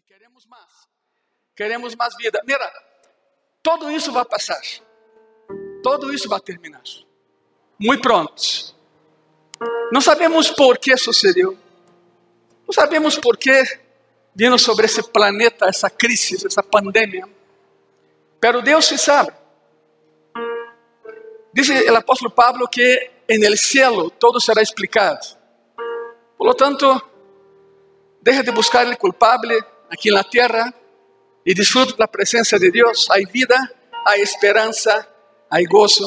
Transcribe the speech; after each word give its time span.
e 0.00 0.02
queremos 0.02 0.46
mais. 0.46 0.88
Queremos 1.54 1.94
mais 1.94 2.14
vida. 2.16 2.40
Mira, 2.46 2.72
tudo 3.62 3.90
isso 3.90 4.10
vai 4.10 4.24
passar. 4.24 4.60
Tudo 5.82 6.12
isso 6.12 6.28
vai 6.28 6.40
terminar. 6.40 6.82
Muito 7.78 8.00
pronto. 8.00 8.42
Não 9.92 10.00
sabemos 10.00 10.48
por 10.50 10.78
que 10.78 10.96
sucedeu. 10.96 11.58
Não 12.66 12.72
sabemos 12.72 13.18
por 13.18 13.36
que 13.36 13.52
vino 14.34 14.58
sobre 14.58 14.86
esse 14.86 15.02
planeta 15.02 15.66
essa 15.66 15.90
crise, 15.90 16.46
essa 16.46 16.62
pandemia. 16.62 17.28
Pero 18.40 18.62
Deus 18.62 18.86
se 18.86 18.96
sabe. 18.96 19.32
Diz 21.52 21.68
o 21.68 21.96
apóstolo 21.96 22.34
Pablo 22.34 22.68
que 22.68 23.24
en 23.28 23.44
el 23.44 23.58
cielo 23.58 24.08
todo 24.08 24.40
será 24.40 24.62
explicado. 24.62 25.20
Por 26.38 26.46
lo 26.46 26.54
tanto, 26.54 27.02
deje 28.22 28.42
de 28.42 28.50
buscar 28.52 28.86
el 28.86 28.96
culpable 28.96 29.58
aquí 29.90 30.08
en 30.08 30.14
la 30.14 30.24
tierra 30.24 30.72
y 31.44 31.54
disfrute 31.54 31.94
la 31.98 32.06
presencia 32.06 32.58
de 32.58 32.70
Dios. 32.70 33.08
Hay 33.10 33.24
vida, 33.26 33.56
hay 34.06 34.20
esperanza, 34.20 35.08
hay 35.50 35.64
gozo. 35.64 36.06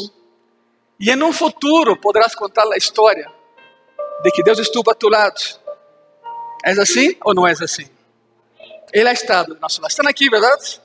E 1.00 1.10
em 1.10 1.22
um 1.22 1.34
futuro 1.34 2.00
poderás 2.00 2.34
contar 2.36 2.66
a 2.72 2.77
história 2.77 3.30
de 4.24 4.32
que 4.32 4.44
Deus 4.44 4.60
estuvo 4.60 4.90
a 4.90 4.96
tu 4.96 5.10
lado. 5.10 5.41
É 6.64 6.72
assim 6.72 7.18
ou 7.26 7.34
não 7.34 7.46
é 7.46 7.52
assim? 7.52 7.90
Ele 8.94 9.10
ha 9.10 9.12
estado 9.12 9.54
do 9.54 9.60
nosso 9.60 9.82
lado. 9.82 9.91
Estão 9.91 10.08
aqui, 10.08 10.30
verdade? 10.30 10.82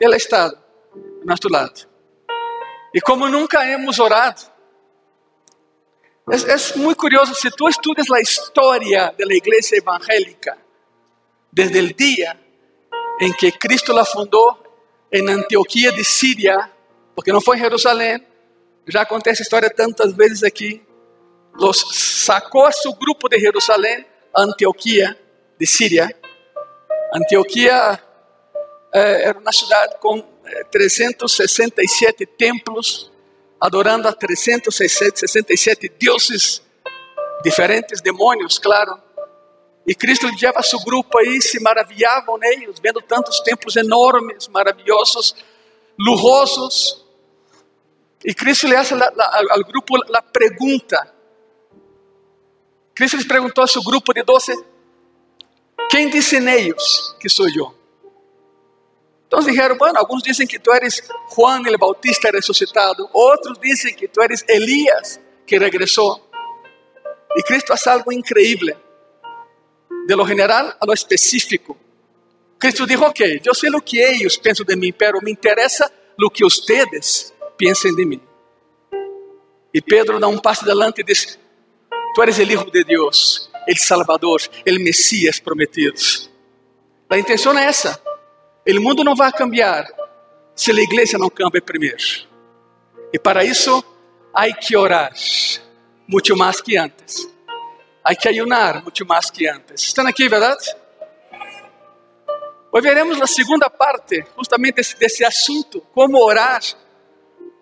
Ele 0.00 0.14
ha 0.14 0.16
estado 0.16 0.56
do 0.94 1.26
nosso 1.26 1.48
lado. 1.50 1.86
E 2.94 3.00
como 3.00 3.28
nunca 3.28 3.66
hemos 3.68 3.98
orado, 3.98 4.40
é, 6.30 6.36
é 6.36 6.78
muito 6.78 6.98
curioso, 6.98 7.34
se 7.34 7.50
tu 7.50 7.68
estudas 7.68 8.10
a 8.10 8.20
história 8.20 9.12
da 9.18 9.34
igreja 9.34 9.76
evangélica, 9.76 10.56
desde 11.56 11.80
o 11.80 11.94
dia 11.94 12.38
em 13.18 13.32
que 13.32 13.50
Cristo 13.50 13.90
la 13.90 14.04
fundou 14.04 14.62
em 15.10 15.26
Antioquia 15.26 15.90
de 15.90 16.04
Síria, 16.04 16.70
porque 17.14 17.32
não 17.32 17.40
foi 17.40 17.56
em 17.56 17.60
Jerusalém, 17.60 18.22
já 18.86 19.00
acontece 19.00 19.40
a 19.40 19.44
história 19.44 19.70
tantas 19.70 20.12
vezes 20.12 20.42
aqui, 20.42 20.82
los 21.54 21.78
sacou 22.26 22.70
seu 22.70 22.92
grupo 22.92 23.26
de 23.30 23.38
Jerusalém, 23.38 24.04
Antioquia 24.36 25.18
de 25.58 25.66
Síria. 25.66 26.14
Antioquia 27.14 27.98
eh, 28.92 29.28
era 29.28 29.38
uma 29.38 29.52
cidade 29.52 29.96
com 29.98 30.22
367 30.70 32.26
templos, 32.26 33.10
adorando 33.58 34.06
a 34.06 34.12
367 34.12 35.90
dioses 35.98 36.60
diferentes, 37.42 38.02
demônios, 38.02 38.58
claro. 38.58 39.05
E 39.86 39.94
Cristo 39.94 40.26
levava 40.26 40.62
seu 40.62 40.80
grupo 40.80 41.18
aí, 41.18 41.40
se 41.40 41.60
maravilhavam 41.60 42.36
neles, 42.38 42.78
vendo 42.82 43.00
tantos 43.00 43.40
templos 43.40 43.76
enormes, 43.76 44.48
maravilhosos, 44.48 45.36
lujosos. 45.98 47.04
E 48.24 48.34
Cristo 48.34 48.66
lhe 48.66 48.74
faz 48.74 48.92
ao 48.92 49.64
grupo 49.64 49.96
a 50.12 50.22
pergunta. 50.22 51.14
Cristo 52.94 53.16
lhes 53.16 53.26
perguntou 53.26 53.62
a 53.62 53.68
seu 53.68 53.82
grupo 53.82 54.12
de 54.12 54.24
doze: 54.24 54.52
Quem 55.88 56.10
dizem 56.10 56.48
eles 56.48 57.14
que 57.20 57.28
sou 57.28 57.48
eu? 57.48 57.76
Então 59.26 59.40
dijeron, 59.40 59.76
bueno, 59.76 59.98
alguns 59.98 60.22
dizem 60.22 60.46
que 60.46 60.58
tu 60.58 60.72
eres 60.72 61.02
Juan 61.34 61.66
el 61.66 61.76
Bautista 61.76 62.30
ressuscitado, 62.30 63.08
outros 63.12 63.58
dizem 63.58 63.94
que 63.94 64.06
tu 64.06 64.22
eres 64.22 64.44
Elías 64.48 65.20
que 65.44 65.58
regressou. 65.58 66.20
E 67.36 67.42
Cristo 67.42 67.68
faz 67.68 67.86
algo 67.88 68.12
increíble, 68.12 68.76
de 70.06 70.14
lo 70.14 70.24
general 70.24 70.76
a 70.80 70.86
lo 70.86 70.92
específico. 70.92 71.76
Cristo 72.58 72.86
dijo, 72.86 73.04
ok, 73.04 73.42
eu 73.44 73.54
sei 73.54 73.70
o 73.70 73.80
que 73.80 73.98
eles 73.98 74.36
pensam 74.36 74.64
de 74.64 74.76
mim, 74.76 74.92
pero 74.92 75.20
me 75.20 75.30
interessa 75.30 75.90
o 76.18 76.30
que 76.30 76.44
ustedes 76.44 77.34
pensem 77.58 77.94
de 77.94 78.04
mim. 78.04 78.20
E 79.74 79.82
Pedro 79.82 80.18
dá 80.18 80.26
um 80.26 80.38
passo 80.38 80.62
adelante 80.62 81.02
e 81.02 81.04
diz, 81.04 81.38
tu 82.14 82.22
eres 82.22 82.38
el 82.38 82.50
Hijo 82.50 82.70
de 82.70 82.82
Deus, 82.82 83.50
el 83.66 83.76
Salvador, 83.76 84.40
el 84.64 84.78
Messias 84.78 85.38
prometido. 85.38 86.00
A 87.10 87.18
intenção 87.18 87.56
é 87.58 87.64
essa. 87.64 88.00
O 88.66 88.80
mundo 88.80 89.04
não 89.04 89.14
vai 89.14 89.30
cambiar 89.32 89.86
se 90.54 90.70
a 90.70 90.74
igreja 90.74 91.18
não 91.18 91.28
cambia 91.28 91.60
primeiro. 91.60 92.02
E 93.12 93.18
para 93.18 93.44
isso, 93.44 93.84
há 94.32 94.50
que 94.52 94.76
orar 94.76 95.12
muito 96.08 96.36
mais 96.36 96.60
que 96.60 96.76
antes. 96.76 97.28
Há 98.08 98.14
que 98.14 98.28
ayunar 98.28 98.84
muito 98.84 99.04
mais 99.04 99.28
que 99.32 99.48
antes. 99.48 99.82
Estão 99.82 100.06
aqui, 100.06 100.28
verdade? 100.28 100.76
Hoje 102.70 102.86
veremos 102.86 103.20
a 103.20 103.26
segunda 103.26 103.68
parte, 103.68 104.24
justamente 104.38 104.76
desse, 104.76 104.96
desse 104.96 105.24
assunto: 105.24 105.80
como 105.92 106.22
orar 106.22 106.62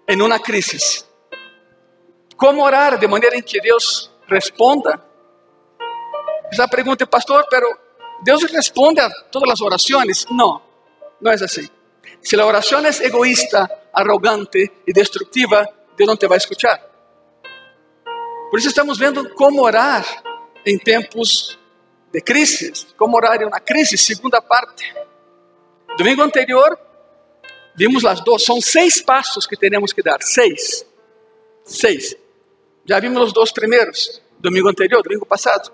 em 0.06 0.21
uma 0.21 0.38
crise. 0.38 1.03
Como 2.37 2.62
orar 2.62 2.99
de 2.99 3.06
maneira 3.06 3.38
em 3.38 3.41
que 3.41 3.59
Deus 3.59 4.10
responda. 4.28 5.03
Já 6.53 6.69
pergunta, 6.69 7.06
pastor, 7.06 7.47
pero 7.49 7.66
Deus 8.22 8.43
responde 8.43 9.00
a 9.00 9.09
todas 9.32 9.49
as 9.49 9.62
orações? 9.62 10.26
Não. 10.31 10.61
No 11.22 11.32
es 11.32 11.41
así. 11.41 11.71
Si 12.21 12.37
la 12.37 12.44
oración 12.44 12.84
es 12.84 13.00
egoísta, 13.00 13.88
arrogante 13.94 14.82
y 14.87 14.93
destructiva, 14.93 15.66
Dios 15.97 16.06
no 16.06 16.16
te 16.16 16.26
va 16.26 16.34
a 16.34 16.37
escuchar. 16.37 16.87
Por 18.50 18.61
eso 18.61 18.69
estamos 18.69 18.99
viendo 18.99 19.34
cómo 19.34 19.62
orar 19.62 20.05
en 20.64 20.78
tiempos 20.78 21.58
de 22.12 22.22
crisis, 22.22 22.86
cómo 22.97 23.16
orar 23.16 23.42
en 23.42 23.48
una 23.48 23.60
crisis, 23.60 24.00
segunda 24.00 24.41
parte. 24.41 24.84
Domingo 25.98 26.22
anterior 26.22 26.78
vimos 27.75 28.02
las 28.02 28.22
dos, 28.25 28.44
son 28.44 28.60
seis 28.60 29.02
pasos 29.02 29.47
que 29.47 29.56
tenemos 29.56 29.92
que 29.92 30.02
dar, 30.02 30.22
seis, 30.22 30.86
seis. 31.64 32.16
Já 32.84 33.00
vimos 33.00 33.26
os 33.26 33.32
dois 33.32 33.52
primeiros, 33.52 34.22
domingo 34.38 34.69
anterior, 34.69 35.02
domingo 35.02 35.26
passado. 35.26 35.72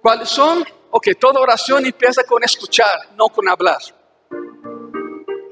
Quais 0.00 0.28
são? 0.30 0.64
Ok, 0.90 1.14
toda 1.14 1.40
oração 1.40 1.80
empieza 1.80 2.24
com 2.24 2.38
escuchar, 2.40 3.12
não 3.16 3.28
com 3.28 3.48
hablar. 3.48 3.80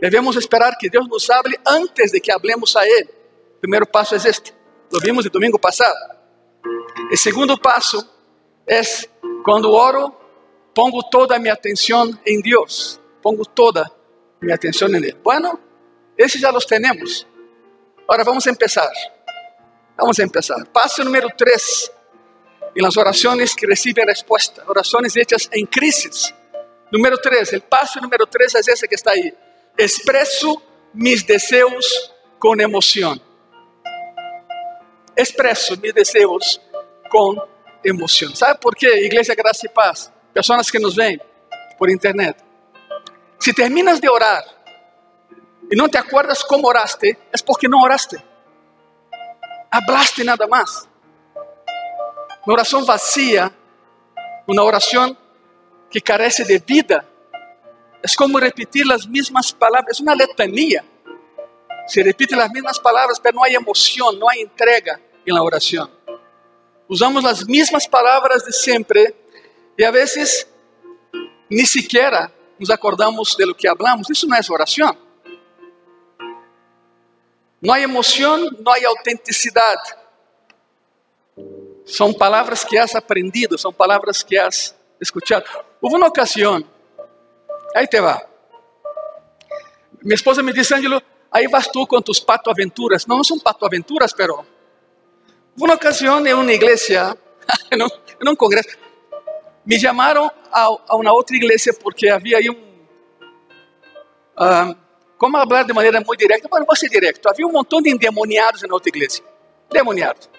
Devemos 0.01 0.37
esperar 0.37 0.77
que 0.77 0.89
Deus 0.91 1.09
nos 1.09 1.29
hable 1.31 1.59
antes 1.67 2.11
de 2.11 2.21
que 2.21 2.33
hablemos 2.33 2.75
a 2.75 2.87
Ele. 2.87 3.09
O 3.57 3.61
primeiro 3.61 3.87
passo 3.87 4.15
é 4.15 4.19
este. 4.19 4.55
Lo 4.91 4.99
vimos 4.99 5.25
no 5.25 5.31
domingo 5.31 5.59
passado. 5.59 6.20
O 7.13 7.17
segundo 7.17 7.59
passo 7.59 7.99
é 8.67 8.81
quando 9.45 9.71
oro, 9.71 10.15
pongo 10.75 11.03
toda 11.03 11.37
a 11.37 11.39
minha 11.39 11.55
atenção 11.55 12.19
em 12.27 12.41
Deus. 12.41 13.01
Pongo 13.23 13.45
toda 13.45 13.83
a 13.83 13.91
minha 14.41 14.55
atenção 14.55 14.89
em 14.89 14.97
Ele. 14.97 15.17
Bueno, 15.23 15.59
esses 16.17 16.41
já 16.41 16.53
os 16.53 16.65
temos. 16.65 17.27
Agora 18.03 18.25
vamos 18.25 18.45
começar. 18.45 18.91
Vamos 19.97 20.17
começar. 20.17 20.65
Passo 20.67 21.05
número 21.05 21.29
3. 21.37 21.91
Em 22.77 22.83
las 22.83 22.97
orações 22.97 23.55
que 23.55 23.67
recebem 23.67 24.05
resposta. 24.05 24.65
Orações 24.69 25.17
hechas 25.17 25.49
em 25.53 25.67
crises. 25.67 26.33
Número 26.93 27.19
3. 27.19 27.53
O 27.55 27.61
passo 27.63 28.01
número 28.01 28.27
3 28.27 28.55
é 28.55 28.59
esse 28.59 28.89
que 28.89 28.95
está 28.95 29.13
aí 29.13 29.33
expreso 29.79 30.63
mis 30.93 31.27
deseos 31.27 32.13
con 32.39 32.61
emoción. 32.61 33.21
Expreso 35.21 35.77
mis 35.77 35.93
deseos 35.93 36.63
con 37.11 37.37
emoción. 37.85 38.35
¿Sabe 38.35 38.59
por 38.59 38.75
qué, 38.75 39.03
Iglesia 39.05 39.35
Gracia 39.35 39.69
y 39.71 39.75
Paz? 39.75 40.11
Personas 40.33 40.73
que 40.73 40.79
nos 40.79 40.97
ven 40.97 41.23
por 41.77 41.91
internet. 41.91 42.43
Si 43.39 43.53
terminas 43.53 44.01
de 44.01 44.09
orar 44.09 44.43
y 45.71 45.77
no 45.77 45.91
te 45.91 45.99
acuerdas 45.99 46.43
cómo 46.43 46.69
oraste, 46.69 47.19
es 47.31 47.43
porque 47.43 47.69
no 47.69 47.83
oraste. 47.83 48.17
Hablaste 49.71 50.25
nada 50.25 50.47
más. 50.47 50.89
Una 52.47 52.55
oración 52.55 52.87
vacía, 52.87 53.53
una 54.47 54.63
oración 54.63 55.19
que 55.91 56.01
carece 56.01 56.47
de 56.47 56.61
vida, 56.61 57.05
es 58.03 58.17
como 58.17 58.41
repetir 58.41 58.87
las 58.87 59.07
mismas 59.07 59.53
palabras, 59.53 59.91
es 59.91 60.01
una 60.01 60.15
letanía. 60.15 60.83
Se 61.87 62.03
repiten 62.03 62.39
las 62.39 62.51
mismas 62.51 62.81
palabras, 62.81 63.21
pero 63.21 63.37
no 63.37 63.45
hay 63.45 63.55
emoción, 63.55 64.19
no 64.19 64.27
hay 64.27 64.41
entrega 64.41 64.99
en 65.25 65.35
la 65.35 65.43
oración. 65.43 65.91
Usamos 66.89 67.23
las 67.23 67.47
mismas 67.47 67.87
palabras 67.87 68.45
de 68.45 68.53
siempre 68.53 69.15
y 69.77 69.85
a 69.85 69.91
veces 69.91 70.49
ni 71.49 71.65
siquiera 71.65 72.33
nos 72.59 72.71
acordamos 72.71 73.37
de 73.37 73.47
lo 73.47 73.55
que 73.55 73.69
hablamos. 73.69 74.11
Eso 74.11 74.27
no 74.27 74.37
es 74.37 74.51
oración. 74.51 74.97
No 77.61 77.73
hay 77.73 77.83
emoción, 77.83 78.57
no 78.61 78.73
hay 78.73 78.85
autenticidad. 78.85 79.77
Son 81.85 82.15
palabras 82.15 82.65
que 82.65 82.79
has 82.79 82.95
aprendido, 82.95 83.57
son 83.59 83.75
palabras 83.75 84.25
que 84.25 84.39
has 84.39 84.75
escuchado. 84.99 85.45
Hubo 85.81 85.97
una 85.97 86.07
ocasión 86.07 86.67
Aí 87.75 87.87
te 87.87 88.01
va. 88.01 88.23
Minha 90.03 90.15
esposa 90.15 90.43
me 90.43 90.53
disse, 90.53 90.75
Ângelo, 90.75 91.01
aí 91.31 91.47
vas 91.47 91.69
tu 91.69 91.87
com 91.87 92.01
tus 92.01 92.19
pato 92.19 92.51
aventuras. 92.51 93.07
Não, 93.07 93.19
não 93.19 93.25
são 93.25 93.39
pato 93.39 93.65
aventuras, 93.65 94.13
pero... 94.13 94.45
Uma 95.61 95.75
ocasião 95.75 96.27
em 96.27 96.33
uma 96.33 96.53
igreja, 96.53 97.15
em 97.71 98.29
um 98.29 98.35
congresso, 98.35 98.79
me 99.63 99.77
llamaron 99.79 100.31
a, 100.51 100.69
a 100.89 100.97
una 100.97 101.13
otra 101.13 101.37
iglesia 101.37 101.75
porque 101.75 102.09
había 102.09 102.39
ahí 102.39 102.49
un... 102.49 102.57
ah, 104.39 104.75
¿Cómo 105.19 105.37
hablar 105.37 105.67
de 105.67 105.75
manera 105.75 106.01
muy 106.01 106.17
directa? 106.17 106.49
Bueno, 106.49 106.65
voy 106.65 106.73
a 106.73 106.77
ser 106.77 106.89
directo. 106.89 107.29
Había 107.29 107.45
un 107.45 107.53
montón 107.53 107.83
de 107.83 107.91
endemoniados 107.91 108.63
en 108.63 108.71
la 108.71 108.77
otra 108.77 108.89
iglesia. 108.89 109.23
Demoniados. 109.69 110.31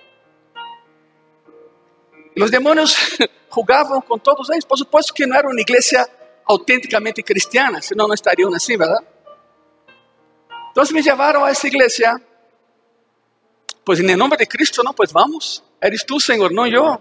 Los 2.36 2.50
demonios 2.50 2.98
jugavam 3.50 4.02
com 4.02 4.18
todos 4.18 4.50
eles. 4.50 4.66
Por 4.66 4.76
supuesto 4.76 5.14
que 5.14 5.28
não 5.28 5.38
era 5.38 5.48
uma 5.48 5.62
igreja 5.62 6.10
autenticamente 6.46 7.22
cristiana, 7.22 7.80
senão 7.80 8.08
não 8.08 8.16
estariam 8.16 8.52
assim, 8.56 8.76
verdade? 8.76 9.06
Então 10.72 10.84
me 10.92 11.02
levaram 11.04 11.46
a 11.46 11.52
essa 11.52 11.68
igreja. 11.68 12.20
Pois 13.92 14.00
em 14.00 14.16
nome 14.16 14.38
de 14.38 14.46
Cristo, 14.46 14.82
não, 14.86 14.94
pois 14.94 15.12
vamos. 15.12 15.62
Eres 15.82 16.02
tu, 16.02 16.18
Senhor, 16.18 16.50
não 16.50 16.66
eu. 16.66 16.98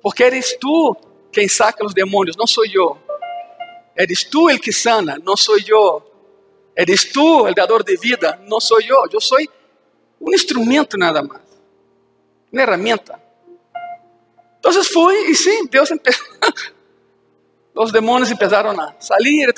Porque 0.00 0.22
eres 0.22 0.56
tu 0.60 0.96
quem 1.32 1.48
saca 1.48 1.84
os 1.84 1.92
demônios, 1.92 2.36
não 2.36 2.46
sou 2.46 2.64
eu. 2.64 2.96
Eres 3.96 4.22
tu 4.22 4.48
el 4.48 4.60
que 4.60 4.72
sana, 4.72 5.18
não 5.24 5.36
sou 5.36 5.56
eu. 5.58 6.04
Eres 6.76 7.06
tu 7.06 7.48
el 7.48 7.52
dador 7.52 7.82
de 7.82 7.96
vida, 7.96 8.40
não 8.46 8.60
sou 8.60 8.80
eu. 8.80 9.08
Eu 9.12 9.20
sou 9.20 9.38
um 10.20 10.32
instrumento 10.32 10.96
nada 10.96 11.20
mais. 11.20 11.42
Uma 12.52 12.62
herramienta. 12.62 13.20
Então 14.60 14.84
fui 14.84 15.16
e 15.32 15.34
sim, 15.34 15.66
Deus. 15.66 15.90
Os 17.74 17.90
demônios 17.90 18.32
começaram 18.32 18.70
a 18.80 18.94
sair. 19.00 19.52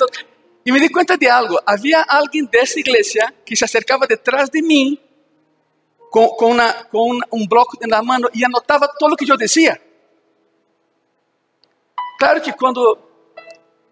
E 0.65 0.71
me 0.71 0.79
di 0.79 0.89
conta 0.89 1.15
de 1.15 1.27
algo. 1.27 1.59
Havia 1.67 2.03
alguém 2.09 2.45
dessa 2.45 2.79
igreja 2.79 3.31
que 3.45 3.55
se 3.55 3.63
acercava 3.63 4.07
detrás 4.07 4.49
de 4.49 4.59
mim 4.63 4.99
com, 6.09 6.29
um 7.31 7.47
bloco 7.47 7.77
na 7.87 8.01
mão 8.01 8.19
e 8.33 8.43
anotava 8.43 8.87
tudo 8.99 9.13
o 9.13 9.15
que 9.15 9.31
eu 9.31 9.37
dizia. 9.37 9.79
Claro 12.19 12.41
que 12.41 12.51
quando, 12.51 12.97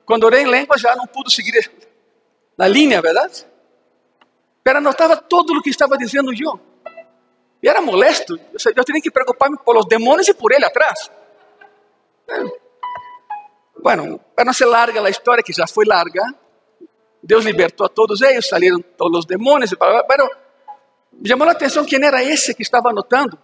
quando 0.06 0.24
orei 0.26 0.44
em 0.44 0.52
língua 0.52 0.78
já 0.78 0.96
não 0.96 1.08
pude 1.08 1.34
seguir 1.34 1.72
na 2.58 2.68
linha, 2.68 3.02
verdade? 3.02 3.46
Mas 4.66 4.76
anotava 4.76 5.16
tudo 5.16 5.54
o 5.54 5.62
que 5.62 5.70
estava 5.70 5.98
dizendo 5.98 6.34
eu. 6.34 6.60
E 7.64 7.70
era 7.70 7.82
molesto. 7.82 8.38
Eu 8.76 8.84
tinha 8.84 9.02
que 9.02 9.10
preocupar-me 9.10 9.58
por 9.58 9.78
os 9.78 9.86
demônios 9.86 10.28
e 10.28 10.34
por 10.34 10.52
ele 10.52 10.66
atrás. 10.66 11.10
Bueno, 13.82 14.20
para 14.36 14.44
não 14.44 14.54
ser 14.54 14.66
larga 14.66 15.02
a 15.02 15.10
história, 15.10 15.42
que 15.42 15.54
já 15.54 15.66
foi 15.66 15.86
larga, 15.86 16.22
Deus 17.24 17.46
libertou 17.46 17.86
a 17.86 17.90
todos 17.90 18.22
eles, 18.22 18.48
saíram 18.48 18.82
todos 18.82 19.20
os 19.20 19.26
demônios. 19.26 19.74
Pero 20.08 20.30
me 21.20 21.28
chamou 21.28 21.48
a 21.48 21.52
atenção 21.52 21.86
quem 21.86 22.04
era 22.04 22.24
esse 22.24 22.54
que 22.54 22.62
estava 22.62 22.90
anotando. 22.90 23.38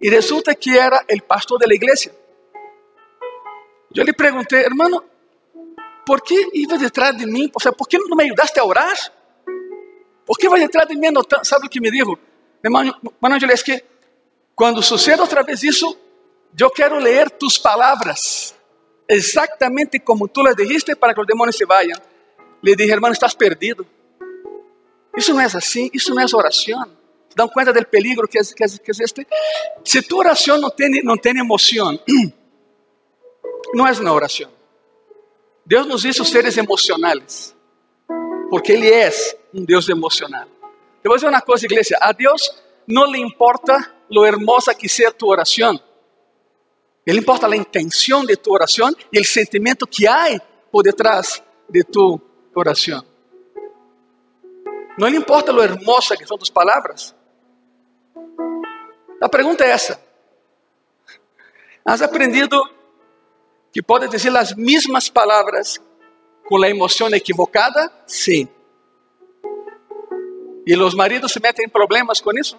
E 0.00 0.08
resulta 0.10 0.54
que 0.54 0.76
era 0.76 1.04
o 1.10 1.22
pastor 1.22 1.58
da 1.58 1.72
igreja. 1.72 2.14
Eu 3.94 4.04
lhe 4.04 4.12
perguntei, 4.12 4.64
hermano, 4.64 5.02
por 6.04 6.20
que 6.22 6.50
iba 6.54 6.76
detrás 6.76 7.16
de 7.16 7.26
mim? 7.26 7.48
Por 7.48 7.88
que 7.88 7.98
não 7.98 8.16
me 8.16 8.24
ajudaste 8.24 8.58
a 8.60 8.64
orar? 8.64 8.96
Por 10.24 10.36
que 10.38 10.48
vai 10.48 10.60
detrás 10.60 10.88
de 10.88 10.96
mim 10.96 11.06
anotando? 11.06 11.44
Sabe 11.44 11.66
o 11.66 11.70
que 11.70 11.80
me 11.80 11.90
dijo? 11.90 12.18
Hermano, 12.62 12.94
hermano 13.22 13.52
es 13.52 13.62
que 13.62 13.84
quando 14.54 14.82
suceda 14.82 15.22
outra 15.22 15.42
vez 15.42 15.62
isso, 15.62 15.98
eu 16.58 16.70
quero 16.70 16.98
ler 16.98 17.30
tus 17.30 17.58
palavras, 17.58 18.54
exatamente 19.06 20.00
como 20.00 20.26
tu 20.26 20.42
las 20.42 20.56
dijiste 20.56 20.96
para 20.96 21.12
que 21.14 21.20
os 21.20 21.26
demônios 21.26 21.56
se 21.56 21.64
vayan. 21.64 22.00
Le 22.62 22.74
dije, 22.74 22.92
hermano, 22.92 23.12
estás 23.12 23.34
perdido. 23.34 23.86
Isso 25.16 25.32
não 25.32 25.40
é 25.40 25.44
assim, 25.44 25.90
isso 25.92 26.14
não 26.14 26.22
é 26.22 26.26
oração. 26.32 26.90
Dão 27.34 27.48
conta 27.48 27.72
do 27.72 27.86
peligro 27.86 28.26
que 28.26 28.38
é 28.38 28.40
este? 28.40 29.26
Se 29.84 30.02
tu 30.02 30.18
oração 30.18 30.58
não 30.58 30.70
tem, 30.70 31.02
não 31.02 31.16
tem 31.16 31.38
emoção, 31.38 31.98
não 33.74 33.86
é 33.86 33.92
uma 33.92 34.12
oração. 34.12 34.50
Deus 35.64 35.86
nos 35.86 36.04
hizo 36.04 36.24
seres 36.24 36.56
emocionais, 36.56 37.54
porque 38.48 38.72
Ele 38.72 38.88
é 38.90 39.10
um 39.52 39.64
Deus 39.64 39.88
emocional. 39.88 40.46
Te 41.02 41.08
voy 41.08 41.14
a 41.14 41.16
decir 41.18 41.28
una 41.28 41.40
cosa, 41.40 41.66
iglesia. 41.66 41.98
A 42.00 42.12
Dios 42.12 42.52
no 42.86 43.06
le 43.06 43.18
importa 43.18 43.94
lo 44.08 44.26
hermosa 44.26 44.74
que 44.74 44.88
sea 44.88 45.10
tu 45.10 45.28
oración. 45.28 45.80
Le 47.04 47.14
importa 47.14 47.46
la 47.46 47.54
intención 47.56 48.26
de 48.26 48.36
tu 48.36 48.52
oración 48.52 48.96
y 49.12 49.18
el 49.18 49.24
sentimiento 49.24 49.86
que 49.86 50.08
hay 50.08 50.38
por 50.70 50.84
detrás 50.84 51.42
de 51.68 51.84
tu 51.84 52.20
oración. 52.54 53.06
No 54.96 55.08
le 55.08 55.16
importa 55.16 55.52
lo 55.52 55.62
hermosa 55.62 56.16
que 56.16 56.26
son 56.26 56.38
tus 56.38 56.50
palabras. 56.50 57.14
La 59.20 59.28
pregunta 59.28 59.64
es 59.64 59.84
esa. 59.84 60.00
¿Has 61.84 62.02
aprendido 62.02 62.62
que 63.72 63.82
puedes 63.82 64.10
decir 64.10 64.32
las 64.32 64.56
mismas 64.56 65.10
palabras 65.10 65.80
con 66.48 66.60
la 66.60 66.68
emoción 66.68 67.14
equivocada? 67.14 67.92
Sí. 68.06 68.48
E 70.66 70.76
os 70.76 70.94
maridos 70.94 71.30
se 71.30 71.38
metem 71.38 71.66
em 71.66 71.68
problemas 71.68 72.20
com 72.20 72.32
isso, 72.32 72.58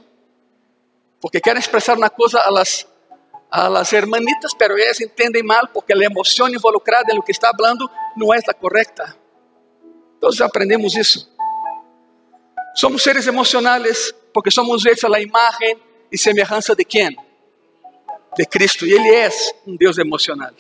porque 1.19 1.42
querem 1.42 1.60
expressar 1.60 1.98
uma 1.98 2.10
coisa 2.10 2.40
a 2.40 2.50
las, 2.50 2.88
a 3.51 3.68
las 3.68 3.92
hermanitas, 3.92 4.54
pero 4.54 4.78
elas 4.78 5.01
entendem 5.01 5.44
mal 5.44 5.68
porque 5.74 5.92
a 5.92 5.98
emoção 5.98 6.48
involucrada 6.48 7.12
em 7.12 7.16
lo 7.18 7.22
que 7.22 7.33
está 7.33 7.51
falando 7.51 7.90
não 8.16 8.33
é 8.33 8.40
a 8.48 8.54
correta. 8.54 9.13
Todos 10.22 10.40
aprendemos 10.40 10.95
isso. 10.95 11.37
Somos 12.78 13.02
seres 13.02 13.26
emocionais 13.28 14.14
porque 14.34 14.52
somos 14.52 14.86
hechos 14.86 15.06
a 15.06 15.10
la 15.10 15.20
imagen 15.20 15.78
e 16.12 16.18
semelhança 16.18 16.76
de 16.76 16.86
quem? 16.86 17.18
De 18.38 18.46
Cristo. 18.46 18.86
E 18.86 18.94
Ele 18.94 19.10
é 19.10 19.30
um 19.66 19.76
Deus 19.76 19.98
emocional. 19.98 20.54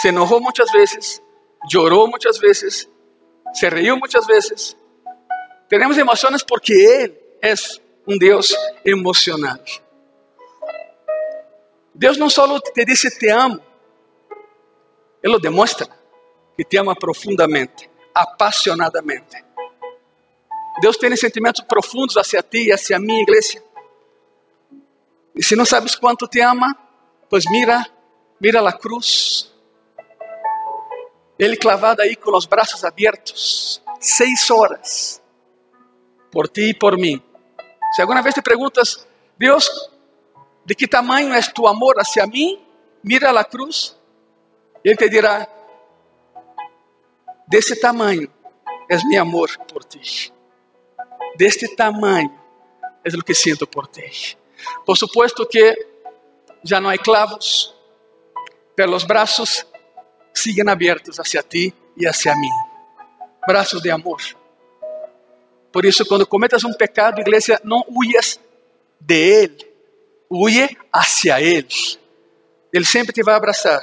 Se 0.00 0.08
enojou 0.08 0.40
muitas 0.40 0.70
vezes, 0.72 1.22
chorou 1.70 2.08
muitas 2.08 2.38
vezes, 2.38 2.88
se 3.54 3.68
riu 3.68 3.96
muitas 3.96 4.26
vezes, 4.26 4.76
Tenemos 5.68 5.96
emociones 5.96 6.44
porque 6.44 7.02
Él 7.02 7.18
es 7.40 7.80
un 8.06 8.18
Dios 8.18 8.56
emocional. 8.84 9.60
Deus 11.92 12.18
não 12.18 12.28
só 12.28 12.60
te 12.60 12.84
diz 12.84 13.02
te 13.18 13.30
amo, 13.30 13.60
Ele 15.22 15.32
lo 15.32 15.38
demuestra 15.38 15.88
que 16.56 16.64
te 16.64 16.76
ama 16.76 16.94
profundamente, 16.94 17.90
apasionadamente. 18.14 19.53
Deus 20.80 20.96
tem 20.96 21.14
sentimentos 21.16 21.64
profundos 21.64 22.16
hacia 22.16 22.42
ti 22.42 22.68
e 22.68 22.72
hacia 22.72 22.98
mim, 22.98 23.20
igreja. 23.20 23.62
E 25.34 25.42
se 25.42 25.56
não 25.56 25.64
sabes 25.64 25.94
quanto 25.94 26.28
te 26.28 26.40
ama, 26.40 26.76
pues 27.28 27.44
mira, 27.50 27.86
mira 28.40 28.66
a 28.68 28.72
cruz. 28.72 29.52
Ele 31.38 31.56
clavado 31.56 32.02
aí 32.02 32.14
com 32.14 32.36
os 32.36 32.46
braços 32.46 32.84
abertos, 32.84 33.82
seis 34.00 34.50
horas 34.50 35.20
por 36.30 36.48
ti 36.48 36.70
e 36.70 36.74
por 36.74 36.98
mim. 36.98 37.22
Se 37.94 38.02
alguma 38.02 38.20
vez 38.20 38.34
te 38.34 38.42
perguntas, 38.42 39.06
Deus, 39.38 39.68
de 40.64 40.74
que 40.74 40.88
tamanho 40.88 41.32
é 41.32 41.40
tu 41.42 41.66
amor 41.66 42.00
hacia 42.00 42.26
mim? 42.26 42.60
Mira 43.02 43.30
a 43.30 43.44
cruz. 43.44 43.96
Ele 44.84 44.96
te 44.96 45.08
dirá: 45.08 45.48
desse 47.46 47.76
tamanho 47.80 48.30
é 48.88 48.96
meu 49.04 49.22
amor 49.22 49.56
por 49.72 49.84
ti. 49.84 50.33
Deste 51.36 51.74
tamanho 51.74 52.32
é 53.04 53.08
o 53.16 53.22
que 53.22 53.34
sinto 53.34 53.66
por 53.66 53.86
ti. 53.88 54.36
Por 54.86 54.96
supuesto 54.96 55.46
que 55.46 55.86
já 56.62 56.80
não 56.80 56.88
há 56.88 56.96
clavos, 56.96 57.74
pelos 58.74 59.04
braços 59.04 59.66
siguen 60.32 60.68
abertos 60.68 61.18
hacia 61.20 61.42
ti 61.42 61.74
e 61.96 62.06
hacia 62.06 62.34
mim. 62.34 62.50
Braços 63.46 63.82
de 63.82 63.90
amor. 63.90 64.20
Por 65.70 65.84
isso, 65.84 66.06
quando 66.06 66.26
cometas 66.26 66.64
um 66.64 66.72
pecado, 66.72 67.20
igreja, 67.20 67.60
não 67.64 67.84
huyas 67.88 68.38
de 69.00 69.14
Ele, 69.14 69.74
huye 70.30 70.76
hacia 70.92 71.40
Ele. 71.40 71.68
Ele 72.72 72.84
sempre 72.84 73.12
te 73.12 73.22
vai 73.22 73.34
abraçar, 73.34 73.82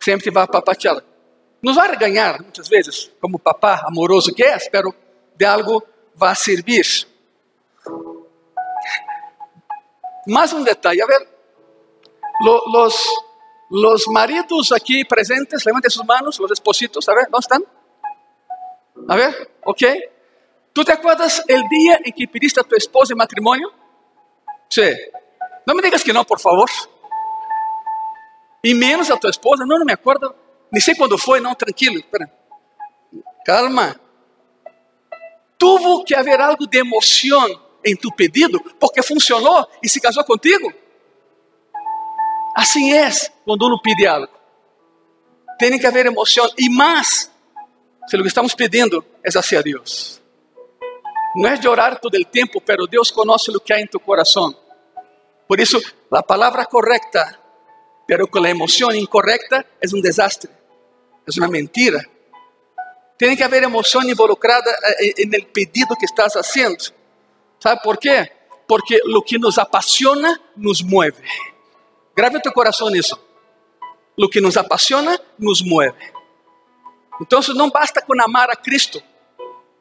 sempre 0.00 0.24
te 0.24 0.30
vai 0.30 0.44
apapatear. 0.44 1.02
Nos 1.62 1.76
vai 1.76 1.96
ganhar 1.96 2.40
muitas 2.40 2.68
vezes, 2.68 3.10
como 3.20 3.38
papá 3.38 3.82
amoroso 3.86 4.32
que 4.32 4.44
é, 4.44 4.56
pero 4.70 4.94
de 5.36 5.44
algo 5.44 5.84
vai 6.18 6.34
servir. 6.34 7.06
Mais 10.26 10.52
um 10.52 10.62
detalhe, 10.62 11.00
a 11.00 11.06
ver, 11.06 11.26
los, 12.42 12.94
los 13.70 14.06
maridos 14.08 14.72
aqui 14.72 15.04
presentes, 15.04 15.64
levantem 15.64 15.90
suas 15.90 16.06
mãos, 16.06 16.38
os 16.38 16.50
espositos, 16.50 17.08
a 17.08 17.14
ver, 17.14 17.28
onde 17.32 17.38
estão? 17.38 17.64
A 19.08 19.16
ver, 19.16 19.50
ok. 19.64 19.82
¿Tú 20.72 20.84
te 20.84 20.92
acuerdas 20.92 21.42
el 21.48 21.62
día 21.68 21.98
en 22.04 22.12
que 22.12 22.28
pediste 22.28 22.60
a 22.60 22.64
tu 22.64 22.76
esposa 22.76 23.14
en 23.14 23.18
matrimonio? 23.18 23.72
Sí. 24.68 24.90
No 25.66 25.74
me 25.74 25.82
digas 25.82 26.04
que 26.04 26.12
no, 26.12 26.24
por 26.24 26.38
favor. 26.38 26.68
Y 28.62 28.74
menos 28.74 29.10
a 29.10 29.16
tu 29.16 29.28
esposa. 29.28 29.64
No, 29.66 29.78
no 29.78 29.84
me 29.84 29.92
acuerdo. 29.92 30.36
Ni 30.70 30.80
sé 30.80 30.96
cuándo 30.96 31.16
fue. 31.16 31.40
No, 31.40 31.54
tranquilo. 31.54 31.98
Espera. 31.98 32.30
Calma. 33.44 33.98
Tuvo 35.58 36.04
que 36.04 36.14
haber 36.14 36.40
algo 36.40 36.64
de 36.66 36.78
emoción 36.78 37.50
en 37.82 37.96
tu 37.98 38.10
pedido 38.10 38.60
porque 38.78 39.02
funcionó 39.02 39.68
y 39.82 39.88
se 39.88 40.00
casó 40.00 40.24
contigo. 40.24 40.72
Assim 42.54 42.92
é 42.92 43.10
quando 43.44 43.66
uno 43.66 43.80
pede 43.82 44.06
algo. 44.06 44.32
Tem 45.58 45.78
que 45.78 45.86
haver 45.86 46.06
emoção 46.06 46.48
e 46.56 46.70
mais 46.70 47.30
se 48.08 48.16
o 48.16 48.22
que 48.22 48.28
estamos 48.28 48.54
pedindo 48.54 49.04
é 49.22 49.28
hacia 49.36 49.62
Deus. 49.62 50.22
Não 51.36 51.48
é 51.48 51.56
de 51.56 51.68
orar 51.68 52.00
todo 52.00 52.16
o 52.16 52.24
tempo, 52.24 52.60
pero 52.60 52.86
Deus 52.86 53.10
conhece 53.10 53.50
o 53.50 53.60
que 53.60 53.72
há 53.72 53.80
em 53.80 53.86
tu 53.86 54.00
coração. 54.00 54.56
Por 55.46 55.60
isso, 55.60 55.80
a 56.10 56.22
palavra 56.22 56.64
correta, 56.66 57.38
pero 58.06 58.26
com 58.26 58.42
a 58.44 58.50
emoção 58.50 58.90
incorreta, 58.92 59.64
é 59.80 59.86
um 59.94 60.00
desastre, 60.00 60.50
é 61.26 61.38
uma 61.38 61.48
mentira. 61.48 62.04
Tem 63.18 63.36
que 63.36 63.42
haver 63.42 63.64
emoção 63.64 64.02
involucrada 64.02 64.70
no 64.70 65.36
eh, 65.36 65.46
pedido 65.52 65.96
que 65.96 66.04
estás 66.04 66.34
fazendo. 66.34 66.92
¿Sabe 67.58 67.82
por 67.82 67.98
quê? 67.98 68.30
Porque 68.66 69.00
o 69.04 69.22
que 69.22 69.38
nos 69.38 69.58
apasiona 69.58 70.40
nos 70.56 70.82
mueve. 70.82 71.22
Grave 72.14 72.40
teu 72.40 72.52
coração 72.52 72.88
nisso. 72.88 73.18
O 74.16 74.28
que 74.28 74.40
nos 74.40 74.56
apasiona 74.56 75.20
nos 75.36 75.62
mueve. 75.62 76.12
Então, 77.20 77.40
não 77.56 77.68
basta 77.68 78.00
com 78.00 78.20
amar 78.22 78.48
a 78.50 78.54
Cristo, 78.54 79.02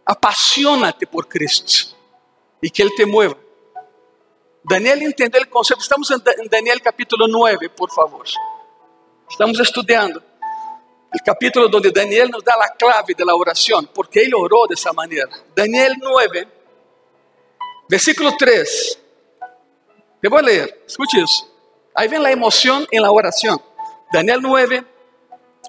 apaixona-te 0.03 1.06
por 1.06 1.27
Cristo 1.27 1.96
e 2.62 2.70
que 2.70 2.82
Ele 2.82 2.96
te 2.96 3.06
mueva. 3.06 3.38
Daniel 4.65 5.01
entendeu 5.03 5.44
o 5.44 5.48
conceito. 5.48 5.82
Estamos 5.82 6.10
em 6.10 6.50
Daniel 6.50 6.82
capítulo 6.82 7.27
9, 7.27 7.70
por 7.70 7.94
favor. 7.94 8.25
Estamos 9.29 9.60
estudando 9.60 10.24
o 11.14 11.24
capítulo 11.24 11.70
onde 11.74 11.92
Daniel 11.92 12.30
nos 12.30 12.44
dá 12.44 12.54
a 12.54 12.70
clave 12.70 13.14
da 13.14 13.36
oração, 13.36 13.84
porque 13.86 14.20
ele 14.20 14.36
orou 14.36 14.68
dessa 14.68 14.92
maneira. 14.94 15.30
Daniel 15.56 15.94
9, 15.98 16.48
versículo 17.90 18.36
3. 18.36 19.00
Eu 20.22 20.30
vou 20.30 20.42
ler, 20.42 20.84
escute 20.86 21.22
isso. 21.22 21.50
Aí 21.96 22.08
vem 22.08 22.24
a 22.26 22.32
emoção 22.32 22.86
em 22.92 23.00
la 23.00 23.12
oração. 23.12 23.60
Daniel 24.12 24.42
9, 24.42 24.84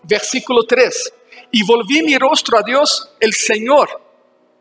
versículo 0.05 0.65
3. 0.65 1.13
E 1.53 1.63
volvi 1.65 2.03
mi 2.03 2.17
rostro 2.17 2.57
a 2.57 2.63
Deus, 2.63 3.09
el 3.21 3.33
Senhor. 3.33 3.89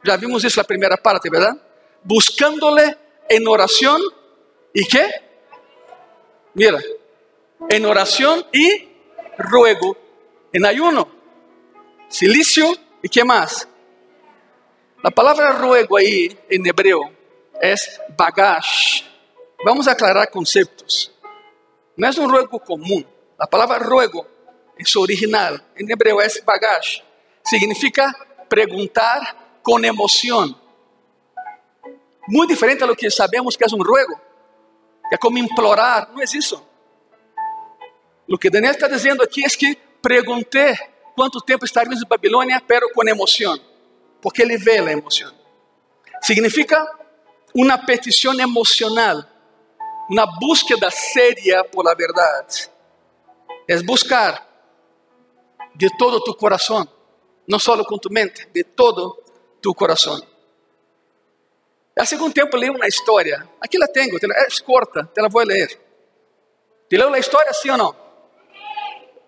Já 0.04 0.16
vimos 0.16 0.44
isso 0.44 0.58
na 0.58 0.64
primeira 0.64 0.96
parte, 0.98 1.30
¿verdad? 1.30 1.58
Buscándole 2.04 2.96
en 3.30 3.48
oración 3.48 4.02
y 4.74 4.86
qué? 4.86 5.10
Mira, 6.54 6.80
en 7.70 7.86
oración 7.86 8.46
y 8.54 8.88
ruego, 9.38 9.98
en 10.58 10.66
ayuno, 10.66 11.08
silicio 12.10 12.66
y 13.04 13.10
qué 13.10 13.24
más. 13.24 13.68
La 15.04 15.12
palabra 15.12 15.52
ruego 15.52 15.98
ahí 15.98 16.36
en 16.50 16.66
hebreo 16.66 17.12
es 17.62 18.02
bagash. 18.18 19.04
Vamos 19.64 19.88
a 19.88 19.92
aclarar 19.92 20.32
conceptos. 20.32 21.14
No 21.96 22.08
es 22.08 22.18
un 22.18 22.32
ruego 22.32 22.60
común. 22.60 23.06
La 23.38 23.46
palabra 23.46 23.78
ruego 23.78 24.26
en 24.76 24.86
su 24.88 25.00
original, 25.00 25.64
en 25.76 25.92
hebreo 25.92 26.22
es 26.22 26.44
bagash. 26.44 27.02
Significa 27.44 28.12
preguntar 28.50 29.60
con 29.62 29.86
emoción. 29.86 30.60
Muy 32.26 32.48
diferente 32.48 32.84
a 32.84 32.88
lo 32.88 32.96
que 32.96 33.12
sabemos 33.12 33.56
que 33.56 33.66
es 33.66 33.74
un 33.74 33.86
ruego, 33.86 34.20
que 35.08 35.14
es 35.14 35.20
como 35.20 35.38
implorar, 35.38 36.10
no 36.16 36.20
es 36.20 36.34
eso. 36.34 36.68
Lo 38.26 38.40
que 38.40 38.50
Daniel 38.50 38.72
está 38.72 38.88
diciendo 38.88 39.24
aquí 39.24 39.44
es 39.44 39.56
que 39.56 39.87
pregunté 40.08 40.80
cuánto 41.14 41.42
tiempo 41.42 41.66
estaríamos 41.66 42.02
en 42.02 42.08
Babilonia, 42.08 42.64
pero 42.66 42.88
con 42.96 43.10
emoción, 43.10 43.62
porque 44.22 44.44
ele 44.44 44.58
ve 44.58 44.82
la 44.82 44.94
emoción. 44.94 45.36
Significa 46.22 46.88
una 47.54 47.86
petición 47.86 48.40
emocional, 48.40 49.28
una 50.08 50.26
búsqueda 50.40 50.90
seria 50.90 51.62
por 51.66 51.84
la 51.84 51.94
verdad. 51.94 52.48
Es 53.68 53.86
buscar 53.86 54.48
de 55.74 55.90
todo 56.00 56.24
tu 56.24 56.34
coração, 56.38 56.88
não 57.46 57.60
só 57.60 57.84
com 57.84 57.98
tu 57.98 58.10
mente, 58.10 58.48
de 58.54 58.64
todo 58.64 59.22
tu 59.62 59.74
coração. 59.74 60.22
Há 62.00 62.06
algum 62.14 62.32
tempo 62.32 62.56
li 62.56 62.70
uma 62.70 62.88
história, 62.88 63.46
aqui 63.60 63.78
la 63.78 63.88
tenho, 63.88 64.16
é 64.16 64.48
corta, 64.64 65.12
te 65.14 65.22
la 65.22 65.28
vou 65.28 65.44
ler. 65.44 65.68
Te 66.90 66.96
leu 66.96 67.14
a 67.14 67.20
história, 67.20 67.52
sim 67.52 67.72
ou 67.72 67.78
não? 67.78 68.07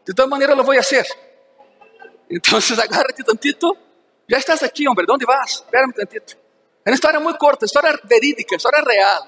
De 0.09 0.15
toda 0.15 0.27
maneira, 0.27 0.55
lo 0.55 0.63
vou 0.63 0.73
fazer. 0.73 1.05
Então, 2.27 2.57
agarra-te 2.81 3.23
tantito. 3.23 3.77
Já 4.27 4.39
estás 4.39 4.63
aqui, 4.63 4.89
homem, 4.89 5.05
de 5.05 5.11
onde 5.11 5.23
vas? 5.23 5.51
Espera-me 5.51 5.93
tantito. 5.93 6.35
É 6.83 6.89
uma 6.89 6.95
história 6.95 7.19
muito 7.19 7.37
corta, 7.37 7.65
história 7.65 7.95
verídica, 8.05 8.55
história 8.55 8.81
real. 8.81 9.27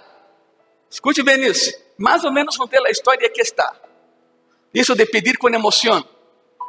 Escute 0.90 1.22
bem 1.22 1.46
isso. 1.46 1.72
Mais 2.00 2.24
ou 2.24 2.34
menos 2.34 2.58
contei 2.58 2.84
a 2.84 2.90
história 2.90 3.30
que 3.30 3.42
está. 3.42 3.76
Isso 4.74 4.96
de 4.96 5.06
pedir 5.06 5.38
com 5.38 5.50
emoção 5.50 6.04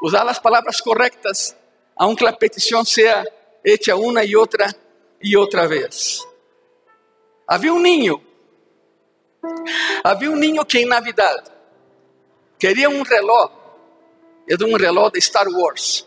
usar 0.03 0.29
as 0.29 0.39
palavras 0.39 0.79
corretas, 0.79 1.57
aunque 1.97 2.27
a 2.27 2.35
petição 2.35 2.85
seja 2.85 3.25
hecha 3.65 3.97
uma 3.97 4.23
e 4.25 4.37
outra 4.37 4.67
e 5.23 5.35
outra 5.39 5.67
vez. 5.67 6.23
Havia 7.49 7.73
um 7.73 7.81
ninho, 7.81 8.23
havia 10.05 10.31
um 10.31 10.37
ninho 10.37 10.67
que 10.67 10.81
em 10.81 10.85
Navidad 10.85 11.51
queria 12.59 12.91
um 12.91 13.03
reloj, 14.49 14.49
era 14.49 14.67
um 14.67 14.77
reloj 14.77 15.13
de 15.13 15.21
Star 15.21 15.49
Wars, 15.49 16.07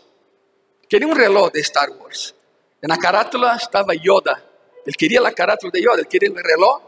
queria 0.88 1.06
um 1.06 1.12
reloj 1.12 1.50
de 1.52 1.62
Star 1.62 1.90
Wars. 1.90 2.34
E 2.82 2.86
na 2.86 2.98
carátula 2.98 3.56
estava 3.56 3.94
Yoda, 3.94 4.42
ele 4.86 4.96
queria 4.96 5.26
a 5.26 5.32
carátula 5.32 5.72
de 5.72 5.80
Yoda, 5.80 6.00
ele 6.00 6.06
queria 6.06 6.30
o 6.30 6.34
reloj 6.34 6.82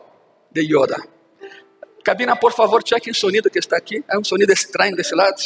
de 0.50 0.62
Yoda. 0.62 0.96
Cabina, 2.04 2.36
por 2.36 2.52
favor, 2.52 2.82
cheque 2.86 3.10
o 3.10 3.14
sonido 3.14 3.50
que 3.50 3.58
está 3.58 3.76
aqui, 3.76 4.04
é 4.08 4.18
um 4.18 4.24
sonido 4.24 4.52
estranho 4.52 4.96
desse 4.96 5.14
lado. 5.14 5.42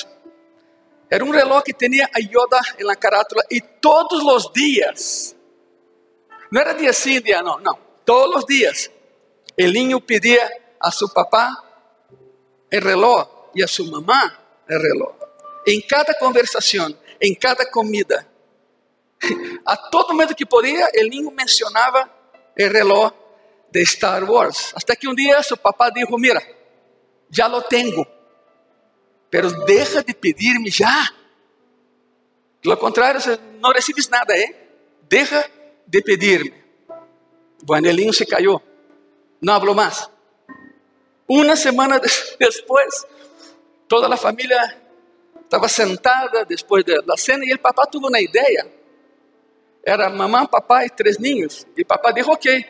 Era 1.11 1.25
um 1.25 1.31
reloj 1.31 1.63
que 1.63 1.73
tinha 1.73 2.09
a 2.13 2.19
Yoda 2.19 2.61
na 2.81 2.97
carátula 2.97 3.43
e 3.51 3.61
todos 3.61 4.23
os 4.23 4.53
dias, 4.53 5.37
não 6.51 6.61
era 6.61 6.73
dia 6.75 6.93
sim, 6.93 7.21
dia 7.21 7.43
não, 7.43 7.59
não, 7.61 7.79
todos 8.05 8.37
os 8.37 8.45
dias, 8.47 8.91
o 9.59 9.65
niño 9.65 10.01
pedia 10.01 10.63
a 10.81 10.91
seu 10.91 11.09
papá 11.09 11.51
o 12.73 12.81
reloj 12.81 13.27
e 13.55 13.63
a 13.63 13.69
sua 13.69 13.91
mamá 13.91 14.39
o 14.69 14.79
reloj. 14.79 15.22
Em 15.67 15.81
cada 15.81 16.15
conversação, 16.15 16.97
em 17.21 17.35
cada 17.35 17.65
comida, 17.71 18.27
a 19.65 19.77
todo 19.77 20.09
momento 20.09 20.35
que 20.35 20.47
podia, 20.47 20.89
o 20.97 21.09
niño 21.09 21.31
mencionava 21.31 22.11
o 22.59 22.69
reloj 22.69 23.13
de 23.71 23.87
Star 23.87 24.29
Wars. 24.29 24.73
Até 24.75 24.97
que 24.97 25.09
um 25.09 25.15
dia 25.15 25.43
seu 25.43 25.57
papá 25.57 25.91
disse: 25.91 26.11
Mira, 26.19 26.43
já 27.31 27.47
lo 27.47 27.63
tenho 27.63 28.07
pero 29.33 29.51
deja 29.65 30.03
de 30.03 30.13
pedirme 30.13 30.71
já. 30.71 31.11
Lo 32.63 32.77
contrário, 32.77 33.19
não 33.61 33.73
recebes 33.73 34.07
nada, 34.11 34.37
¿eh? 34.37 34.69
Deja 35.09 35.51
de 35.87 36.03
pedirme. 36.03 36.53
O 37.67 37.73
anelinho 37.73 38.13
se 38.13 38.27
caiu, 38.27 38.61
não 39.41 39.59
falou 39.59 39.75
mais. 39.75 40.07
Uma 41.27 41.57
semana 41.57 41.99
depois, 42.39 43.07
toda 43.89 44.13
a 44.13 44.19
família 44.19 44.82
estava 45.53 45.69
sentada 45.69 46.47
depois 46.47 46.83
da 46.83 47.17
cena 47.17 47.45
e 47.45 47.53
o 47.53 47.59
papá 47.59 47.85
teve 47.85 48.07
uma 48.07 48.19
ideia. 48.19 48.67
Era 49.85 50.09
mamãe, 50.09 50.47
papai 50.47 50.87
e 50.87 50.91
três 50.91 51.19
ninhos. 51.19 51.67
E 51.77 51.85
papai 51.85 52.15
disse: 52.15 52.31
Ok, 52.31 52.67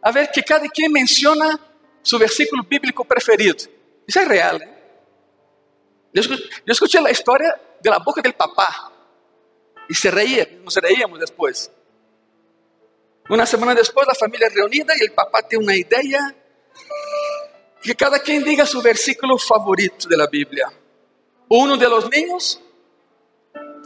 a 0.00 0.10
ver 0.12 0.30
que 0.30 0.40
cada 0.40 0.68
quem 0.68 0.88
menciona 0.88 1.58
seu 2.04 2.20
versículo 2.20 2.62
bíblico 2.62 3.04
preferido. 3.04 3.68
Isso 4.06 4.18
é 4.18 4.24
real, 4.24 4.60
escuché 6.66 7.00
la 7.00 7.10
historia 7.10 7.60
de 7.80 7.90
la 7.90 7.98
boca 7.98 8.20
del 8.20 8.34
papá 8.34 8.90
y 9.88 9.94
se 9.94 10.10
reía, 10.10 10.48
nos 10.64 10.74
reíamos 10.76 11.20
después. 11.20 11.70
Una 13.28 13.46
semana 13.46 13.74
después 13.74 14.06
la 14.08 14.14
familia 14.14 14.48
reunida 14.48 14.94
y 14.98 15.04
el 15.04 15.12
papá 15.12 15.42
tiene 15.42 15.64
una 15.64 15.76
idea 15.76 16.34
que 17.82 17.94
cada 17.94 18.18
quien 18.18 18.42
diga 18.42 18.66
su 18.66 18.82
versículo 18.82 19.38
favorito 19.38 20.08
de 20.08 20.16
la 20.16 20.26
Biblia. 20.26 20.79
Uno 21.52 21.76
de 21.76 21.88
los 21.88 22.08
niños, 22.08 22.60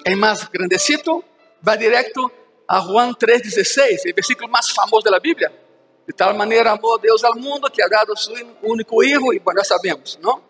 el 0.04 0.16
más 0.18 0.50
grandecito, 0.52 1.24
va 1.66 1.78
directo 1.78 2.30
a 2.68 2.82
Juan 2.82 3.14
3:16, 3.14 4.04
el 4.04 4.12
versículo 4.12 4.48
más 4.48 4.70
famoso 4.70 5.04
de 5.04 5.10
la 5.10 5.18
Biblia. 5.18 5.50
De 6.06 6.12
tal 6.12 6.36
manera 6.36 6.72
amó 6.72 6.98
Dios 6.98 7.24
al 7.24 7.40
mundo 7.40 7.70
que 7.70 7.82
ha 7.82 7.88
dado 7.88 8.14
su 8.16 8.34
único 8.60 9.02
hijo 9.02 9.32
y 9.32 9.38
bueno, 9.38 9.64
sabemos, 9.64 10.18
¿no? 10.20 10.42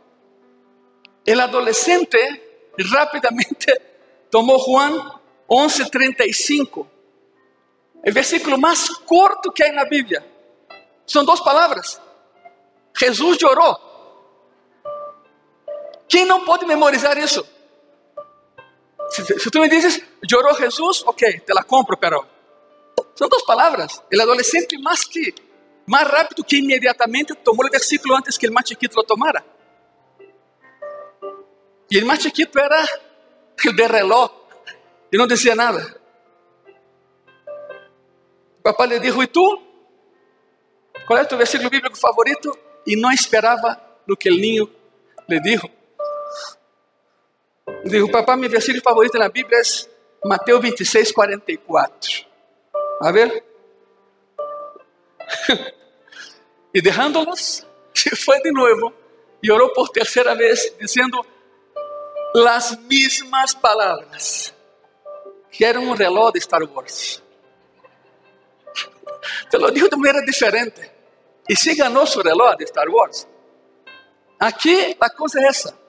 El 1.25 1.39
adolescente 1.39 2.73
rápidamente 2.79 4.27
tomó 4.29 4.59
Juan 4.59 4.99
11:35, 5.47 6.89
el 8.03 8.13
versículo 8.13 8.59
más 8.59 8.91
corto 9.07 9.53
que 9.53 9.63
hay 9.63 9.71
en 9.71 9.77
la 9.77 9.85
Biblia. 9.85 10.27
Son 11.05 11.25
dos 11.25 11.41
palabras. 11.43 12.01
Jesús 12.93 13.39
¿Quién 16.09 16.29
no 16.29 16.45
puede 16.45 16.67
memorizar 16.67 17.19
eso? 17.19 17.47
Si, 19.11 19.23
si, 19.23 19.51
tú 19.51 19.61
me 19.61 19.69
dices, 19.69 20.03
lloró 20.23 20.55
Jesús, 20.55 21.03
ok, 21.07 21.23
te 21.47 21.55
la 21.55 21.63
compro, 21.65 21.99
pero 21.99 22.27
son 23.15 23.29
dos 23.29 23.43
palabras. 23.45 24.03
El 24.11 24.21
adolescente 24.21 24.77
más 24.79 25.05
que, 25.07 25.35
más 25.87 26.09
rápido 26.11 26.45
que 26.47 26.57
inmediatamente 26.57 27.35
tomó 27.35 27.63
el 27.65 27.71
versículo 27.71 28.17
antes 28.17 28.39
que 28.39 28.47
el 28.47 28.53
más 28.53 28.65
chiquito 28.65 28.97
lo 28.97 29.05
tomara. 29.05 29.45
Y 31.89 31.99
el 31.99 32.05
más 32.05 32.19
chiquito 32.19 32.59
era 32.59 32.85
el 33.63 33.77
de 33.77 33.89
reloj 33.89 34.33
y 35.11 35.17
no 35.17 35.27
decía 35.27 35.55
nada. 35.55 35.87
Papá 38.63 38.87
le 38.87 38.99
dijo, 38.99 39.23
¿y 39.23 39.27
tú? 39.27 39.63
¿Cuál 41.07 41.23
es 41.23 41.29
tu 41.29 41.37
versículo 41.37 41.71
bíblico 41.71 41.95
favorito? 41.95 42.59
Y 42.87 42.97
no 42.97 43.11
esperaba 43.11 44.01
lo 44.07 44.17
que 44.17 44.29
el 44.29 44.41
niño 44.41 44.69
le 45.29 45.39
dijo. 45.41 45.69
Dijo, 47.85 48.09
papá, 48.09 48.37
mi 48.37 48.49
versículo 48.49 48.83
favorito 48.83 49.17
en 49.17 49.23
la 49.23 49.29
Biblia 49.29 49.59
es 49.61 49.89
Mateo 50.23 50.61
26, 50.61 51.13
44. 51.13 52.13
A 53.01 53.13
ver. 53.13 53.45
y 56.73 56.81
dejándolos, 56.81 57.67
se 57.93 58.17
fue 58.17 58.41
de 58.43 58.53
nuevo 58.53 58.93
y 59.41 59.51
oró 59.51 59.73
por 59.73 59.91
tercera 59.91 60.35
vez 60.35 60.75
diciendo 60.79 61.25
las 62.35 62.79
mismas 62.81 63.55
palabras. 63.55 64.55
Que 65.51 65.67
era 65.67 65.79
un 65.79 65.97
reloj 65.97 66.33
de 66.33 66.41
Star 66.41 66.65
Wars. 66.65 67.23
Te 69.51 69.59
lo 69.59 69.71
dijo 69.71 69.89
de 69.89 69.97
manera 69.97 70.21
diferente. 70.21 70.91
Y 71.47 71.55
sí 71.55 71.77
ganó 71.77 72.07
su 72.07 72.23
reloj 72.23 72.57
de 72.57 72.65
Star 72.65 72.89
Wars. 72.89 73.29
Aquí 74.39 74.97
la 75.01 75.11
cosa 75.11 75.41
es 75.41 75.59
esa. 75.59 75.84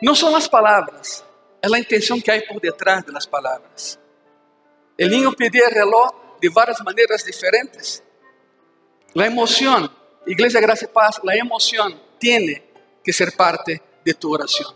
No 0.00 0.14
son 0.14 0.32
las 0.32 0.48
palabras, 0.48 1.24
es 1.60 1.70
la 1.70 1.78
intención 1.78 2.20
que 2.20 2.30
hay 2.30 2.42
por 2.42 2.60
detrás 2.60 3.04
de 3.04 3.12
las 3.12 3.26
palabras. 3.26 3.98
El 4.96 5.10
niño 5.10 5.32
pedía 5.32 5.66
el 5.68 5.74
reloj 5.74 6.38
de 6.40 6.48
varias 6.48 6.80
maneras 6.82 7.24
diferentes. 7.24 8.02
La 9.14 9.26
emoción, 9.26 9.90
Iglesia 10.26 10.60
Gracia 10.60 10.88
y 10.88 10.94
Paz, 10.94 11.20
la 11.22 11.34
emoción 11.34 12.00
tiene 12.18 12.62
que 13.02 13.12
ser 13.12 13.32
parte 13.36 13.80
de 14.04 14.14
tu 14.14 14.32
oración. 14.32 14.74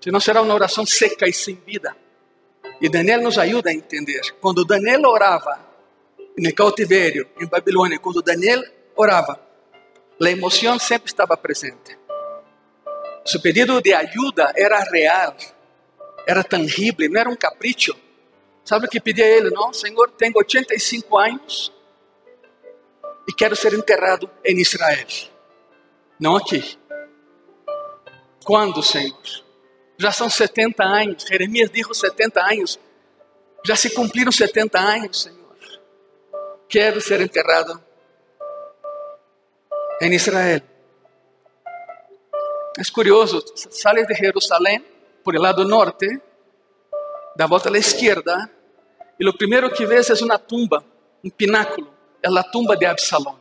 Si 0.00 0.10
no 0.10 0.20
será 0.20 0.40
una 0.40 0.54
oración 0.54 0.86
seca 0.86 1.28
y 1.28 1.32
sin 1.32 1.64
vida. 1.64 1.96
Y 2.80 2.88
Daniel 2.88 3.22
nos 3.22 3.38
ayuda 3.38 3.70
a 3.70 3.72
entender. 3.72 4.20
Cuando 4.40 4.64
Daniel 4.64 5.06
oraba 5.06 5.72
en 6.36 6.46
el 6.46 6.54
cautiverio, 6.54 7.28
en 7.38 7.48
Babilonia, 7.48 8.00
cuando 8.00 8.20
Daniel 8.20 8.64
oraba, 8.96 9.40
la 10.18 10.30
emoción 10.30 10.80
siempre 10.80 11.08
estaba 11.08 11.40
presente. 11.40 11.98
Su 13.24 13.40
pedido 13.40 13.80
de 13.80 13.94
ayuda 13.94 14.52
era 14.56 14.84
real, 14.84 15.36
era 16.26 16.42
tangible, 16.42 17.08
no 17.08 17.20
era 17.20 17.30
un 17.30 17.36
capricho. 17.36 17.94
¿Sabe 18.64 18.86
o 18.86 18.88
que 18.88 19.00
pedia 19.00 19.26
ele? 19.26 19.50
Não, 19.50 19.72
Senhor, 19.72 20.10
tenho 20.12 20.32
85 20.36 21.18
anos 21.18 21.72
e 23.28 23.32
quero 23.32 23.56
ser 23.56 23.74
enterrado 23.74 24.30
em 24.44 24.60
Israel. 24.60 25.06
Não 26.18 26.36
aqui. 26.36 26.78
Quando, 28.44 28.82
Senhor? 28.82 29.16
Já 29.98 30.12
são 30.12 30.28
70 30.28 30.82
anos. 30.82 31.24
Jeremias 31.24 31.70
disse 31.70 31.94
70 31.94 32.40
anos. 32.40 32.80
Já 33.64 33.76
se 33.76 33.90
cumpriram 33.90 34.32
70 34.32 34.78
anos, 34.78 35.22
Senhor. 35.22 35.38
Quero 36.68 37.00
ser 37.00 37.20
enterrado 37.20 37.82
em 40.00 40.12
Israel. 40.14 40.62
É 42.78 42.82
curioso, 42.90 43.44
sales 43.54 44.06
de 44.06 44.14
Jerusalém 44.14 44.82
por 45.22 45.34
el 45.34 45.42
lado 45.42 45.64
norte, 45.64 46.08
da 47.36 47.46
volta 47.46 47.68
à 47.70 47.78
esquerda, 47.78 48.50
e 49.20 49.28
o 49.28 49.36
primeiro 49.36 49.70
que 49.70 49.84
vês 49.84 50.08
é 50.08 50.24
uma 50.24 50.38
tumba, 50.38 50.82
um 51.22 51.28
pináculo, 51.28 51.92
é 52.22 52.28
a 52.28 52.42
tumba 52.42 52.76
de 52.76 52.86
Absalão. 52.86 53.38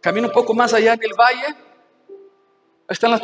Camina 0.00 0.26
um 0.26 0.32
pouco 0.32 0.52
mais 0.54 0.74
allá 0.74 0.96
no 0.96 1.16
valle, 1.16 1.56
estão 2.90 3.12
as, 3.12 3.22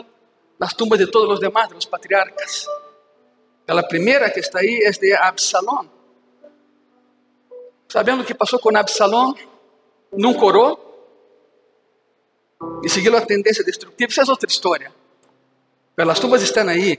as 0.61 0.73
tumbas 0.73 0.99
de 0.99 1.09
todos 1.09 1.35
os 1.35 1.41
demás, 1.41 1.69
dos 1.69 1.85
patriarcas. 1.85 2.67
A 3.67 3.83
primeira 3.83 4.31
que 4.31 4.41
está 4.41 4.61
aí 4.61 4.83
é 4.85 4.91
de 4.91 5.13
Absalão. 5.15 5.91
Sabendo 7.89 8.23
o 8.23 8.25
que 8.25 8.35
passou 8.35 8.59
com 8.61 8.75
Absalão, 8.77 9.35
nunca 10.13 10.45
orou 10.45 10.90
e 12.85 12.89
seguiu 12.89 13.17
a 13.17 13.21
tendência 13.21 13.65
destrutiva. 13.65 14.11
Isso 14.11 14.21
é 14.21 14.25
outra 14.29 14.49
história. 14.49 14.93
Mas 15.97 16.09
as 16.09 16.19
tumbas 16.19 16.43
estão 16.43 16.69
aí. 16.69 16.99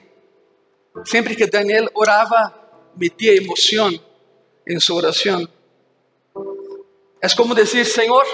Sempre 1.06 1.36
que 1.36 1.46
Daniel 1.48 1.88
orava, 1.94 2.54
metia 2.96 3.36
emoção 3.36 3.92
em 4.68 4.80
sua 4.80 4.98
oração. 4.98 5.48
É 7.22 7.28
como 7.36 7.56
dizer, 7.56 7.86
Senhor, 7.86 8.26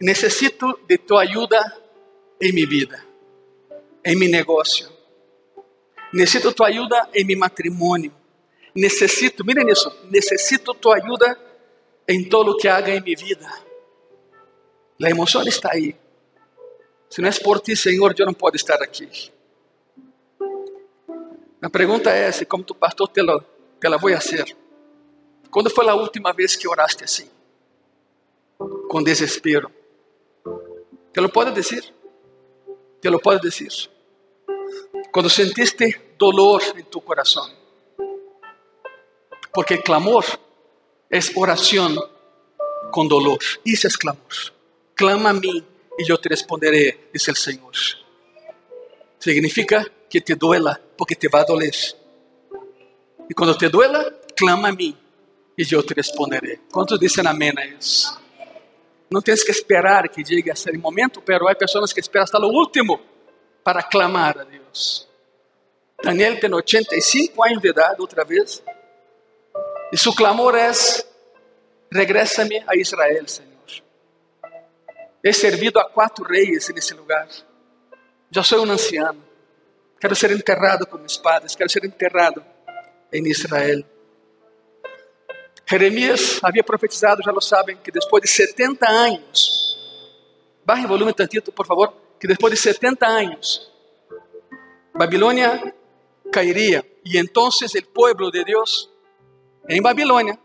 necessito 0.00 0.78
de 0.88 0.98
tua 0.98 1.22
ajuda 1.22 1.60
em 2.40 2.52
minha 2.52 2.66
vida, 2.66 3.04
em 4.04 4.16
meu 4.16 4.28
negócio. 4.28 4.88
Necessito 6.12 6.52
tua 6.52 6.68
ajuda 6.68 7.08
em 7.14 7.24
meu 7.24 7.38
matrimônio. 7.38 8.12
Necessito, 8.74 9.44
miren 9.44 9.70
isso, 9.70 9.90
necessito 10.10 10.74
tua 10.74 10.96
ajuda 10.96 11.38
em 12.08 12.24
todo 12.24 12.52
o 12.52 12.56
que 12.56 12.68
haga 12.68 12.94
em 12.94 13.00
minha 13.00 13.16
vida. 13.16 13.65
A 15.02 15.10
emoção 15.10 15.42
está 15.42 15.72
aí. 15.72 15.94
Se 17.10 17.20
não 17.20 17.28
é 17.28 17.32
por 17.32 17.60
ti, 17.60 17.76
Senhor, 17.76 18.14
eu 18.18 18.26
não 18.26 18.34
posso 18.34 18.56
estar 18.56 18.82
aqui. 18.82 19.30
A 21.60 21.70
pergunta 21.70 22.10
é 22.10 22.30
se, 22.32 22.44
como 22.46 22.64
tu 22.64 22.74
pastor, 22.74 23.08
te, 23.08 23.22
lo, 23.22 23.42
te 23.80 23.88
la 23.88 23.96
vou 23.96 24.10
fazer. 24.12 24.56
Quando 25.50 25.70
foi 25.70 25.88
a 25.88 25.94
última 25.94 26.32
vez 26.32 26.56
que 26.56 26.68
oraste 26.68 27.04
assim? 27.04 27.30
Com 28.88 29.02
desespero. 29.02 29.70
Te 31.12 31.20
lo 31.20 31.30
pode 31.30 31.52
dizer? 31.52 31.82
Te 33.00 33.08
lo 33.08 33.20
pode 33.20 33.40
dizer. 33.40 33.72
Quando 35.12 35.30
sentiste 35.30 36.12
dolor 36.18 36.62
em 36.76 36.82
tu 36.84 37.00
coração. 37.00 37.50
Porque 39.52 39.78
clamor 39.78 40.24
é 41.10 41.18
oração 41.36 41.96
com 42.90 43.06
dolor. 43.06 43.38
Isso 43.64 43.86
é 43.86 43.90
clamor. 43.90 44.55
Clama 44.96 45.28
a 45.28 45.32
mim 45.34 45.62
e 45.98 46.10
eu 46.10 46.16
te 46.16 46.28
responderé, 46.28 46.96
diz 47.12 47.28
o 47.28 47.34
Senhor. 47.34 47.72
Significa 49.20 49.84
que 50.08 50.20
te 50.22 50.34
duela, 50.34 50.80
porque 50.96 51.14
te 51.14 51.28
vai 51.28 51.44
doler. 51.44 51.74
E 53.28 53.34
quando 53.34 53.56
te 53.58 53.68
duela, 53.68 54.10
clama 54.34 54.68
a 54.68 54.72
mim 54.72 54.96
e 55.58 55.66
eu 55.70 55.82
te 55.82 55.92
responderé. 55.92 56.60
Quantos 56.72 56.98
dizem 56.98 57.26
amém 57.26 57.52
a 57.56 57.66
isso? 57.66 58.18
Não 59.10 59.20
tens 59.20 59.44
que 59.44 59.50
esperar 59.50 60.08
que 60.08 60.24
chegue 60.24 60.50
esse 60.50 60.72
momento, 60.78 61.20
pero 61.20 61.46
há 61.46 61.54
pessoas 61.54 61.92
que 61.92 62.00
esperam 62.00 62.26
até 62.26 62.38
o 62.38 62.48
último 62.48 62.98
para 63.62 63.82
clamar 63.82 64.38
a 64.38 64.44
Deus. 64.44 65.06
Daniel 66.02 66.40
tem 66.40 66.52
85 66.52 67.44
anos 67.44 67.60
de 67.60 67.68
idade, 67.68 68.00
outra 68.00 68.24
vez, 68.24 68.62
e 69.92 69.98
seu 69.98 70.14
clamor 70.14 70.54
é: 70.54 70.70
regressa-me 71.92 72.62
a 72.66 72.76
Israel, 72.76 73.28
Senhor. 73.28 73.55
He 75.26 75.32
servido 75.32 75.80
a 75.80 75.90
quatro 75.90 76.24
reis 76.24 76.68
nesse 76.68 76.94
lugar. 76.94 77.26
Já 78.30 78.44
sou 78.44 78.64
um 78.64 78.70
anciano. 78.70 79.20
Quero 79.98 80.14
ser 80.14 80.30
enterrado 80.30 80.86
com 80.86 80.98
meus 80.98 81.16
padres. 81.16 81.56
Quero 81.56 81.68
ser 81.68 81.84
enterrado 81.84 82.44
em 83.12 83.26
Israel. 83.28 83.82
Jeremias 85.68 86.38
havia 86.44 86.62
profetizado, 86.62 87.24
já 87.24 87.32
lo 87.32 87.40
sabem, 87.40 87.76
que 87.76 87.90
depois 87.90 88.22
de 88.22 88.28
70 88.28 88.88
anos, 88.88 89.76
barre 90.64 90.84
o 90.84 90.88
volume 90.88 91.12
tantito, 91.12 91.50
por 91.50 91.66
favor, 91.66 91.92
que 92.20 92.28
depois 92.28 92.54
de 92.54 92.60
70 92.60 93.04
anos, 93.04 93.68
Babilônia 94.94 95.74
cairia 96.30 96.86
e 97.04 97.18
então 97.18 97.48
o 97.48 97.82
povo 97.92 98.30
de 98.30 98.44
Deus 98.44 98.88
em 99.68 99.82
Babilônia 99.82 100.38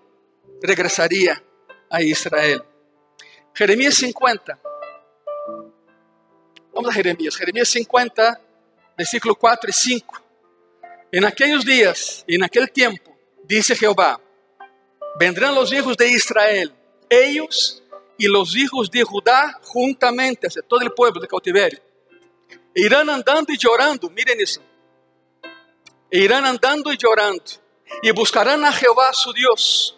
regressaria 0.64 1.40
a 1.88 2.02
Israel. 2.02 2.66
Jeremias 3.54 3.94
50 3.98 4.71
Vamos 6.74 6.90
a 6.90 6.94
Jeremías, 6.94 7.36
Jeremías 7.36 7.68
50, 7.68 8.42
versículo 8.98 9.36
4 9.36 9.70
y 9.70 9.74
5. 9.74 10.24
En 11.12 11.26
aquellos 11.26 11.66
días 11.66 12.24
en 12.26 12.44
aquel 12.44 12.72
tiempo, 12.72 13.14
dice 13.44 13.76
Jehová, 13.76 14.22
vendrán 15.20 15.54
los 15.54 15.74
hijos 15.74 15.98
de 15.98 16.10
Israel, 16.10 16.74
ellos 17.10 17.84
y 18.18 18.28
los 18.28 18.56
hijos 18.56 18.90
de 18.90 19.04
Judá 19.04 19.60
juntamente, 19.64 20.50
sea, 20.50 20.64
todo 20.64 20.80
el 20.80 20.94
pueblo 20.94 21.20
de 21.20 21.28
cautiverio, 21.28 21.80
e 22.74 22.82
irán 22.82 23.10
andando 23.10 23.52
y 23.52 23.58
llorando, 23.58 24.10
miren 24.10 24.40
eso, 24.40 24.62
e 26.10 26.20
irán 26.20 26.46
andando 26.46 26.94
y 26.94 26.98
llorando, 26.98 27.44
y 28.02 28.12
buscarán 28.12 28.64
a 28.64 28.72
Jehová 28.72 29.12
su 29.12 29.34
Dios. 29.34 29.98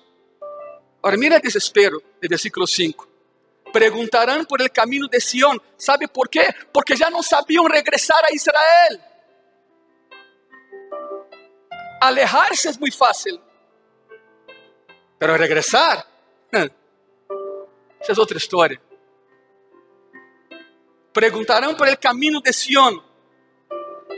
Ahora 1.04 1.18
mira 1.18 1.36
el 1.36 1.42
desespero 1.42 2.02
del 2.20 2.30
versículo 2.30 2.66
5 2.66 3.13
perguntarão 3.74 4.46
por 4.46 4.62
el 4.62 4.70
caminho 4.70 5.08
de 5.08 5.20
Sión. 5.20 5.60
¿Sabe 5.76 6.08
por 6.08 6.30
quê? 6.30 6.46
Porque 6.72 6.96
já 6.96 7.10
não 7.10 7.24
sabiam 7.24 7.66
regressar 7.66 8.24
a 8.24 8.32
Israel. 8.32 9.00
Alejar-se 12.00 12.68
é 12.68 12.74
muito 12.80 12.98
fácil, 12.98 13.42
pero 15.18 15.38
regressar, 15.38 16.06
essa 16.54 18.12
é 18.12 18.20
outra 18.20 18.38
história. 18.38 18.80
Preguntarão 21.14 21.76
por 21.76 21.88
el 21.88 21.98
camino 21.98 22.42
de 22.42 22.52
Sión, 22.52 23.02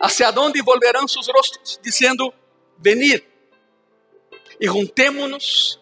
hacia 0.01 0.31
dónde 0.31 0.61
volverán 0.63 1.07
sus 1.07 1.27
rostros, 1.27 1.79
diciendo, 1.83 2.33
venid 2.77 3.21
y 4.59 4.67
juntémonos 4.67 5.79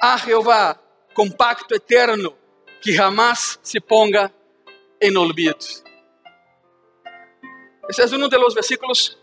a 0.00 0.18
Jehová 0.18 0.80
com 1.12 1.30
pacto 1.30 1.74
eterno 1.74 2.43
que 2.84 2.94
jamás 2.94 3.58
se 3.62 3.80
ponga 3.80 4.30
en 5.00 5.16
olvido. 5.16 5.56
Ese 7.88 8.02
es 8.04 8.12
uno 8.12 8.28
de 8.28 8.38
los 8.38 8.54
versículos 8.54 9.18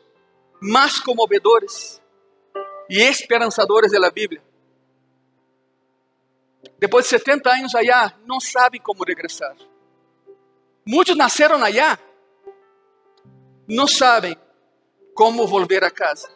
más 0.60 1.00
conmovedores 1.00 2.02
y 2.90 3.00
esperanzadores 3.04 3.92
de 3.92 4.00
la 4.00 4.10
Biblia. 4.10 4.42
Depois 6.80 7.06
de 7.06 7.20
70 7.20 7.54
anos 7.54 7.76
allá, 7.76 8.18
não 8.26 8.40
sabe 8.42 8.80
como 8.80 9.04
regressar. 9.04 9.56
Muitos 10.84 11.16
nasceram 11.16 11.64
allá, 11.64 12.00
não 13.68 13.88
sabem 13.88 14.36
como 15.14 15.46
volver 15.46 15.84
a 15.84 15.92
casa. 15.92 16.28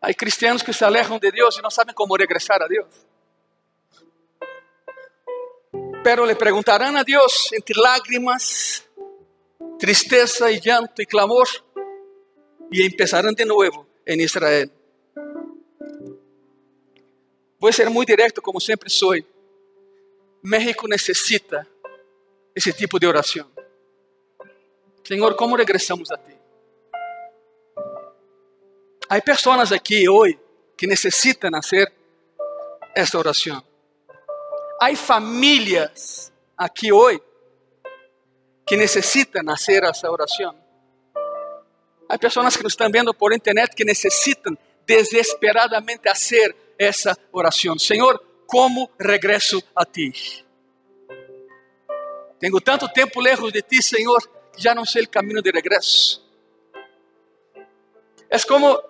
Há 0.00 0.14
cristianos 0.14 0.62
que 0.62 0.72
se 0.72 0.82
alejam 0.82 1.18
de 1.18 1.30
Deus 1.30 1.58
e 1.58 1.62
não 1.62 1.70
sabem 1.70 1.94
como 1.94 2.16
regressar 2.16 2.62
a 2.62 2.66
Deus. 2.66 3.06
Pero 6.02 6.24
le 6.24 6.34
perguntarão 6.34 6.96
a 6.96 7.02
Deus 7.02 7.52
entre 7.52 7.78
lágrimas, 7.78 8.84
tristeza 9.78 10.50
e 10.50 10.60
llanto 10.60 11.02
e 11.02 11.06
clamor, 11.06 11.48
e 12.72 12.86
empezarão 12.86 13.32
de 13.32 13.44
novo 13.44 13.86
em 14.06 14.20
Israel. 14.22 14.70
Vou 17.58 17.72
ser 17.72 17.90
muito 17.90 18.08
direto, 18.08 18.40
como 18.40 18.60
sempre 18.60 18.88
sou. 18.88 19.14
México 20.42 20.86
necessita 20.86 21.66
esse 22.54 22.72
tipo 22.72 22.98
de 22.98 23.06
oração. 23.06 23.50
Senhor, 25.04 25.34
como 25.34 25.56
regressamos 25.56 26.10
a 26.10 26.16
Ti? 26.16 26.36
Há 29.08 29.20
pessoas 29.20 29.72
aqui 29.72 30.08
hoje 30.08 30.38
que 30.76 30.86
necessitam 30.86 31.50
fazer 31.50 31.90
esta 32.94 33.18
oração. 33.18 33.67
Há 34.80 34.94
famílias 34.94 36.32
aqui 36.56 36.92
hoje 36.92 37.20
que 38.64 38.76
necessitam 38.76 39.44
fazer 39.44 39.82
essa 39.82 40.10
oração. 40.10 40.54
Há 42.08 42.16
pessoas 42.16 42.56
que 42.56 42.62
nos 42.62 42.74
estão 42.74 42.88
vendo 42.90 43.12
por 43.12 43.32
internet 43.32 43.74
que 43.74 43.84
necessitam 43.84 44.56
desesperadamente 44.86 46.08
fazer 46.08 46.54
essa 46.78 47.16
oração. 47.32 47.76
Senhor, 47.76 48.22
como 48.46 48.88
regresso 49.00 49.60
a 49.74 49.84
ti? 49.84 50.44
Tenho 52.38 52.60
tanto 52.60 52.88
tempo 52.88 53.20
lejos 53.20 53.52
de 53.52 53.62
ti, 53.62 53.82
Senhor, 53.82 54.22
que 54.52 54.62
já 54.62 54.76
não 54.76 54.84
sei 54.84 55.02
o 55.02 55.08
caminho 55.08 55.42
de 55.42 55.50
regresso. 55.50 56.24
É 58.30 58.38
como, 58.38 58.80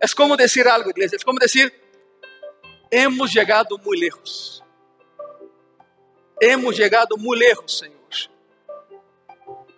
é 0.00 0.08
como 0.16 0.34
dizer 0.34 0.66
algo, 0.66 0.88
igreja. 0.88 1.16
É 1.16 1.24
como 1.24 1.38
dizer, 1.38 1.74
hemos 2.90 3.30
chegado 3.30 3.78
muito 3.84 4.00
lejos. 4.00 4.63
Hemos 6.46 6.76
chegado 6.76 7.16
muito 7.16 7.40
lejos, 7.40 7.78
Senhor. 7.78 7.94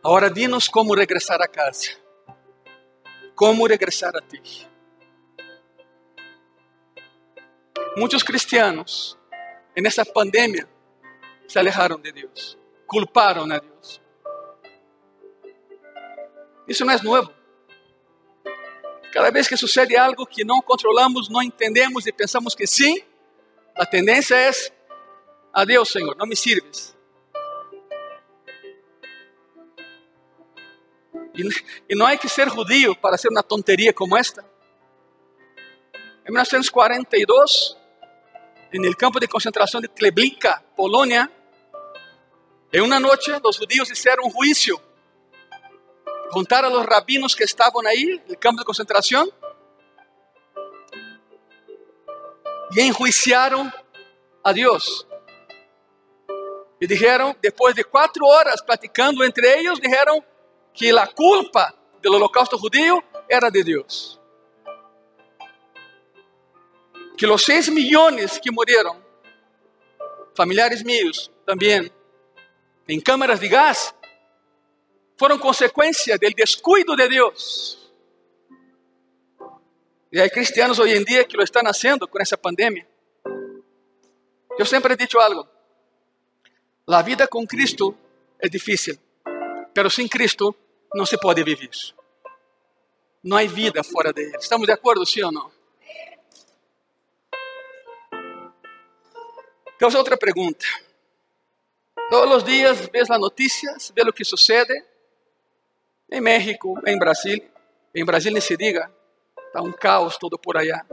Agora, 0.02 0.28
dinos 0.28 0.66
como 0.66 0.96
regressar 0.96 1.40
a 1.40 1.46
casa. 1.46 1.92
Como 3.36 3.68
regressar 3.68 4.16
a 4.16 4.20
ti. 4.20 4.68
Muitos 7.96 8.24
cristianos, 8.24 9.16
nessa 9.76 10.04
pandemia, 10.04 10.68
se 11.46 11.56
alejaram 11.56 12.00
de 12.00 12.10
Deus, 12.10 12.58
culparam 12.84 13.44
a 13.44 13.58
Deus. 13.60 14.02
Isso 16.66 16.84
não 16.84 16.94
é 16.94 17.00
novo. 17.00 17.32
Cada 19.12 19.30
vez 19.30 19.46
que 19.46 19.56
sucede 19.56 19.96
algo 19.96 20.26
que 20.26 20.42
não 20.42 20.60
controlamos, 20.60 21.28
não 21.28 21.44
entendemos 21.44 22.08
e 22.08 22.12
pensamos 22.12 22.56
que 22.56 22.66
sim, 22.66 23.04
a 23.76 23.86
tendência 23.86 24.34
é: 24.34 24.50
adeus, 25.56 25.88
Senhor, 25.88 26.14
não 26.16 26.26
me 26.26 26.36
sirves. 26.36 26.94
E 31.88 31.94
não 31.94 32.06
há 32.06 32.16
que 32.16 32.28
ser 32.28 32.48
judío 32.50 32.94
para 32.94 33.16
ser 33.16 33.28
uma 33.28 33.42
tonteria 33.42 33.92
como 33.92 34.16
esta. 34.18 34.44
Em 36.26 36.30
1942, 36.30 37.76
en 38.72 38.84
el 38.84 38.96
campo 38.96 39.18
de 39.18 39.28
concentración 39.28 39.80
de 39.80 39.88
Treblinka, 39.88 40.62
Polonia, 40.76 41.30
en 42.70 42.82
una 42.82 43.00
noche 43.00 43.38
los 43.42 43.58
judíos 43.58 43.90
hicieron 43.90 44.26
un 44.26 44.32
juicio. 44.32 44.80
Juntaron 46.32 46.70
a 46.70 46.74
los 46.74 46.84
rabinos 46.84 47.34
que 47.34 47.44
estaban 47.44 47.86
ahí, 47.86 48.02
en 48.02 48.24
el 48.28 48.38
campo 48.38 48.60
de 48.60 48.64
concentración, 48.64 49.30
y 52.72 52.80
enjuiciaron 52.80 53.72
a 54.42 54.52
Dios. 54.52 55.05
Y 56.78 56.86
dijeron, 56.86 57.36
después 57.40 57.74
de 57.74 57.84
cuatro 57.84 58.26
horas 58.26 58.62
platicando 58.62 59.24
entre 59.24 59.58
ellos, 59.58 59.80
dijeron 59.80 60.24
que 60.74 60.92
la 60.92 61.06
culpa 61.06 61.74
del 62.02 62.14
holocausto 62.14 62.58
judío 62.58 63.02
era 63.28 63.50
de 63.50 63.64
Dios. 63.64 64.20
que 67.16 67.26
los 67.26 67.42
6 67.44 67.70
millones 67.70 68.38
que 68.42 68.50
murieron, 68.50 69.02
familiares 70.34 70.84
míos 70.84 71.30
también, 71.46 71.90
en 72.86 73.00
cámaras 73.00 73.40
de 73.40 73.48
gas, 73.48 73.94
fueron 75.16 75.38
consecuencia 75.38 76.16
del 76.18 76.34
descuido 76.34 76.94
de 76.94 77.08
Dios. 77.08 77.90
Y 80.10 80.20
hay 80.20 80.28
cristianos 80.28 80.78
hoy 80.78 80.92
en 80.92 81.04
día 81.04 81.24
que 81.24 81.36
lo 81.36 81.42
están 81.42 81.66
haciendo 81.66 82.06
con 82.06 82.20
esa 82.20 82.36
pandemia. 82.36 82.86
Yo 84.58 84.64
siempre 84.64 84.94
he 84.94 84.96
dicho 84.96 85.20
algo, 85.20 85.48
la 86.86 87.02
vida 87.02 87.26
con 87.26 87.46
Cristo 87.46 87.96
es 88.38 88.50
difícil, 88.50 88.98
pero 89.74 89.90
sin 89.90 90.08
Cristo 90.08 90.56
no 90.94 91.04
se 91.04 91.18
puede 91.18 91.42
vivir. 91.42 91.70
No 93.22 93.36
hay 93.36 93.48
vida 93.48 93.82
fuera 93.82 94.12
de 94.12 94.22
Él. 94.22 94.32
¿Estamos 94.38 94.66
de 94.66 94.72
acuerdo, 94.72 95.04
sí 95.04 95.20
o 95.20 95.32
no? 95.32 95.50
Causa 99.78 99.98
outra 99.98 100.16
pergunta. 100.16 100.64
Todos 102.08 102.36
os 102.36 102.44
dias 102.44 102.88
vês 102.90 103.10
as 103.10 103.20
notícias, 103.20 103.92
vês 103.94 104.06
o 104.06 104.12
que 104.12 104.24
sucede 104.24 104.72
em 106.08 106.20
México, 106.20 106.80
em 106.86 106.96
Brasil. 106.96 107.42
Em 107.92 108.04
Brasil 108.04 108.30
nem 108.30 108.40
se 108.40 108.56
diga, 108.56 108.90
está 109.48 109.60
um 109.60 109.72
caos 109.72 110.16
todo 110.16 110.38
por 110.38 110.56
allá. 110.56 110.86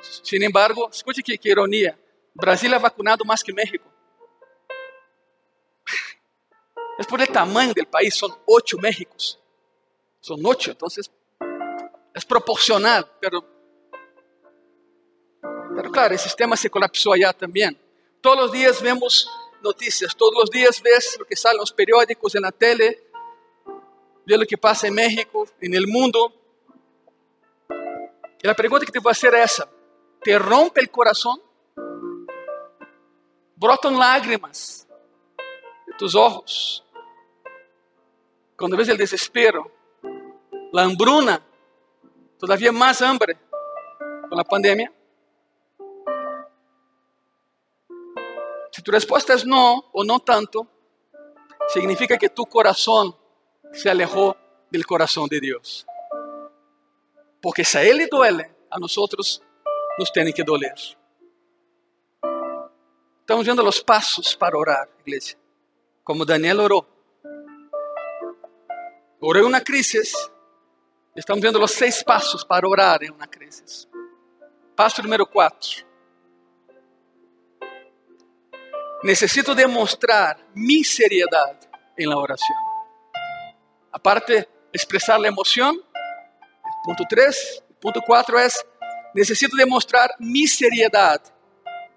Sin 0.00 0.42
embargo, 0.42 0.88
escute 0.90 1.22
que, 1.22 1.36
que 1.36 1.50
ironia. 1.50 1.98
Brasil 2.34 2.72
é 2.72 2.78
vacunado 2.78 3.24
mais 3.24 3.42
que 3.42 3.52
México. 3.52 3.97
É 6.98 7.04
por 7.04 7.20
el 7.20 7.28
tamanho 7.28 7.74
do 7.74 7.86
país, 7.86 8.16
são 8.16 8.28
oito 8.46 8.78
Méxicos. 8.80 9.38
São 10.20 10.36
oito, 10.44 10.70
então 10.70 10.88
é 12.14 12.20
proporcional, 12.26 13.04
pero 13.20 13.44
Pero 15.78 15.92
claro, 15.92 16.12
el 16.12 16.18
sistema 16.18 16.56
se 16.56 16.68
colapsó 16.68 17.12
allá 17.12 17.32
también. 17.32 17.80
Todos 18.20 18.36
los 18.36 18.50
días 18.50 18.82
vemos 18.82 19.30
noticias, 19.62 20.16
todos 20.16 20.34
los 20.34 20.50
días 20.50 20.82
ves 20.82 21.16
lo 21.20 21.24
que 21.24 21.36
sale 21.36 21.54
en 21.54 21.60
los 21.60 21.72
periódicos, 21.72 22.34
en 22.34 22.42
la 22.42 22.50
tele, 22.50 23.00
ves 24.26 24.38
lo 24.40 24.44
que 24.44 24.58
pasa 24.58 24.88
en 24.88 24.94
México, 24.94 25.46
en 25.60 25.74
el 25.74 25.86
mundo. 25.86 26.32
Y 28.42 28.46
la 28.48 28.54
pregunta 28.54 28.84
que 28.84 28.90
te 28.90 28.98
voy 28.98 29.10
a 29.10 29.12
hacer 29.12 29.32
es 29.36 29.52
esa. 29.52 29.68
¿Te 30.20 30.36
rompe 30.36 30.80
el 30.80 30.90
corazón? 30.90 31.40
Brotan 33.54 33.96
lágrimas 33.96 34.84
de 35.86 35.92
tus 35.96 36.16
ojos. 36.16 36.84
Cuando 38.58 38.76
ves 38.76 38.88
el 38.88 38.96
desespero, 38.96 39.70
la 40.72 40.82
hambruna, 40.82 41.40
todavía 42.36 42.72
más 42.72 43.00
hambre 43.02 43.38
con 44.28 44.36
la 44.36 44.42
pandemia. 44.42 44.92
Si 48.72 48.82
tu 48.82 48.90
respuesta 48.90 49.34
es 49.34 49.46
no 49.46 49.84
o 49.92 50.02
no 50.02 50.18
tanto, 50.18 50.66
significa 51.68 52.18
que 52.18 52.30
tu 52.30 52.46
corazón 52.46 53.14
se 53.72 53.88
alejó 53.90 54.36
del 54.72 54.84
corazón 54.84 55.28
de 55.28 55.38
Dios. 55.38 55.86
Porque 57.40 57.62
si 57.62 57.78
a 57.78 57.84
Él 57.84 57.98
le 57.98 58.08
duele, 58.08 58.56
a 58.70 58.78
nosotros 58.80 59.40
nos 59.96 60.12
tiene 60.12 60.32
que 60.32 60.42
doler. 60.42 60.74
Estamos 63.20 63.44
viendo 63.44 63.62
los 63.62 63.80
pasos 63.80 64.34
para 64.34 64.58
orar, 64.58 64.90
iglesia. 65.06 65.38
Como 66.02 66.24
Daniel 66.24 66.58
oró. 66.58 66.97
Oró 69.20 69.40
en 69.40 69.46
una 69.46 69.60
crisis. 69.60 70.14
Estamos 71.14 71.40
viendo 71.40 71.58
los 71.58 71.72
seis 71.72 72.02
pasos 72.04 72.44
para 72.44 72.66
orar 72.68 73.02
en 73.02 73.12
una 73.12 73.26
crisis. 73.26 73.88
Paso 74.76 75.02
número 75.02 75.26
cuatro. 75.26 75.88
necesito 79.02 79.54
demostrar 79.54 80.38
mi 80.54 80.82
seriedad 80.82 81.58
en 81.96 82.08
la 82.08 82.16
oración. 82.16 82.58
Aparte, 83.92 84.48
expresar 84.72 85.18
la 85.20 85.28
emoción. 85.28 85.80
Punto 86.84 87.04
3. 87.08 87.64
Punto 87.80 88.00
4 88.04 88.40
es, 88.40 88.66
necesito 89.14 89.56
demostrar 89.56 90.10
mi 90.18 90.46
seriedad 90.46 91.22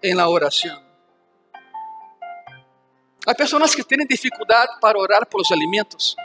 en 0.02 0.18
la 0.18 0.28
oración. 0.28 0.80
Hay 3.26 3.36
personas 3.36 3.76
que 3.76 3.84
tienen 3.84 4.08
dificultad 4.08 4.66
para 4.80 5.00
orar 5.00 5.28
por 5.28 5.42
los 5.42 5.52
alimentos. 5.52 6.16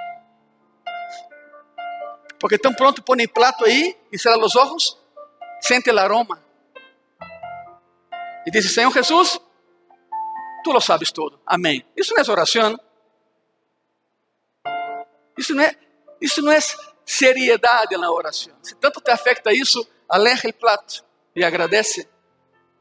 Porque 2.39 2.59
tan 2.59 2.75
pronto 2.75 3.05
ponen 3.05 3.29
plato 3.29 3.65
ahí 3.65 3.97
y 4.11 4.19
cierran 4.19 4.41
los 4.41 4.57
ojos, 4.57 4.99
siente 5.61 5.91
el 5.91 5.99
aroma. 5.99 6.41
Y 8.45 8.51
dice, 8.51 8.69
Señor 8.69 8.93
Jesús, 8.93 9.41
tú 10.63 10.73
lo 10.73 10.81
sabes 10.81 11.13
todo. 11.13 11.41
Amén. 11.47 11.85
Eso 11.97 12.15
no 12.15 12.23
es 12.23 12.29
oración. 12.29 12.81
Isso 15.37 15.55
não 15.55 15.63
é, 15.63 15.77
isso 16.21 16.41
não 16.43 16.53
é 16.53 16.59
seriedade 17.05 17.97
na 17.97 18.11
oração. 18.11 18.55
Se 18.63 18.75
tanto 18.75 19.01
te 19.01 19.11
afeta 19.11 19.53
isso, 19.53 19.87
aleja 20.09 20.49
o 20.49 20.53
prato 20.53 21.05
e 21.35 21.45
agradece 21.45 22.09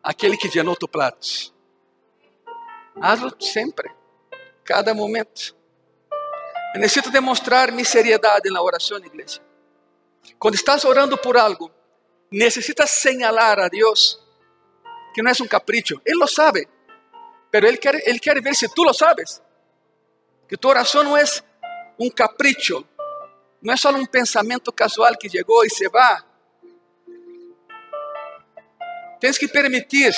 aquele 0.01 0.37
que 0.37 0.47
llenou 0.47 0.75
tu 0.75 0.87
prato. 0.87 1.53
Hazlo 3.01 3.35
sempre, 3.39 3.91
cada 4.63 4.93
momento. 4.93 5.55
Eu 6.73 6.79
necessito 6.79 7.11
demonstrar 7.11 7.71
minha 7.71 7.85
seriedade 7.85 8.49
na 8.49 8.61
oração, 8.61 8.97
igreja. 8.97 9.41
Quando 10.38 10.55
estás 10.55 10.85
orando 10.85 11.17
por 11.17 11.38
algo, 11.38 11.71
necessitas 12.31 12.91
señalar 12.91 13.59
a 13.59 13.67
Deus 13.67 14.21
que 15.13 15.21
não 15.21 15.31
é 15.31 15.33
um 15.41 15.47
capricho. 15.47 16.01
Ele 16.05 16.17
lo 16.17 16.27
sabe, 16.27 16.67
pero 17.49 17.67
Ele 17.67 17.77
quer, 17.77 17.95
ele 18.07 18.19
quer 18.19 18.41
ver 18.41 18.55
se 18.55 18.67
tu 18.67 18.83
lo 18.83 18.93
sabes. 18.93 19.41
Que 20.47 20.57
tu 20.57 20.67
oração 20.67 21.03
não 21.03 21.17
é 21.17 21.23
um 21.97 22.09
capricho, 22.09 22.85
não 23.61 23.73
é 23.73 23.77
só 23.77 23.89
um 23.91 24.05
pensamento 24.05 24.71
casual 24.71 25.17
que 25.17 25.29
chegou 25.29 25.65
e 25.65 25.69
se 25.69 25.88
vai. 25.89 26.21
Tens 29.19 29.38
que 29.38 29.47
permitir 29.47 30.13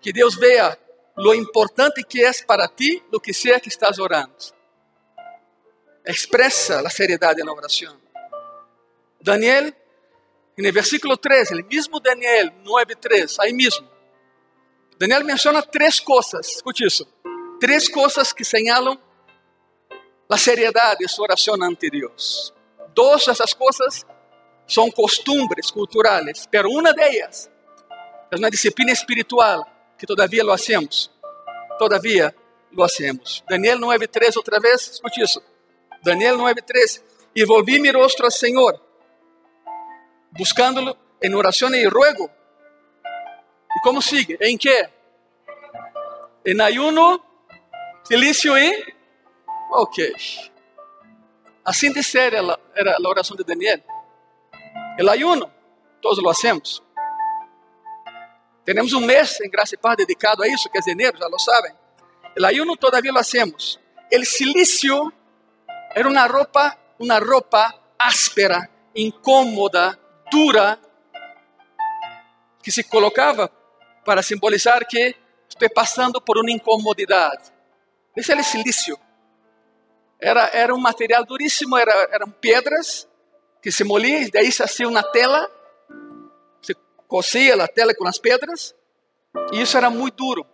que 0.00 0.12
Deus 0.12 0.34
veja 0.34 0.78
lo 1.16 1.34
importante 1.34 2.02
que 2.02 2.24
é 2.24 2.32
para 2.44 2.66
ti 2.68 3.02
lo 3.12 3.20
que 3.20 3.32
seja 3.32 3.60
que 3.60 3.68
estás 3.68 3.98
orando. 3.98 4.34
Expressa 6.04 6.80
a 6.80 6.90
seriedade 6.90 7.44
na 7.44 7.52
oração. 7.52 8.01
Daniel, 9.22 9.74
no 10.56 10.72
versículo 10.72 11.16
3, 11.16 11.52
o 11.52 11.54
mesmo 11.64 12.00
Daniel 12.00 12.52
9:3, 12.64 13.38
aí 13.40 13.52
mesmo. 13.52 13.88
Daniel 14.98 15.24
menciona 15.24 15.62
três 15.62 16.00
coisas, 16.00 16.46
escute 16.48 16.84
isso. 16.84 17.06
Três 17.60 17.88
coisas 17.88 18.32
que 18.32 18.44
señalam 18.44 18.98
la 20.28 20.36
seriedad 20.36 20.96
de 20.98 21.06
su 21.08 21.22
oración 21.22 21.62
ante 21.62 21.88
Dios. 21.90 22.52
Dos 22.94 23.26
de 23.26 23.32
esas 23.32 23.54
cosas 23.54 24.06
son 24.66 24.90
costumbres 24.90 25.70
culturales, 25.70 26.48
pero 26.50 26.70
una 26.70 26.92
de 26.92 27.06
ellas 27.08 27.50
es 28.30 28.38
una 28.38 28.48
disciplina 28.48 28.92
espiritual 28.92 29.62
que 29.98 30.06
todavía 30.06 30.42
lo 30.42 30.52
hacemos. 30.52 31.10
Todavía 31.78 32.34
lo 32.70 32.82
hacemos. 32.82 33.44
Daniel 33.48 33.78
9.3 33.78 34.36
otra 34.36 34.58
vez, 34.58 34.90
escuche 34.90 35.22
eso. 35.22 35.42
Daniel 36.02 36.36
9.3. 36.36 37.02
Y 37.34 37.44
volví 37.44 37.80
mi 37.80 37.90
rostro 37.90 38.26
al 38.26 38.32
Señor, 38.32 38.80
buscándolo 40.32 40.96
en 41.20 41.34
oración 41.34 41.74
y 41.74 41.86
ruego. 41.86 42.30
¿Y 43.04 43.80
cómo 43.82 44.02
sigue? 44.02 44.36
¿En 44.40 44.58
qué? 44.58 44.90
En 46.44 46.60
ayuno, 46.60 47.24
silicio 48.02 48.58
y 48.58 48.72
Ok. 49.74 49.96
Assim 51.64 51.92
de 51.92 52.02
séria 52.02 52.40
era 52.76 52.94
a 52.94 53.08
oração 53.08 53.34
de 53.34 53.42
Daniel. 53.42 53.82
El 54.98 55.08
ayuno, 55.08 55.50
todos 56.02 56.22
lo 56.22 56.28
hacemos. 56.28 56.82
Temos 58.66 58.92
um 58.92 59.00
mês 59.00 59.40
em 59.40 59.48
graça 59.48 59.74
e 59.74 59.78
paz 59.78 59.96
dedicado 59.96 60.42
a 60.42 60.48
isso, 60.48 60.68
que 60.68 60.78
é 60.78 60.82
janeiro, 60.82 61.16
já 61.16 61.26
lo 61.26 61.38
sabem. 61.38 61.72
El 62.36 62.44
ayuno 62.44 62.76
todavía 62.76 63.12
lo 63.12 63.18
hacemos. 63.18 63.80
El 64.10 64.26
silicio 64.26 65.10
era 65.94 66.06
uma 66.06 66.26
roupa, 66.26 66.78
uma 66.98 67.18
roupa 67.18 67.74
áspera, 67.98 68.68
incômoda, 68.94 69.98
dura, 70.32 70.78
que 72.62 72.72
se 72.72 72.82
colocava 72.82 73.48
para 74.02 74.22
simbolizar 74.22 74.86
que 74.88 75.14
estou 75.46 75.68
passando 75.68 76.22
por 76.22 76.38
uma 76.38 76.50
incomodidade. 76.50 77.52
Esse 78.16 78.32
é 78.32 78.36
o 78.36 78.42
silício. 78.42 78.98
Era, 80.18 80.48
era 80.52 80.74
um 80.74 80.80
material 80.80 81.24
duríssimo, 81.24 81.76
era, 81.76 81.92
eram 82.10 82.30
pedras 82.30 83.06
que 83.60 83.70
se 83.70 83.84
moliam, 83.84 84.28
daí 84.32 84.50
se 84.50 84.62
hacía 84.62 84.88
uma 84.88 85.02
tela, 85.02 85.50
se 86.62 86.74
cocia 87.06 87.62
a 87.62 87.68
tela 87.68 87.94
com 87.94 88.06
as 88.08 88.18
pedras, 88.18 88.74
e 89.52 89.60
isso 89.60 89.76
era 89.76 89.90
muito 89.90 90.16
duro, 90.16 90.46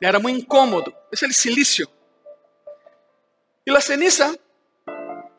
era 0.00 0.18
muito 0.18 0.40
incômodo. 0.40 0.94
Esse 1.12 1.24
é 1.26 1.28
o 1.28 1.32
silício. 1.34 1.88
E 3.66 3.76
a 3.76 3.80
ceniza, 3.80 4.38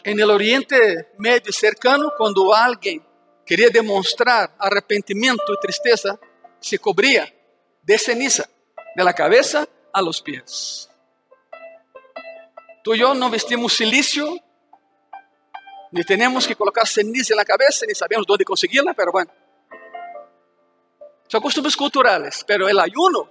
em 0.04 0.20
el 0.20 0.30
Oriente 0.30 0.76
Médio 1.18 1.52
cercano, 1.52 2.12
quando 2.18 2.54
alguém 2.54 3.02
queria 3.48 3.70
demonstrar 3.70 4.54
arrependimento 4.60 5.54
e 5.54 5.58
tristeza, 5.62 6.20
se 6.60 6.78
cobria 6.78 7.34
de 7.82 7.98
ceniza, 7.98 8.48
de 8.94 9.04
la 9.04 9.14
cabeza 9.14 9.66
a 9.94 10.02
los 10.02 10.22
pies. 10.22 10.90
Tú 12.84 12.94
y 12.94 13.00
yo 13.00 13.14
no 13.14 13.30
vestimos 13.30 13.74
silicio, 13.74 14.38
ni 15.92 16.04
tenemos 16.04 16.46
que 16.46 16.56
colocar 16.56 16.86
ceniza 16.86 17.34
en 17.34 17.38
la 17.38 17.46
cabeza, 17.46 17.86
ni 17.88 17.96
sabemos 17.96 18.28
dónde 18.28 18.44
conseguirla, 18.44 18.94
pero 18.94 19.14
bueno. 19.14 19.32
Son 21.28 21.42
costumbres 21.42 21.76
culturales, 21.76 22.44
pero 22.46 22.68
el 22.68 22.80
ayuno, 22.80 23.30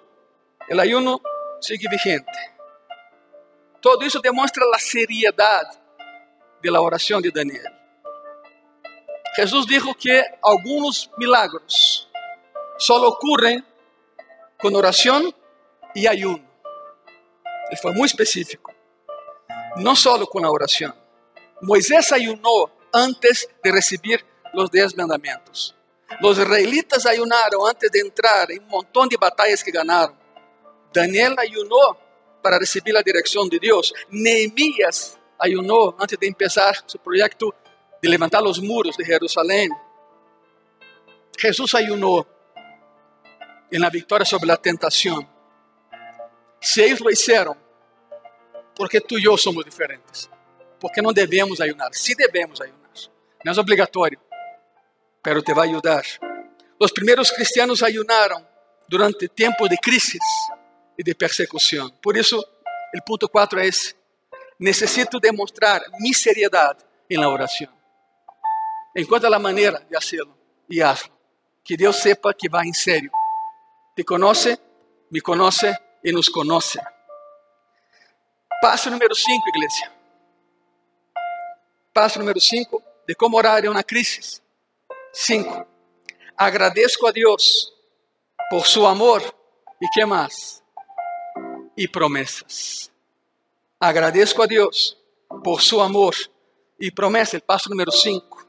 el 0.66 0.80
ayuno 0.80 1.20
sigue 1.60 1.88
vigente. 1.90 2.32
Todo 3.82 4.00
eso 4.02 4.20
demuestra 4.20 4.64
la 4.70 4.78
seriedad 4.78 5.62
de 6.62 6.70
la 6.70 6.80
oración 6.80 7.20
de 7.20 7.30
Daniel. 7.30 7.85
Jesús 9.36 9.66
dijo 9.66 9.94
que 9.94 10.22
algunos 10.42 11.10
milagros 11.18 12.08
solo 12.78 13.08
ocurren 13.08 13.62
con 14.58 14.74
oración 14.74 15.34
y 15.94 16.06
ayuno. 16.06 16.42
Él 17.70 17.78
fue 17.80 17.92
muy 17.92 18.06
específico. 18.06 18.72
no 19.76 19.94
solo 19.94 20.26
con 20.26 20.40
la 20.40 20.50
oración. 20.50 20.94
Moisés 21.60 22.10
ayunó 22.10 22.70
antes 22.90 23.46
de 23.62 23.70
recibir 23.70 24.24
los 24.54 24.70
diez 24.70 24.96
mandamientos. 24.96 25.74
Los 26.20 26.38
israelitas 26.38 27.04
ayunaron 27.04 27.68
antes 27.68 27.92
de 27.92 28.00
entrar 28.00 28.50
en 28.50 28.62
un 28.62 28.68
montón 28.68 29.06
de 29.06 29.18
batallas 29.18 29.62
que 29.62 29.70
ganaron. 29.70 30.16
Daniel 30.94 31.34
ayunó 31.38 31.98
para 32.42 32.58
recibir 32.58 32.94
la 32.94 33.02
dirección 33.02 33.50
de 33.50 33.58
Dios. 33.58 33.92
Nehemías 34.08 35.18
ayunó 35.38 35.94
antes 35.98 36.18
de 36.18 36.26
empezar 36.26 36.74
su 36.86 36.98
proyecto 36.98 37.54
de 38.02 38.08
levantar 38.08 38.42
los 38.42 38.60
muros 38.60 38.96
de 38.96 39.04
Jerusalén. 39.04 39.70
Jesús 41.36 41.74
ayunó 41.74 42.26
en 43.70 43.80
la 43.80 43.90
victoria 43.90 44.24
sobre 44.24 44.46
la 44.46 44.56
tentación. 44.56 45.28
Si 46.60 46.82
ellos 46.82 47.00
lo 47.00 47.10
hicieron, 47.10 47.56
porque 48.74 49.00
tu 49.00 49.18
e 49.18 49.24
eu 49.24 49.36
somos 49.36 49.64
diferentes. 49.64 50.30
Porque 50.78 51.00
não 51.00 51.12
devemos 51.12 51.60
ayunar. 51.60 51.90
Sí 51.94 52.14
devemos 52.14 52.60
ayunar. 52.60 52.76
Não 53.44 53.52
é 53.52 53.60
obrigatório, 53.60 54.20
pero 55.22 55.42
te 55.42 55.54
vai 55.54 55.68
ajudar. 55.68 56.04
Os 56.78 56.92
primeiros 56.92 57.30
cristianos 57.30 57.82
ayunaram 57.82 58.46
durante 58.88 59.28
tempos 59.28 59.68
de 59.68 59.76
crisis 59.78 60.22
e 60.98 61.02
de 61.02 61.14
persecução. 61.14 61.90
Por 62.02 62.16
isso, 62.16 62.38
o 62.38 63.02
ponto 63.04 63.28
4 63.28 63.60
é 63.60 63.66
esse. 63.66 63.94
Necesito 64.58 65.20
demonstrar 65.20 65.82
mi 66.00 66.12
seriedade 66.12 66.84
em 67.08 67.18
la 67.18 67.28
oração. 67.28 67.68
Encontra 68.96 69.34
a 69.34 69.38
maneira 69.38 69.84
de 69.90 69.94
hacerlo 69.94 70.34
e 70.70 70.82
hazlo. 70.82 71.12
Que 71.62 71.76
Deus 71.76 71.96
sepa 71.96 72.32
que 72.32 72.48
vai 72.48 72.66
em 72.66 72.72
sério. 72.72 73.10
Te 73.94 74.02
conoce, 74.02 74.58
me 75.10 75.20
conoce 75.20 75.76
e 76.02 76.12
nos 76.12 76.30
conoce. 76.30 76.80
Passo 78.62 78.90
número 78.90 79.14
5, 79.14 79.48
igreja. 79.50 79.92
Passo 81.92 82.18
número 82.18 82.40
5 82.40 82.82
de 83.06 83.14
como 83.14 83.36
orar 83.36 83.62
em 83.64 83.68
uma 83.68 83.82
crise. 83.82 84.40
5. 85.12 85.66
Agradeço 86.34 87.06
a 87.06 87.10
Deus 87.10 87.70
por 88.48 88.66
seu 88.66 88.86
amor 88.86 89.22
e 89.80 89.88
que 89.88 90.06
mais? 90.06 90.62
E 91.76 91.86
promessas. 91.86 92.90
Agradeço 93.78 94.40
a 94.40 94.46
Deus 94.46 94.96
por 95.44 95.60
seu 95.60 95.82
amor 95.82 96.14
e 96.80 96.90
promessas. 96.90 97.42
Passo 97.42 97.68
número 97.68 97.92
5. 97.92 98.45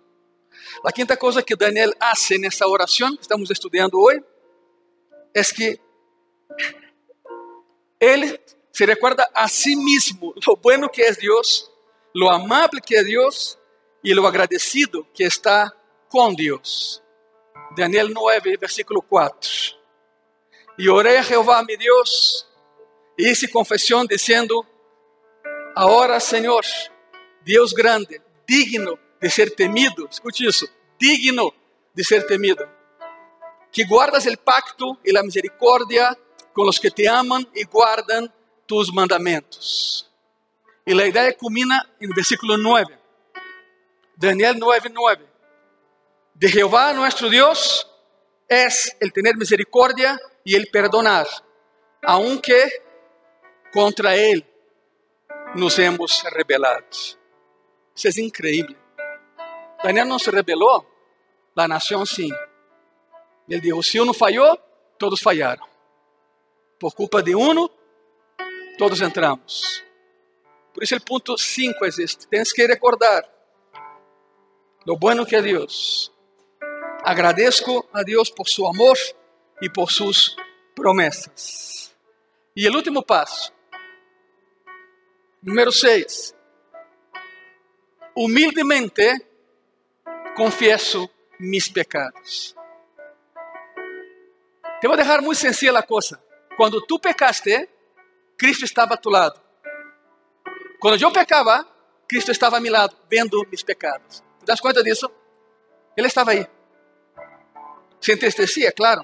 A 0.84 0.92
quinta 0.92 1.18
coisa 1.18 1.44
que 1.44 1.56
Daniel 1.56 1.94
hace 2.00 2.38
nessa 2.38 2.68
oração 2.68 3.16
que 3.16 3.22
estamos 3.22 3.50
estudando 3.50 4.00
hoje 4.00 4.24
é 5.34 5.42
que 5.44 5.80
Él 8.00 8.40
se 8.72 8.86
recuerda 8.86 9.28
a 9.34 9.48
sí 9.48 9.76
mismo 9.76 10.34
lo 10.46 10.56
bueno 10.56 10.90
que 10.90 11.02
es 11.02 11.18
Dios, 11.18 11.72
lo 12.14 12.30
amable 12.30 12.82
que 12.82 12.96
es 12.96 13.06
Dios 13.06 13.60
y 14.04 14.14
lo 14.14 14.28
agradecido 14.28 15.08
que 15.14 15.26
está 15.26 15.76
con 16.10 16.36
Dios. 16.36 17.04
Daniel 17.76 18.12
9, 18.14 18.58
versículo 18.58 19.02
4. 19.02 19.52
Y 20.78 20.88
oré 20.88 21.18
a 21.18 21.24
Jehová 21.24 21.64
mi 21.64 21.76
Dios, 21.76 22.48
e 23.18 23.32
hice 23.32 23.50
confesión 23.50 24.06
diciendo, 24.08 24.66
ahora 25.76 26.20
Señor, 26.20 26.64
Dios 27.44 27.74
grande, 27.74 28.22
digno 28.46 29.07
de 29.20 29.30
ser 29.30 29.52
temido, 29.52 30.08
escute 30.10 30.48
eso, 30.48 30.66
digno 31.00 31.54
de 31.94 32.04
ser 32.04 32.26
temido, 32.26 32.68
que 33.72 33.84
guardas 33.86 34.26
el 34.26 34.38
pacto 34.38 35.00
y 35.04 35.12
la 35.12 35.24
misericordia 35.24 36.18
con 36.54 36.66
los 36.66 36.80
que 36.80 36.92
te 36.92 37.08
aman 37.08 37.48
y 37.54 37.64
guardan 37.66 38.34
tus 38.66 38.94
mandamentos. 38.94 40.12
Y 40.86 40.94
la 40.94 41.06
idea 41.06 41.36
culmina 41.36 41.94
el 42.00 42.10
versículo 42.16 42.58
9. 42.58 42.98
Daniel 44.16 44.56
9, 44.58 44.90
9. 44.94 45.30
De 46.34 46.50
Jehová 46.50 46.94
nuestro 46.94 47.30
Dios 47.30 47.88
es 48.48 48.96
el 49.00 49.12
tener 49.12 49.36
misericordia 49.36 50.20
y 50.44 50.56
el 50.56 50.68
perdonar, 50.68 51.28
aunque 52.02 52.72
contra 53.74 54.16
Él 54.16 54.46
nos 55.56 55.78
hemos 55.80 56.24
rebelado. 56.32 56.86
Isso 57.96 58.08
é 58.08 58.24
increíble. 58.24 58.78
Daniel 59.88 60.06
não 60.06 60.20
se 60.20 60.30
rebelou, 60.30 60.86
la 61.56 61.66
nación 61.66 62.06
sí. 62.06 62.30
Ele 63.48 63.62
dijo, 63.62 63.82
si 63.82 63.98
uno 63.98 64.14
falló, 64.14 64.58
todos 65.00 65.22
fallaram. 65.22 65.66
Por 66.78 66.94
culpa 66.94 67.22
de 67.24 67.34
uno, 67.34 67.72
todos 68.78 69.00
entramos. 69.00 69.82
Por 70.74 70.84
isso 70.84 70.94
o 70.94 71.02
ponto 71.02 71.38
5 71.38 71.86
é 71.86 71.88
este. 71.88 72.28
Tens 72.28 72.52
que 72.52 72.68
recordar 72.68 73.24
lo 74.86 74.98
bueno 74.98 75.26
que 75.26 75.38
é 75.38 75.42
Deus. 75.42 76.12
Agradeço 77.06 77.88
a 77.94 78.04
Deus 78.04 78.30
por 78.30 78.50
su 78.50 78.68
amor 78.68 78.98
e 79.62 79.70
por 79.70 79.90
sus 79.90 80.36
promessas. 80.76 81.96
E 82.54 82.68
o 82.68 82.76
último 82.76 83.04
passo. 83.04 83.54
Número 85.42 85.72
6. 85.72 86.36
Humildemente 88.18 89.28
confieso 90.38 91.10
mis 91.40 91.68
pecados. 91.68 92.56
Te 94.80 94.88
vou 94.88 94.96
deixar 94.96 95.20
muito 95.20 95.40
sencilla 95.40 95.80
a 95.80 95.84
coisa. 95.84 96.22
Quando 96.56 96.80
tu 96.86 97.00
pecaste, 97.00 97.68
Cristo 98.38 98.64
estava 98.64 98.94
a 98.94 98.98
tu 98.98 99.10
lado. 99.10 99.42
Quando 100.80 101.02
eu 101.02 101.12
pecava, 101.12 101.66
Cristo 102.08 102.32
estava 102.32 102.58
a 102.58 102.60
meu 102.60 102.72
lado, 102.72 102.96
vendo 103.10 103.44
meus 103.50 103.64
pecados. 103.64 104.24
Te 104.40 104.46
das 104.46 104.62
conta 104.62 104.84
disso? 104.84 105.10
Ele 105.98 106.06
estava 106.08 106.32
aí. 106.32 106.46
Se 108.00 108.14
entristecia, 108.14 108.72
claro. 108.72 109.04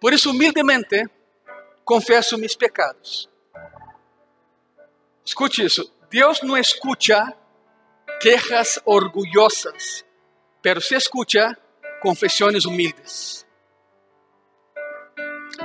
Por 0.00 0.14
isso, 0.14 0.30
humildemente, 0.30 1.04
confesso 1.84 2.38
meus 2.38 2.56
pecados. 2.56 3.28
Escute 5.22 5.66
isso. 5.66 5.92
Deus 6.08 6.40
não 6.40 6.56
escuta 6.56 7.36
quejas 8.20 8.80
orgulhosas, 8.84 10.04
pero 10.62 10.80
se 10.80 10.96
escuta 10.96 11.58
confissões 12.00 12.64
humildes. 12.64 13.46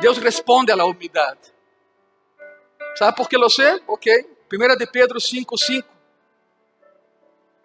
Deus 0.01 0.17
responde 0.17 0.71
à 0.71 0.85
humildade. 0.85 1.53
¿Sabe 2.95 3.15
por 3.15 3.27
que 3.27 3.37
lo 3.37 3.49
sé? 3.49 3.81
Ok. 3.87 4.07
Primera 4.47 4.75
de 4.75 4.85
Pedro 4.85 5.19
5, 5.19 5.57
5. 5.57 5.87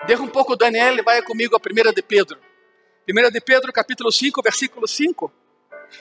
Deja 0.07 0.23
um 0.23 0.29
pouco 0.29 0.57
Daniel 0.57 0.99
e 0.99 1.03
vai 1.03 1.23
comigo 1.23 1.57
a 1.57 1.61
Primeira 1.61 1.93
de 1.93 2.03
Pedro. 2.03 2.41
Primeira 3.05 3.31
de 3.31 3.41
Pedro, 3.41 3.73
capítulo 3.73 4.13
5, 4.13 4.41
versículo 4.43 4.87
5. 4.87 5.33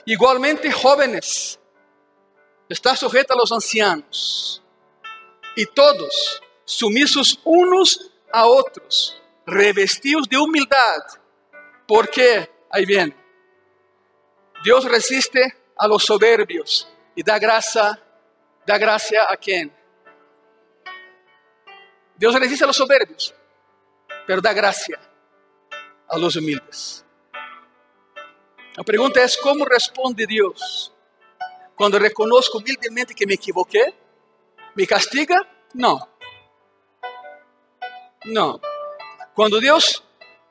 Igualmente, 0.06 0.70
jóvenes, 0.70 1.58
está 2.68 2.94
sujeta 2.94 3.34
a 3.34 3.36
los 3.36 3.50
ancianos. 3.50 4.62
E 5.56 5.66
todos, 5.66 6.40
sumisos 6.64 7.40
unos 7.44 8.12
a 8.32 8.46
outros, 8.46 9.20
revestidos 9.46 10.26
de 10.26 10.36
humildade. 10.36 11.18
Porque, 11.86 12.48
aí 12.70 12.84
vem, 12.84 13.14
Deus 14.62 14.84
resiste 14.84 15.40
a 15.76 15.86
los 15.86 16.04
soberbios 16.04 16.88
e 17.16 17.22
dá 17.22 17.38
graça 17.38 18.00
da 18.66 18.76
gracia 18.76 19.22
a 19.24 19.36
quem? 19.36 19.72
Deus 22.16 22.34
resiste 22.34 22.64
a 22.64 22.66
los 22.66 22.76
soberbios, 22.76 23.34
pero 24.26 24.42
dá 24.42 24.52
gracia 24.52 24.98
a 26.08 26.18
los 26.18 26.36
humildes. 26.36 27.04
A 28.76 28.84
pergunta 28.84 29.20
é: 29.20 29.26
como 29.40 29.64
responde 29.64 30.26
Deus? 30.26 30.92
Quando 31.76 31.98
reconozco 31.98 32.58
humildemente 32.58 33.14
que 33.14 33.26
me 33.26 33.34
equivoquei, 33.34 33.94
me 34.74 34.86
castiga? 34.86 35.36
Não. 35.72 36.17
Não. 38.24 38.60
Quando 39.34 39.60
Deus 39.60 40.02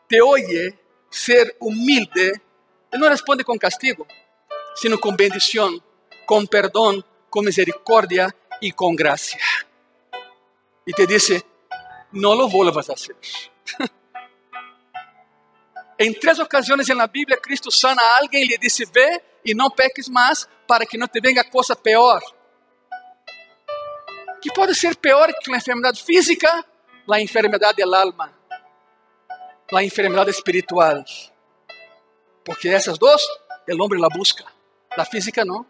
te 0.07 0.21
oye 0.21 0.77
ser 1.09 1.55
humilde, 1.59 2.41
Ele 2.91 3.01
não 3.01 3.09
responde 3.09 3.43
com 3.43 3.57
castigo, 3.57 4.07
sino 4.75 4.97
com 4.97 5.15
bendição, 5.15 5.81
com 6.25 6.45
perdão, 6.45 7.03
com 7.29 7.41
misericórdia 7.41 8.33
e 8.61 8.71
com 8.71 8.95
graça. 8.95 9.37
E 10.85 10.93
te 10.93 11.05
disse: 11.05 11.43
não 12.11 12.33
lo 12.33 12.47
vuelvas 12.47 12.89
a 12.89 12.93
hacer. 12.93 13.15
em 15.99 16.13
três 16.13 16.39
ocasiões 16.39 16.87
na 16.89 17.07
Bíblia, 17.07 17.37
Cristo 17.37 17.71
sana 17.71 18.01
a 18.01 18.19
alguém 18.19 18.43
e 18.43 18.47
lhe 18.47 18.57
disse: 18.57 18.85
Ve 18.85 19.21
e 19.43 19.53
não 19.53 19.69
peques 19.69 20.07
mais, 20.07 20.47
para 20.67 20.85
que 20.85 20.97
não 20.97 21.07
te 21.07 21.19
venga 21.19 21.43
coisa 21.43 21.75
pior. 21.75 22.21
Que 24.41 24.53
pode 24.53 24.75
ser 24.75 24.95
pior 24.95 25.33
que 25.33 25.53
a 25.53 25.57
enfermidade 25.57 26.03
física? 26.03 26.65
A 27.09 27.21
enfermidade 27.21 27.81
do 27.81 27.95
alma, 27.95 28.33
a 29.73 29.83
enfermidade 29.83 30.29
espiritual. 30.29 31.05
Porque 32.43 32.67
essas 32.67 32.97
duas, 32.97 33.21
o 33.69 33.81
homem 33.81 33.99
la 33.99 34.09
busca, 34.09 34.43
a 34.91 35.05
física 35.05 35.45
não. 35.45 35.65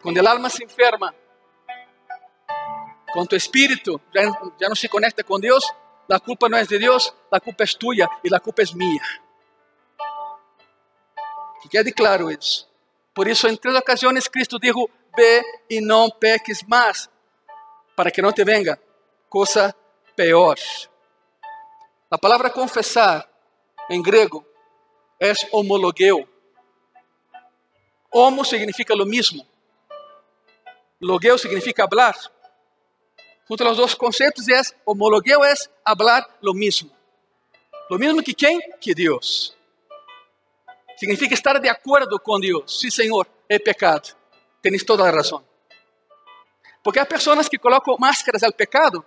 Quando 0.00 0.16
o 0.16 0.28
alma 0.28 0.48
se 0.48 0.64
enferma, 0.64 1.14
quando 3.12 3.28
tu 3.28 3.36
espírito 3.36 4.00
já, 4.14 4.22
não 4.68 4.74
se 4.74 4.88
conecta 4.88 5.22
com 5.22 5.38
Deus, 5.38 5.70
a 6.10 6.18
culpa 6.18 6.48
não 6.48 6.56
é 6.56 6.64
de 6.64 6.78
Deus, 6.78 7.12
a 7.30 7.38
culpa 7.38 7.64
é 7.64 7.66
tua 7.66 7.94
e 7.94 8.34
a 8.34 8.40
culpa 8.40 8.62
é 8.62 8.74
minha. 8.74 9.02
Que 11.60 11.68
quede 11.68 11.92
claro 11.92 12.30
isso. 12.30 12.66
Por 13.14 13.28
isso, 13.28 13.46
em 13.48 13.56
três 13.56 13.76
ocasiões, 13.76 14.28
Cristo 14.28 14.58
disse: 14.58 14.90
Ve 15.14 15.42
e 15.68 15.80
não 15.82 16.10
peques 16.10 16.62
mais, 16.62 17.08
para 17.94 18.10
que 18.10 18.22
não 18.22 18.32
te 18.32 18.42
venga 18.44 18.78
coisa 19.34 19.74
pior. 20.14 20.56
A 22.08 22.16
palavra 22.16 22.50
confessar, 22.50 23.28
em 23.90 24.00
grego, 24.00 24.46
é 25.20 25.32
homologeu. 25.50 26.28
Homo 28.12 28.44
significa 28.44 28.94
lo 28.94 29.04
mesmo. 29.04 29.44
Logueo 31.00 31.36
significa 31.36 31.82
hablar. 31.82 32.14
Junto 33.48 33.64
a 33.64 33.70
los 33.70 33.76
dos 33.76 33.96
conceptos 33.96 34.46
es, 34.46 34.72
homologueo 34.84 35.44
es 35.44 35.68
hablar 35.84 36.22
lo 36.40 36.54
mismo. 36.54 36.92
Lo 37.90 37.98
mismo 37.98 38.22
que 38.22 38.34
quem? 38.34 38.60
Que 38.80 38.94
Deus. 38.94 39.56
Significa 40.96 41.34
estar 41.34 41.60
de 41.60 41.68
acordo 41.68 42.20
com 42.20 42.38
Deus. 42.38 42.78
Sim, 42.78 42.88
Senhor, 42.88 43.26
é 43.48 43.58
pecado. 43.58 44.16
Tens 44.62 44.84
toda 44.84 45.08
a 45.08 45.10
razão. 45.10 45.44
Porque 46.84 47.00
há 47.00 47.04
pessoas 47.04 47.48
que 47.48 47.58
colocam 47.58 47.96
máscaras 47.98 48.44
ao 48.44 48.52
pecado 48.52 49.04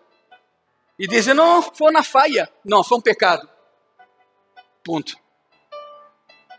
e 1.00 1.08
dizem, 1.08 1.34
não, 1.34 1.62
foi 1.62 1.92
uma 1.92 2.04
falha. 2.04 2.52
Não, 2.66 2.84
foi 2.84 2.98
um 2.98 3.02
pecado. 3.02 3.48
Ponto. 4.84 5.16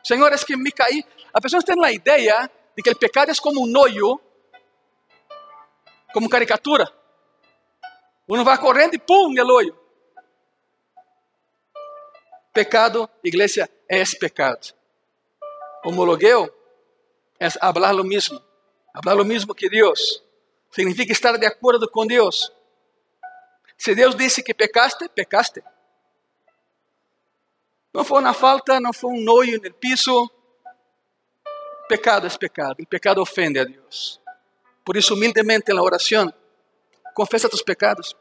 Senhor, 0.04 0.32
é 0.32 0.38
que 0.38 0.56
me 0.56 0.70
caí. 0.70 1.04
As 1.34 1.40
pessoas 1.42 1.64
têm 1.64 1.76
a 1.84 1.92
ideia 1.92 2.50
de 2.76 2.82
que 2.82 2.90
o 2.90 2.98
pecado 2.98 3.30
é 3.30 3.34
como 3.34 3.62
um 3.62 3.66
noio 3.66 4.20
como 6.12 6.28
caricatura. 6.28 6.90
Uno 8.28 8.44
vai 8.44 8.58
correndo 8.58 8.94
e 8.94 8.98
pum, 8.98 9.32
no 9.32 9.54
olho. 9.54 9.76
Pecado, 12.52 13.08
igreja, 13.22 13.68
é 13.88 14.02
pecado. 14.18 14.74
Homologueu 15.84 16.52
é 17.38 17.48
falar 17.50 17.94
o 17.94 18.04
mesmo. 18.04 18.42
Falar 19.04 19.20
o 19.20 19.24
mesmo 19.24 19.54
que 19.54 19.68
Deus. 19.68 20.22
Significa 20.70 21.12
estar 21.12 21.36
de 21.36 21.46
acordo 21.46 21.88
com 21.88 22.06
Deus. 22.06 22.52
Se 23.78 23.94
Deus 23.94 24.16
disse 24.16 24.42
que 24.42 24.52
pecaste, 24.52 25.08
pecaste. 25.08 25.62
Não 27.94 28.04
foi 28.04 28.20
uma 28.20 28.34
falta, 28.34 28.80
não 28.80 28.92
foi 28.92 29.12
um 29.12 29.20
noio 29.22 29.60
no 29.62 29.72
piso. 29.72 30.30
Pecado 31.88 32.26
es 32.26 32.36
pecado, 32.36 32.76
el 32.78 32.86
pecado 32.86 33.22
ofende 33.22 33.60
a 33.60 33.64
Dios. 33.64 34.20
Por 34.84 34.96
eso 34.96 35.14
humildemente 35.14 35.72
en 35.72 35.76
la 35.76 35.82
oración, 35.82 36.34
confesa 37.14 37.48
tus 37.48 37.62
pecados. 37.62 38.16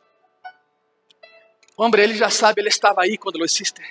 Hombre, 1.75 2.03
Él 2.05 2.17
ya 2.17 2.29
sabe, 2.29 2.61
Él 2.61 2.67
estaba 2.67 3.03
ahí 3.03 3.17
cuando 3.17 3.39
lo 3.39 3.45
hiciste. 3.45 3.83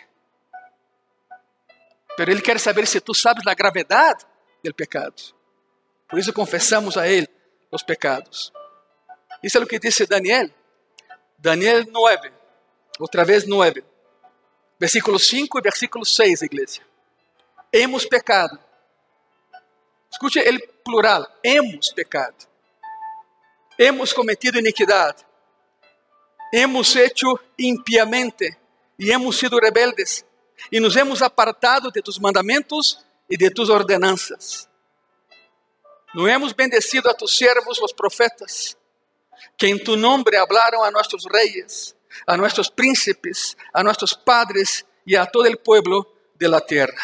Pero 2.16 2.32
Él 2.32 2.42
quiere 2.42 2.58
saber 2.58 2.86
si 2.86 3.00
tú 3.00 3.12
sabes 3.12 3.44
la 3.44 3.54
gravedad 3.54 4.16
del 4.62 4.72
pecado. 4.72 5.14
Por 6.08 6.18
isso 6.18 6.32
confessamos 6.32 6.96
a 6.96 7.06
Ele 7.06 7.28
os 7.70 7.82
pecados. 7.82 8.52
Isso 9.42 9.58
é 9.58 9.62
o 9.62 9.66
que 9.66 9.78
disse 9.78 10.06
Daniel. 10.06 10.50
Daniel 11.38 11.86
9, 11.90 12.32
outra 12.98 13.24
vez 13.24 13.46
9, 13.46 13.84
versículo 14.78 15.18
5 15.18 15.58
e 15.58 15.62
versículo 15.62 16.04
6, 16.04 16.42
igreja. 16.42 16.82
Hemos 17.72 18.06
pecado. 18.06 18.58
Escute 20.10 20.38
ele 20.38 20.60
plural. 20.84 21.26
Hemos 21.42 21.92
pecado. 21.92 22.46
Hemos 23.78 24.12
cometido 24.12 24.58
iniquidade. 24.58 25.24
Hemos 26.52 26.94
hecho 26.96 27.38
impiamente 27.58 28.56
e 28.98 29.10
hemos 29.10 29.36
sido 29.36 29.58
rebeldes 29.58 30.24
e 30.70 30.80
nos 30.80 30.96
hemos 30.96 31.20
apartado 31.20 31.90
de 31.90 32.00
tus 32.00 32.18
mandamentos 32.18 33.04
e 33.28 33.36
de 33.36 33.50
tus 33.50 33.68
ordenanças. 33.68 34.68
Não 36.14 36.26
hemos 36.26 36.52
bendecido 36.52 37.10
a 37.10 37.14
tus 37.14 37.36
siervos, 37.36 37.78
los 37.78 37.92
profetas, 37.92 38.76
que 39.56 39.66
em 39.66 39.78
tu 39.78 39.96
nombre 39.96 40.36
hablaram 40.36 40.82
a 40.82 40.90
nossos 40.90 41.24
reis, 41.26 41.96
a 42.26 42.36
nossos 42.36 42.68
príncipes, 42.68 43.56
a 43.72 43.82
nossos 43.82 44.14
padres 44.14 44.86
e 45.06 45.16
a 45.16 45.26
todo 45.26 45.46
el 45.46 45.58
pueblo 45.58 46.06
de 46.34 46.48
la 46.48 46.60
tierra. 46.60 47.00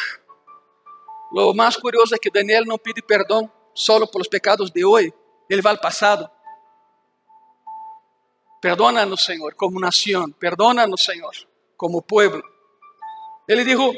Lo 1.32 1.54
mais 1.54 1.76
curioso 1.76 2.14
é 2.14 2.18
que 2.18 2.30
Daniel 2.30 2.64
não 2.64 2.78
pede 2.78 3.02
perdão 3.02 3.50
solo 3.74 4.06
por 4.06 4.18
los 4.18 4.28
pecados 4.28 4.70
de 4.70 4.84
hoje, 4.84 5.12
ele 5.48 5.62
vai 5.62 5.72
ao 5.72 5.80
passado. 5.80 6.30
Perdónanos, 8.60 9.24
Senhor, 9.24 9.54
como 9.54 9.80
nação, 9.80 10.30
perdónanos, 10.30 11.02
Senhor, 11.04 11.34
como 11.76 12.02
pueblo. 12.02 12.42
Ele 13.48 13.64
dijo, 13.64 13.92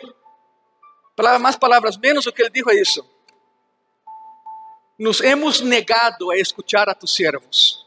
mais 1.40 1.56
palavras, 1.56 1.96
menos 1.96 2.26
o 2.26 2.32
que 2.32 2.42
ele 2.42 2.50
dijo 2.50 2.70
isso 2.70 3.14
nos 4.98 5.20
hemos 5.20 5.60
negado 5.60 6.30
a 6.30 6.36
escuchar 6.36 6.88
a 6.88 6.94
tus 6.94 7.14
siervos, 7.14 7.83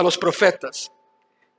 a 0.00 0.02
los 0.02 0.18
profetas, 0.18 0.90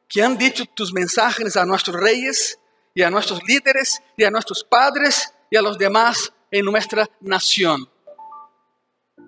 que 0.08 0.22
han 0.22 0.38
dicho 0.38 0.66
tus 0.66 0.92
mensajes 0.92 1.56
a 1.56 1.66
nuestros 1.66 1.96
reyes 1.96 2.60
y 2.94 3.02
a 3.02 3.10
nuestros 3.10 3.42
líderes 3.44 4.02
y 4.18 4.24
a 4.24 4.32
nuestros 4.32 4.64
padres 4.64 5.34
y 5.50 5.56
a 5.56 5.62
los 5.62 5.78
demás 5.78 6.34
en 6.50 6.66
nuestra 6.66 7.10
nación. 7.22 7.90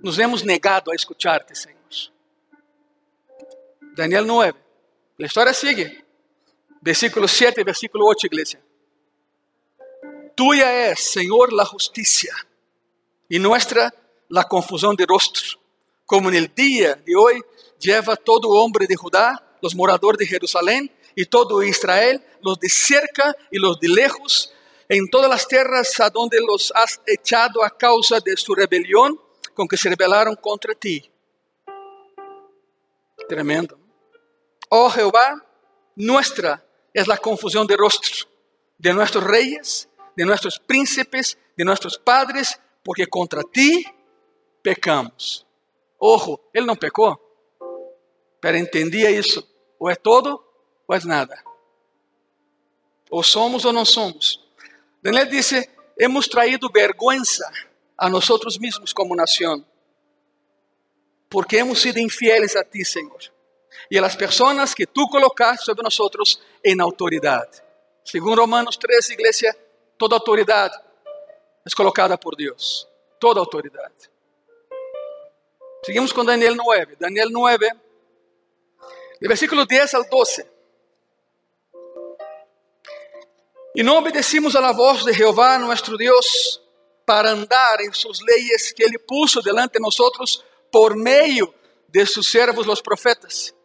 Nos 0.01 0.19
hemos 0.19 0.43
negado 0.43 0.91
a 0.91 0.95
escucharte, 0.95 1.55
Señor. 1.55 1.79
Daniel 3.95 4.25
9. 4.25 4.59
La 5.17 5.27
historia 5.27 5.53
sigue. 5.53 6.03
Versículo 6.81 7.27
7 7.27 7.61
y 7.61 7.63
versículo 7.63 8.05
8, 8.07 8.27
iglesia. 8.27 8.61
Tuya 10.35 10.89
es, 10.89 10.99
Señor, 10.99 11.53
la 11.53 11.63
justicia 11.63 12.33
y 13.29 13.39
nuestra 13.39 13.93
la 14.29 14.43
confusão 14.43 14.95
de 14.95 15.05
rostro, 15.05 15.59
como 16.07 16.31
no 16.31 16.47
dia 16.47 16.95
de 16.95 17.15
hoje 17.15 17.43
lleva 17.83 18.15
todo 18.15 18.49
homem 18.49 18.87
de 18.87 18.95
Judá, 18.95 19.57
los 19.61 19.75
moradores 19.75 20.19
de 20.19 20.25
Jerusalém 20.25 20.89
e 21.15 21.25
todo 21.25 21.61
Israel, 21.63 22.23
los 22.41 22.57
de 22.59 22.69
cerca 22.69 23.35
e 23.51 23.59
los 23.59 23.79
de 23.79 23.89
lejos, 23.89 24.51
en 24.89 25.09
todas 25.09 25.29
las 25.29 25.47
tierras 25.47 25.99
a 25.99 26.09
donde 26.09 26.39
los 26.39 26.71
has 26.75 27.01
echado 27.05 27.63
a 27.63 27.69
causa 27.69 28.19
de 28.19 28.35
su 28.37 28.53
rebelión 28.55 29.19
con 29.53 29.67
que 29.67 29.77
se 29.77 29.89
rebelaron 29.89 30.35
contra 30.35 30.73
ti. 30.73 31.09
Tremendo. 33.27 33.77
Oh 34.69 34.89
Jehová, 34.89 35.35
nuestra 35.95 36.65
es 36.93 37.07
la 37.07 37.17
confusión 37.17 37.67
de 37.67 37.77
rostro 37.77 38.27
de 38.83 38.93
nuestros 38.93 39.23
reyes, 39.23 39.87
de 40.15 40.25
nuestros 40.25 40.59
príncipes, 40.59 41.37
de 41.55 41.63
nuestros 41.63 41.97
padres, 41.97 42.59
porque 42.83 43.07
contra 43.07 43.41
ti 43.43 43.85
pecamos. 44.61 45.47
Ojo, 45.97 46.41
ele 46.53 46.65
não 46.65 46.75
pecou, 46.75 47.17
pero 48.43 48.57
entendia 48.57 49.09
isso. 49.09 49.41
Ou 49.79 49.89
é 49.89 49.95
todo, 49.95 50.43
ou 50.85 50.93
é 50.93 50.99
nada. 51.05 51.41
Ou 53.09 53.23
somos 53.23 53.63
ou 53.63 53.71
não 53.71 53.85
somos. 53.85 54.45
Daniel 55.01 55.27
disse: 55.27 55.69
Hemos 55.97 56.27
traído 56.27 56.69
vergonha 56.69 57.23
a 57.97 58.09
nós 58.09 58.27
mesmos 58.59 58.91
como 58.91 59.15
nação, 59.15 59.65
porque 61.29 61.55
hemos 61.55 61.81
sido 61.81 61.99
infieles 61.99 62.57
a 62.57 62.65
ti, 62.65 62.83
Senhor, 62.83 63.21
e 63.89 63.97
a 63.97 64.01
las 64.01 64.17
pessoas 64.17 64.73
que 64.73 64.85
tu 64.85 65.07
colocaste 65.07 65.63
sobre 65.63 65.81
nós 65.81 65.97
em 66.65 66.81
autoridade. 66.81 67.63
Segundo 68.03 68.41
Romanos 68.41 68.75
13, 68.75 69.13
igreja, 69.13 69.55
toda 69.97 70.15
autoridade 70.15 70.77
é 71.65 71.73
colocada 71.73 72.17
por 72.17 72.35
Deus. 72.35 72.89
Toda 73.21 73.39
autoridade. 73.39 74.11
Seguimos 75.85 76.11
con 76.11 76.25
Daniel 76.25 76.57
9. 76.57 76.97
Daniel 76.99 77.29
9, 77.31 77.82
de 79.23 79.29
versículo 79.29 79.65
10 79.65 79.93
al 79.93 80.03
12. 80.11 80.51
Y 83.73 83.81
no 83.81 83.99
obedecimos 83.99 84.53
a 84.53 84.59
la 84.59 84.73
voz 84.73 85.05
de 85.05 85.15
Jehová 85.15 85.57
nuestro 85.59 85.95
Dios 85.95 86.61
para 87.05 87.31
andar 87.31 87.81
en 87.81 87.93
sus 87.93 88.21
leyes 88.21 88.73
que 88.75 88.83
Él 88.83 89.01
puso 89.07 89.39
delante 89.39 89.79
de 89.79 89.81
nosotros 89.81 90.43
por 90.69 90.97
medio 90.97 91.55
de 91.87 92.05
sus 92.05 92.27
siervos 92.27 92.67
los 92.67 92.81
profetas. 92.81 93.55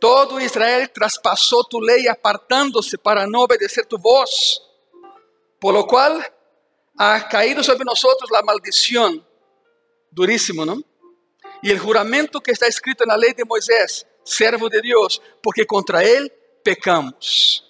Todo 0.00 0.40
Israel 0.40 0.90
traspasó 0.92 1.62
tu 1.62 1.80
ley 1.80 2.08
apartándose 2.08 2.98
para 2.98 3.24
no 3.24 3.42
obedecer 3.42 3.86
tu 3.86 3.98
voz, 3.98 4.60
por 5.60 5.74
lo 5.74 5.86
cual 5.86 6.26
ha 6.98 7.28
caído 7.28 7.62
sobre 7.62 7.84
nosotros 7.84 8.28
la 8.32 8.42
maldición. 8.42 9.24
Durísimo, 10.10 10.66
¿no? 10.66 10.82
y 11.62 11.70
el 11.70 11.78
juramento 11.78 12.40
que 12.40 12.50
está 12.50 12.66
escrito 12.66 13.04
en 13.04 13.08
la 13.08 13.16
ley 13.16 13.32
de 13.32 13.44
Moisés, 13.44 14.06
servo 14.26 14.68
de 14.68 14.80
Dios, 14.82 15.22
porque 15.42 15.64
contra 15.66 16.02
él 16.02 16.30
pecamos. 16.62 17.62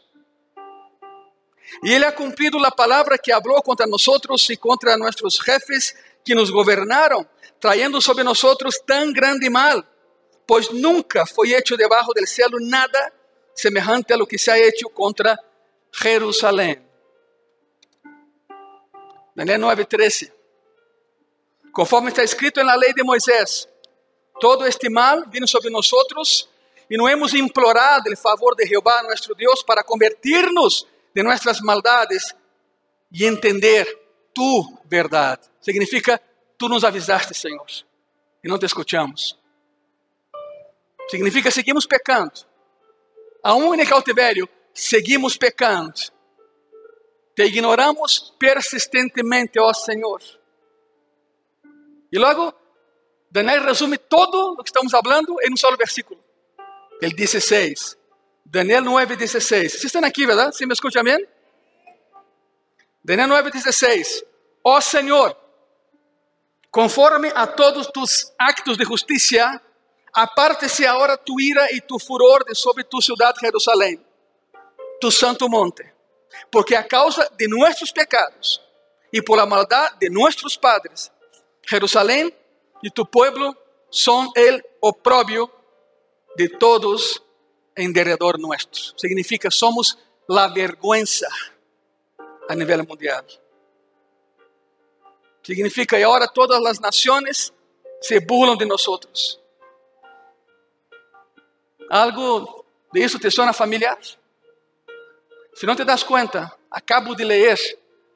Y 1.83 1.93
él 1.93 2.05
ha 2.05 2.15
cumplido 2.15 2.59
la 2.59 2.71
palabra 2.71 3.19
que 3.19 3.33
habló 3.33 3.61
contra 3.63 3.87
nosotros 3.87 4.49
y 4.51 4.57
contra 4.57 4.97
nuestros 4.97 5.41
jefes 5.41 5.95
que 6.25 6.35
nos 6.35 6.51
gobernaron, 6.51 7.29
trayendo 7.61 8.01
sobre 8.01 8.25
nosotros 8.25 8.83
tan 8.87 9.13
grande 9.13 9.51
mal, 9.51 9.87
pues 10.47 10.73
nunca 10.73 11.27
fue 11.27 11.57
hecho 11.57 11.77
debajo 11.77 12.13
del 12.15 12.27
cielo 12.27 12.57
nada 12.61 13.13
semejante 13.55 14.15
a 14.15 14.17
lo 14.17 14.27
que 14.27 14.39
se 14.39 14.51
ha 14.51 14.59
hecho 14.59 14.89
contra 14.89 15.39
Jerusalén. 15.93 16.87
Daniel 19.35 19.61
9:13. 19.61 20.33
Conforme 21.73 22.09
está 22.09 22.23
escrito 22.23 22.61
en 22.61 22.67
la 22.67 22.77
ley 22.77 22.93
de 22.95 23.05
Moisés, 23.05 23.69
todo 24.41 24.67
este 24.67 24.91
mal 24.91 25.25
vino 25.29 25.47
sobre 25.47 25.71
nosotros 25.71 26.49
y 26.89 26.97
no 26.97 27.09
hemos 27.09 27.35
implorado 27.35 28.05
el 28.07 28.17
favor 28.17 28.55
de 28.57 28.67
Jehová 28.67 29.03
nuestro 29.03 29.35
Dios 29.35 29.65
para 29.65 29.83
convertirnos 29.83 30.87
de 31.15 31.23
nuestras 31.23 31.63
maldades 31.63 32.35
y 33.11 33.25
entender 33.25 33.87
tu 34.33 34.79
verdad. 34.85 35.41
Significa, 35.61 36.21
tú 36.57 36.69
nos 36.69 36.85
avisaste, 36.85 37.35
Señor, 37.35 37.67
y 38.43 38.49
no 38.49 38.59
te 38.59 38.67
escuchamos. 38.67 39.39
Significa, 41.09 41.51
seguimos 41.51 41.87
pecando. 41.87 42.35
Aún 43.43 43.81
el 43.81 43.89
cautiverio, 43.89 44.49
seguimos 44.73 45.39
pecando. 45.39 45.95
Te 47.35 47.47
ignoramos 47.47 48.35
persistentemente, 48.39 49.59
oh 49.61 49.73
Señor. 49.73 50.23
Y 52.11 52.19
luego 52.19 52.66
Daniel 53.37 53.65
resume 53.65 53.99
todo 53.99 54.55
lo 54.57 54.65
que 54.65 54.69
estamos 54.69 54.95
hablando 54.95 55.37
en 55.43 55.53
un 55.53 55.59
solo 55.59 55.77
versículo, 55.77 56.19
el 57.03 57.11
16. 57.11 57.99
Daniel 58.43 58.83
9, 58.83 59.15
16. 59.15 59.79
¿Sí 59.79 59.89
están 59.89 60.07
aquí, 60.07 60.25
verdad? 60.25 60.53
¿Sí 60.53 60.65
me 60.65 60.73
escuchan 60.73 61.05
bien? 61.05 61.19
Daniel 63.03 63.29
9, 63.29 63.51
16. 63.53 64.25
Oh 64.63 64.81
Señor, 64.81 65.39
conforme 66.71 67.31
a 67.37 67.55
todos 67.55 67.93
tus 67.93 68.33
actos 68.39 68.79
de 68.79 68.87
justicia, 68.87 69.63
apártese 70.15 70.87
ahora 70.87 71.19
tu 71.19 71.39
ira 71.39 71.67
y 71.71 71.83
tu 71.83 71.99
furor 71.99 72.43
de 72.43 72.55
sobre 72.55 72.85
tu 72.85 73.03
ciudad 73.03 73.35
Jerusalén, 73.39 74.03
tu 74.99 75.11
santo 75.11 75.47
monte, 75.47 75.93
porque 76.51 76.75
a 76.75 76.87
causa 76.89 77.29
de 77.37 77.47
nuestros 77.49 77.93
pecados 77.93 78.63
y 79.13 79.21
por 79.21 79.37
la 79.37 79.45
maldad 79.45 79.93
de 80.01 80.09
nuestros 80.09 80.57
padres, 80.57 81.13
Jerusalén 81.65 82.35
e 82.83 82.91
tu 82.91 83.07
pueblo 83.07 83.57
son 83.91 84.29
el 84.35 84.65
oprobio 84.81 85.51
de 86.37 86.49
todos 86.49 87.23
en 87.75 87.93
derredor 87.93 88.39
nuestro. 88.39 88.83
Significa 88.97 89.51
somos 89.51 89.99
la 90.29 90.49
vergüenza 90.49 91.29
a 92.49 92.55
nivel 92.55 92.87
mundial. 92.87 93.25
Significa, 95.43 95.99
y 95.99 96.03
ahora 96.03 96.27
todas 96.27 96.61
las 96.61 96.81
naciones 96.81 97.53
se 98.01 98.19
burlan 98.19 98.59
de 98.59 98.67
nosotros. 98.67 99.41
¿Algo 101.89 102.67
de 102.93 103.01
isso 103.01 103.19
te 103.19 103.31
suena 103.31 103.53
familiar? 103.53 103.99
Se 105.55 105.65
não 105.65 105.75
te 105.75 105.85
das 105.85 106.03
conta, 106.03 106.55
acabo 106.71 107.15
de 107.15 107.25
ler 107.25 107.57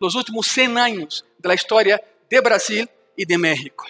os 0.01 0.15
últimos 0.15 0.49
100 0.49 0.79
anos 0.79 1.25
da 1.39 1.55
história 1.55 1.99
de 2.29 2.41
Brasil 2.41 2.87
e 3.17 3.25
de 3.25 3.39
México. 3.39 3.87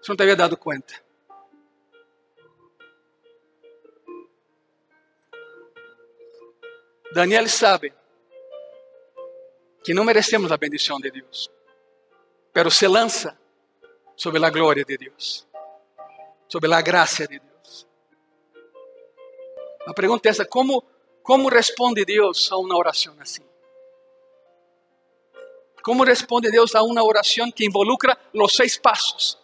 Você 0.00 0.10
não 0.10 0.16
te 0.16 0.22
havia 0.22 0.36
dado 0.36 0.56
conta. 0.56 0.94
Daniel 7.12 7.48
sabe 7.48 7.92
que 9.84 9.92
não 9.92 10.04
merecemos 10.04 10.52
a 10.52 10.56
bendição 10.56 10.98
de 11.00 11.10
Deus, 11.10 11.50
pero 12.52 12.70
se 12.70 12.86
lança 12.86 13.38
sobre 14.16 14.44
a 14.44 14.50
glória 14.50 14.84
de 14.84 14.96
Deus, 14.96 15.46
sobre 16.48 16.72
a 16.72 16.80
graça 16.80 17.26
de 17.26 17.38
Deus. 17.38 17.86
A 19.86 19.92
pergunta 19.92 20.28
é 20.28 20.30
essa: 20.30 20.46
como, 20.46 20.82
como 21.22 21.48
responde 21.48 22.04
Deus 22.04 22.50
a 22.52 22.56
uma 22.56 22.76
oração 22.76 23.14
assim? 23.20 23.44
Como 25.82 26.04
responde 26.04 26.50
Deus 26.50 26.74
a 26.74 26.82
uma 26.82 27.02
oração 27.02 27.50
que 27.50 27.66
involucra 27.66 28.16
os 28.32 28.54
seis 28.54 28.78
passos 28.78 29.39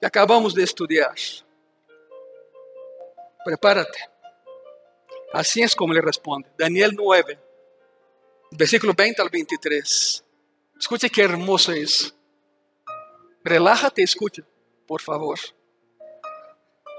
que 0.00 0.06
acabamos 0.06 0.54
de 0.54 0.62
estudar? 0.62 1.14
Prepárate. 3.44 3.98
Assim 5.32 5.62
é 5.62 5.68
como 5.68 5.92
ele 5.92 6.00
responde. 6.00 6.48
Daniel 6.56 6.92
9, 6.92 7.38
versículo 8.52 8.94
20 8.96 9.20
al 9.20 9.28
23. 9.30 10.24
Escute 10.78 11.08
que 11.08 11.22
hermoso 11.22 11.72
isso. 11.72 12.14
Relájate 13.44 14.00
e 14.00 14.04
escute, 14.04 14.44
por 14.86 15.00
favor. 15.00 15.38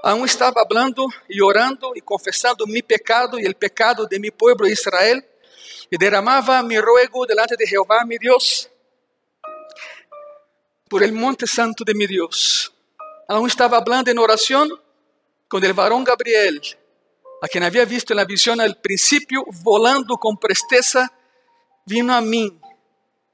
Aún 0.02 0.24
estava 0.24 0.60
hablando 0.60 1.06
e 1.28 1.42
orando 1.42 1.92
e 1.96 2.00
confessando 2.00 2.66
mi 2.66 2.82
pecado 2.82 3.38
e 3.38 3.44
el 3.44 3.54
pecado 3.54 4.06
de 4.06 4.18
mi 4.18 4.30
pueblo 4.30 4.66
Israel 4.66 5.22
e 5.90 5.98
derramava 5.98 6.62
mi 6.62 6.78
ruego 6.78 7.26
delante 7.26 7.56
de 7.56 7.66
Jehová 7.66 8.04
mi 8.04 8.16
Dios 8.18 8.70
por 10.88 11.02
el 11.02 11.12
monte 11.12 11.46
santo 11.46 11.84
de 11.84 11.94
mi 11.94 12.06
Dios. 12.06 12.72
Aún 13.28 13.46
estava 13.46 13.76
hablando 13.76 14.10
en 14.10 14.18
oración 14.18 14.70
con 15.48 15.62
el 15.62 15.74
varón 15.74 16.02
Gabriel, 16.02 16.60
a 17.42 17.46
quien 17.46 17.62
había 17.62 17.84
visto 17.84 18.12
en 18.12 18.16
la 18.16 18.24
visión 18.24 18.60
al 18.60 18.80
principio 18.80 19.44
volando 19.62 20.16
con 20.16 20.38
presteza 20.38 21.12
vino 21.84 22.14
a 22.14 22.20
mim 22.20 22.58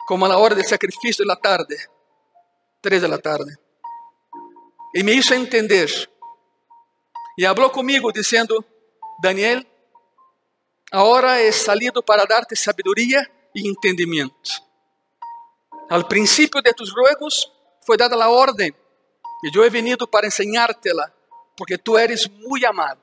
como 0.06 0.26
a 0.26 0.28
la 0.28 0.38
hora 0.38 0.54
del 0.54 0.66
sacrificio 0.66 1.22
de 1.24 1.28
la 1.28 1.36
tarde, 1.36 1.76
três 2.80 3.00
de 3.00 3.08
la 3.08 3.18
tarde, 3.18 3.56
e 4.92 5.02
me 5.02 5.12
hizo 5.12 5.32
entender. 5.34 5.90
E 7.38 7.46
falou 7.46 7.70
comigo 7.70 8.12
dizendo: 8.12 8.64
Daniel, 9.22 9.66
agora 10.90 11.40
he 11.40 11.52
salido 11.52 12.02
para 12.02 12.26
darte 12.26 12.54
sabedoria 12.54 13.30
e 13.54 13.66
entendimento. 13.66 14.50
Al 15.88 16.06
princípio 16.06 16.60
de 16.62 16.72
tus 16.72 16.92
ruegos 16.92 17.50
foi 17.84 17.96
dada 17.96 18.22
a 18.22 18.28
ordem, 18.28 18.74
e 19.44 19.54
eu 19.54 19.62
he 19.62 19.68
venido 19.68 20.08
para 20.08 20.26
enseñártela, 20.26 21.14
porque 21.54 21.76
tu 21.76 21.98
eres 21.98 22.26
muito 22.26 22.66
amado. 22.66 23.02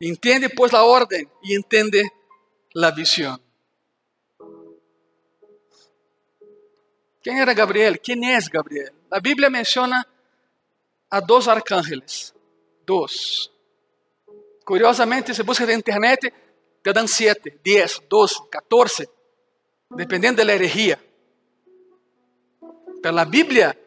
Entende, 0.00 0.48
pois, 0.48 0.72
a 0.72 0.82
ordem 0.82 1.30
e 1.42 1.54
entende 1.54 2.02
a 2.74 2.90
visão. 2.90 3.38
Quem 7.22 7.38
era 7.38 7.52
Gabriel? 7.52 7.98
Quem 7.98 8.34
é 8.34 8.38
Gabriel? 8.50 8.94
A 9.10 9.20
Bíblia 9.20 9.50
menciona 9.50 10.06
a 11.10 11.20
dois 11.20 11.48
arcángeles. 11.48 12.34
Dois. 12.86 13.50
Curiosamente, 14.64 15.34
se 15.34 15.42
busca 15.42 15.66
na 15.66 15.74
internet, 15.74 16.32
te 16.82 16.92
dan 16.94 17.08
sete, 17.08 17.60
dez, 17.62 18.00
doze, 18.08 18.36
14, 18.50 19.06
dependendo 19.94 20.42
da 20.42 20.54
herejia. 20.54 20.98
Mas 23.02 23.16
a 23.16 23.24
Bíblia 23.24 23.85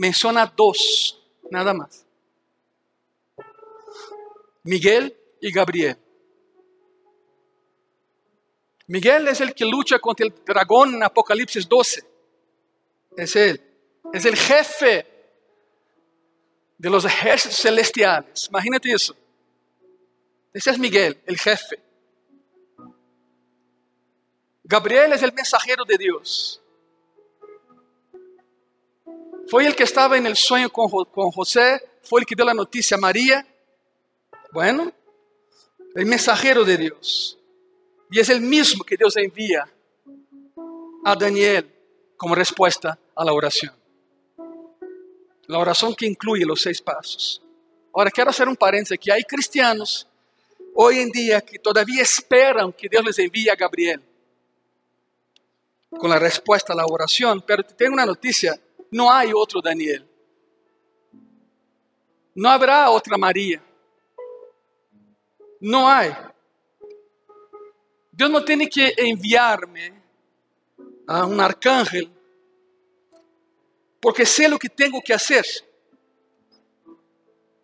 menciona 0.00 0.46
dois, 0.46 1.14
nada 1.50 1.74
mais. 1.74 2.06
Miguel 4.64 5.14
e 5.42 5.50
Gabriel. 5.52 5.96
Miguel 8.88 9.28
é 9.28 9.32
o 9.32 9.54
que 9.54 9.64
luta 9.64 9.98
contra 9.98 10.26
o 10.26 10.30
dragão 10.30 10.86
em 10.86 11.02
Apocalipse 11.02 11.60
12. 11.60 12.02
es 13.18 13.36
Él. 13.36 13.60
Es 14.14 14.24
el 14.24 14.36
jefe 14.36 15.06
de 16.78 16.88
los 16.88 17.04
ejércitos 17.04 17.58
celestiales. 17.58 18.46
Imagínate 18.48 18.90
eso. 18.90 19.14
Ese 20.54 20.70
es 20.70 20.78
Miguel, 20.78 21.20
el 21.26 21.38
jefe. 21.38 21.78
Gabriel 24.64 25.12
es 25.12 25.22
el 25.22 25.32
mensajero 25.34 25.84
de 25.84 25.98
Dios. 25.98 26.62
Fue 29.50 29.66
el 29.66 29.74
que 29.74 29.82
estaba 29.82 30.16
en 30.16 30.26
el 30.26 30.36
sueño 30.36 30.70
con, 30.70 30.88
con 31.06 31.32
José, 31.32 31.82
fue 32.02 32.20
el 32.20 32.26
que 32.26 32.36
dio 32.36 32.44
la 32.44 32.54
noticia 32.54 32.96
a 32.96 33.00
María. 33.00 33.44
Bueno, 34.52 34.92
el 35.96 36.06
mensajero 36.06 36.64
de 36.64 36.76
Dios. 36.76 37.36
Y 38.10 38.20
es 38.20 38.28
el 38.28 38.40
mismo 38.40 38.84
que 38.84 38.96
Dios 38.96 39.16
envía 39.16 39.68
a 41.04 41.16
Daniel 41.16 41.68
como 42.16 42.34
respuesta 42.34 42.96
a 43.16 43.24
la 43.24 43.32
oración. 43.32 43.74
La 45.46 45.58
oración 45.58 45.94
que 45.96 46.06
incluye 46.06 46.44
los 46.44 46.60
seis 46.60 46.80
pasos. 46.80 47.42
Ahora 47.92 48.10
quiero 48.10 48.30
hacer 48.30 48.48
un 48.48 48.56
paréntesis 48.56 48.94
aquí. 48.94 49.10
Hay 49.10 49.24
cristianos 49.24 50.06
hoy 50.74 51.00
en 51.00 51.10
día 51.10 51.40
que 51.40 51.58
todavía 51.58 52.02
esperan 52.02 52.72
que 52.72 52.88
Dios 52.88 53.04
les 53.04 53.18
envíe 53.18 53.48
a 53.48 53.56
Gabriel 53.56 54.00
con 55.90 56.08
la 56.08 56.20
respuesta 56.20 56.72
a 56.72 56.76
la 56.76 56.86
oración, 56.86 57.42
pero 57.44 57.64
tengo 57.64 57.94
una 57.94 58.06
noticia, 58.06 58.58
no 58.90 59.12
hay 59.12 59.32
otro 59.32 59.60
Daniel. 59.60 60.06
No 62.34 62.48
habrá 62.48 62.90
otra 62.90 63.16
María. 63.18 63.62
No 65.60 65.88
hay. 65.88 66.12
Dios 68.12 68.30
no 68.30 68.44
tiene 68.44 68.68
que 68.68 68.94
enviarme 68.98 70.00
a 71.06 71.26
um 71.26 71.40
arcángel, 71.40 72.08
porque 74.00 74.24
sei 74.24 74.52
o 74.52 74.58
que 74.58 74.68
tenho 74.68 75.02
que 75.02 75.12
fazer, 75.18 75.44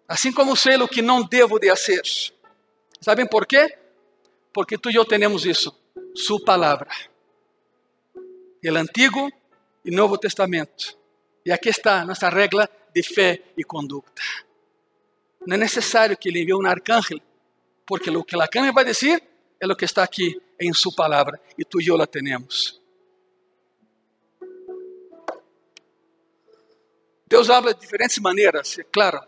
assim 0.09 0.33
como 0.33 0.57
sei 0.57 0.77
o 0.83 0.89
que 0.89 1.01
não 1.01 1.23
devo 1.23 1.59
de 1.59 1.69
fazer. 1.69 2.03
¿Sabem 3.01 3.27
por 3.27 3.47
quê? 3.47 3.79
Porque 4.53 4.77
tu 4.77 4.91
e 4.91 4.97
eu 4.97 5.05
temos 5.05 5.45
isso, 5.45 5.79
Sua 6.15 6.43
palavra, 6.45 6.91
o 8.65 8.77
Antigo 8.77 9.31
e 9.85 9.91
Novo 9.91 10.19
Testamento. 10.19 10.99
E 11.47 11.53
aqui 11.53 11.69
está 11.69 12.05
nossa 12.05 12.29
regra 12.29 12.69
de 12.93 13.05
fé 13.05 13.41
e 13.57 13.63
conduta. 13.63 14.11
Não 15.47 15.55
é 15.55 15.59
necessário 15.59 16.17
que 16.19 16.29
ele 16.29 16.43
envie 16.43 16.53
um 16.53 16.67
arcángel, 16.67 17.21
porque 17.87 18.11
o 18.11 18.25
que 18.25 18.35
arcángel 18.35 18.73
vai 18.73 18.85
dizer 18.85 19.23
é 19.61 19.67
o 19.67 19.77
que 19.77 19.85
está 19.85 20.03
aqui 20.03 20.43
em 20.61 20.75
Sua 20.75 20.93
palavra, 20.93 21.41
e 21.57 21.65
tu 21.65 21.81
e 21.81 21.87
eu 21.87 21.97
la 21.97 22.05
temos. 22.05 22.83
Deus 27.29 27.49
habla 27.49 27.73
de 27.73 27.81
diferentes 27.81 28.19
maneiras, 28.19 28.77
é 28.81 28.83
claro. 28.83 29.21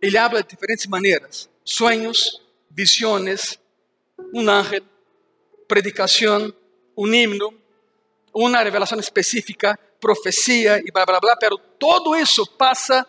Ele 0.00 0.16
habla 0.16 0.42
de 0.42 0.48
diferentes 0.48 0.86
maneiras: 0.86 1.50
sonhos, 1.62 2.40
visiones, 2.70 3.58
um 4.32 4.48
ángel, 4.48 4.82
predicação, 5.68 6.54
um 6.96 7.12
himno, 7.12 7.52
uma 8.32 8.62
revelação 8.62 8.98
específica, 8.98 9.78
profecia 10.00 10.78
e 10.78 10.90
blá 10.92 11.04
blá 11.04 11.20
blá. 11.20 11.36
Pero 11.36 11.58
todo 11.58 12.16
isso 12.16 12.46
passa 12.46 13.06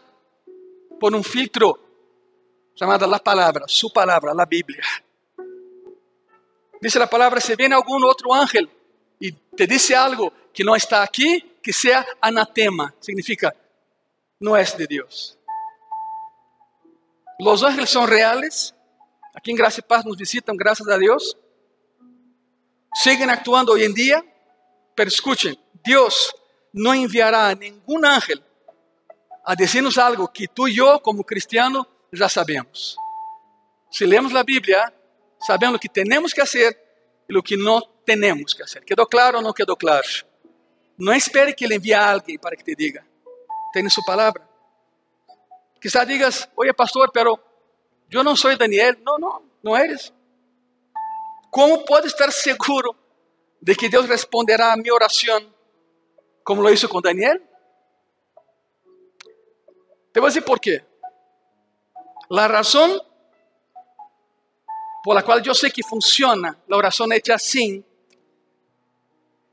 por 0.99 1.13
um 1.15 1.23
filtro 1.23 1.79
chamado 2.75 3.07
la 3.07 3.19
palavra, 3.19 3.65
su 3.67 3.91
palavra, 3.91 4.33
la 4.33 4.45
Bíblia. 4.45 4.83
Dice 6.81 6.99
la 6.99 7.09
palavra: 7.09 7.41
se 7.41 7.55
viene 7.55 7.75
algum 7.75 8.03
outro 8.03 8.33
ángel 8.33 8.69
e 9.19 9.31
te 9.31 9.65
dice 9.65 9.95
algo 9.95 10.31
que 10.53 10.63
não 10.63 10.75
está 10.75 11.03
aqui, 11.03 11.41
que 11.61 11.73
sea 11.73 12.05
anatema. 12.21 12.93
Significa, 12.99 13.55
no 14.39 14.55
es 14.55 14.77
de 14.77 14.87
Dios. 14.87 15.37
Los 17.39 17.63
ángeles 17.63 17.89
son 17.89 18.07
reales. 18.07 18.73
Aquí 19.33 19.51
en 19.51 19.57
Gracia 19.57 19.83
y 19.85 19.87
Paz 19.87 20.03
nos 20.05 20.17
visitan, 20.17 20.55
gracias 20.57 20.87
a 20.89 20.97
Dios. 20.97 21.37
Siguen 22.93 23.29
actuando 23.29 23.73
hoy 23.73 23.83
en 23.83 23.93
día. 23.93 24.23
Pero 24.95 25.09
escuchen, 25.09 25.55
Dios 25.83 26.35
no 26.73 26.93
enviará 26.93 27.49
a 27.49 27.55
ningún 27.55 28.05
ángel 28.05 28.43
a 29.45 29.55
decirnos 29.55 29.97
algo 29.97 30.31
que 30.31 30.47
tú 30.47 30.67
y 30.67 30.75
yo, 30.75 31.01
como 31.01 31.23
cristiano, 31.23 31.87
ya 32.11 32.27
sabemos. 32.27 32.97
Si 33.89 34.05
leemos 34.05 34.33
la 34.33 34.43
Biblia, 34.43 34.93
sabemos 35.39 35.73
lo 35.73 35.79
que 35.79 35.89
tenemos 35.89 36.33
que 36.33 36.41
hacer 36.41 36.77
y 37.27 37.33
lo 37.33 37.41
que 37.41 37.55
no 37.55 37.81
tenemos 38.05 38.53
que 38.53 38.63
hacer. 38.63 38.83
¿Quedó 38.83 39.07
claro 39.07 39.39
o 39.39 39.41
no 39.41 39.53
quedó 39.53 39.75
claro? 39.75 40.07
No 40.97 41.13
espere 41.13 41.55
que 41.55 41.67
le 41.67 41.75
envíe 41.75 41.93
a 41.93 42.09
alguien 42.09 42.39
para 42.39 42.55
que 42.55 42.63
te 42.63 42.75
diga. 42.75 43.05
Tiene 43.71 43.89
su 43.89 44.01
palabra. 44.03 44.47
Quizás 45.79 46.07
digas, 46.07 46.49
oye 46.55 46.73
pastor, 46.73 47.11
pero 47.13 47.41
yo 48.09 48.23
no 48.23 48.35
soy 48.35 48.55
Daniel. 48.55 48.97
No, 49.05 49.17
no, 49.17 49.43
no 49.61 49.77
eres. 49.77 50.13
¿Cómo 51.49 51.85
puedo 51.85 52.05
estar 52.05 52.31
seguro 52.31 52.95
de 53.61 53.75
que 53.75 53.89
Dios 53.89 54.07
responderá 54.07 54.73
a 54.73 54.77
mi 54.77 54.89
oración 54.89 55.55
como 56.47 56.61
lo 56.61 56.71
hizo 56.71 56.87
con 56.87 57.01
Daniel? 57.01 57.43
Te 60.13 60.21
voy 60.21 60.27
a 60.27 60.29
decir 60.29 60.45
por 60.45 60.61
qué. 60.61 60.81
La 62.29 62.47
razón 62.47 63.01
por 65.03 65.13
la 65.13 65.23
cual 65.23 65.43
yo 65.43 65.53
sé 65.53 65.69
que 65.71 65.83
funciona 65.83 66.57
la 66.67 66.77
oración 66.77 67.11
hecha 67.11 67.35
así 67.35 67.83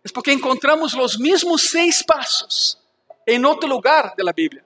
es 0.05 0.13
porque 0.13 0.31
encontramos 0.31 0.95
los 0.95 1.19
mismos 1.19 1.63
seis 1.63 2.05
pasos 2.05 2.81
en 3.27 3.45
otro 3.45 3.69
lugar 3.69 4.15
de 4.17 4.23
la 4.23 4.33
Biblia 4.33 4.65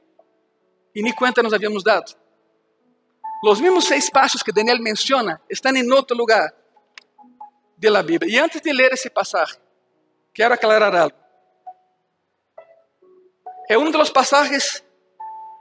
y 0.93 1.03
ni 1.03 1.15
cuenta 1.15 1.43
nos 1.43 1.55
habíamos 1.55 1.83
dado. 1.83 2.05
Los 3.43 3.59
mismos 3.59 3.87
seis 3.87 4.11
pasos 4.11 4.45
que 4.45 4.53
Daniel 4.55 4.81
menciona 4.81 5.41
están 5.49 5.79
en 5.79 5.91
otro 5.91 6.15
lugar 6.15 6.55
de 7.75 7.91
la 7.91 8.03
Biblia. 8.03 8.31
Y 8.31 8.37
antes 8.37 8.63
de 8.63 8.75
leer 8.75 8.93
ese 8.93 9.11
pasaje, 9.11 9.59
quiero 10.35 10.53
aclarar 10.53 10.95
algo. 10.95 11.28
Es 13.69 13.77
uno 13.77 13.91
de 13.91 13.99
los 13.99 14.11
pasajes 14.11 14.83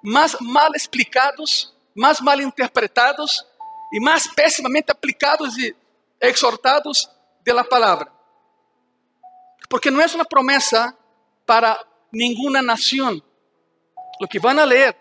más 0.02 0.40
mal 0.40 0.70
explicados, 0.74 1.76
más 1.94 2.22
mal 2.22 2.42
interpretados 2.42 3.46
y 3.92 4.00
más 4.00 4.28
pésimamente 4.30 4.92
aplicados 4.92 5.58
y 5.58 5.76
exhortados 6.20 7.10
de 7.44 7.54
la 7.54 7.64
palabra. 7.64 8.12
Porque 9.70 9.92
no 9.92 10.02
es 10.02 10.16
una 10.16 10.24
promesa 10.24 10.96
para 11.46 11.78
ninguna 12.12 12.62
nación. 12.62 13.24
Lo 14.20 14.28
que 14.28 14.40
van 14.40 14.60
a 14.60 14.66
leer 14.66 14.98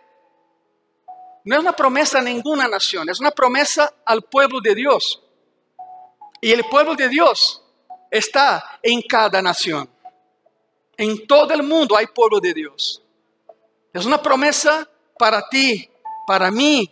no 1.45 1.55
es 1.55 1.61
una 1.61 1.73
promesa 1.73 2.19
a 2.19 2.23
ninguna 2.23 2.67
nación, 2.67 3.09
es 3.09 3.21
una 3.21 3.31
promesa 3.31 3.95
al 4.05 4.23
pueblo 4.23 4.61
de 4.61 4.75
Dios. 4.75 5.23
Y 6.41 6.51
el 6.51 6.65
pueblo 6.65 6.97
de 6.97 7.09
Dios 7.09 7.63
está 8.11 8.81
en 8.83 9.01
cada 9.03 9.41
nación. 9.41 9.89
En 10.97 11.27
todo 11.27 11.53
el 11.53 11.63
mundo 11.63 11.97
hay 11.97 12.07
pueblo 12.07 12.41
de 12.41 12.55
Dios. 12.55 13.03
Es 13.93 14.05
una 14.05 14.21
promesa 14.21 14.89
para 15.19 15.49
ti, 15.49 15.89
para 16.27 16.51
mí 16.51 16.91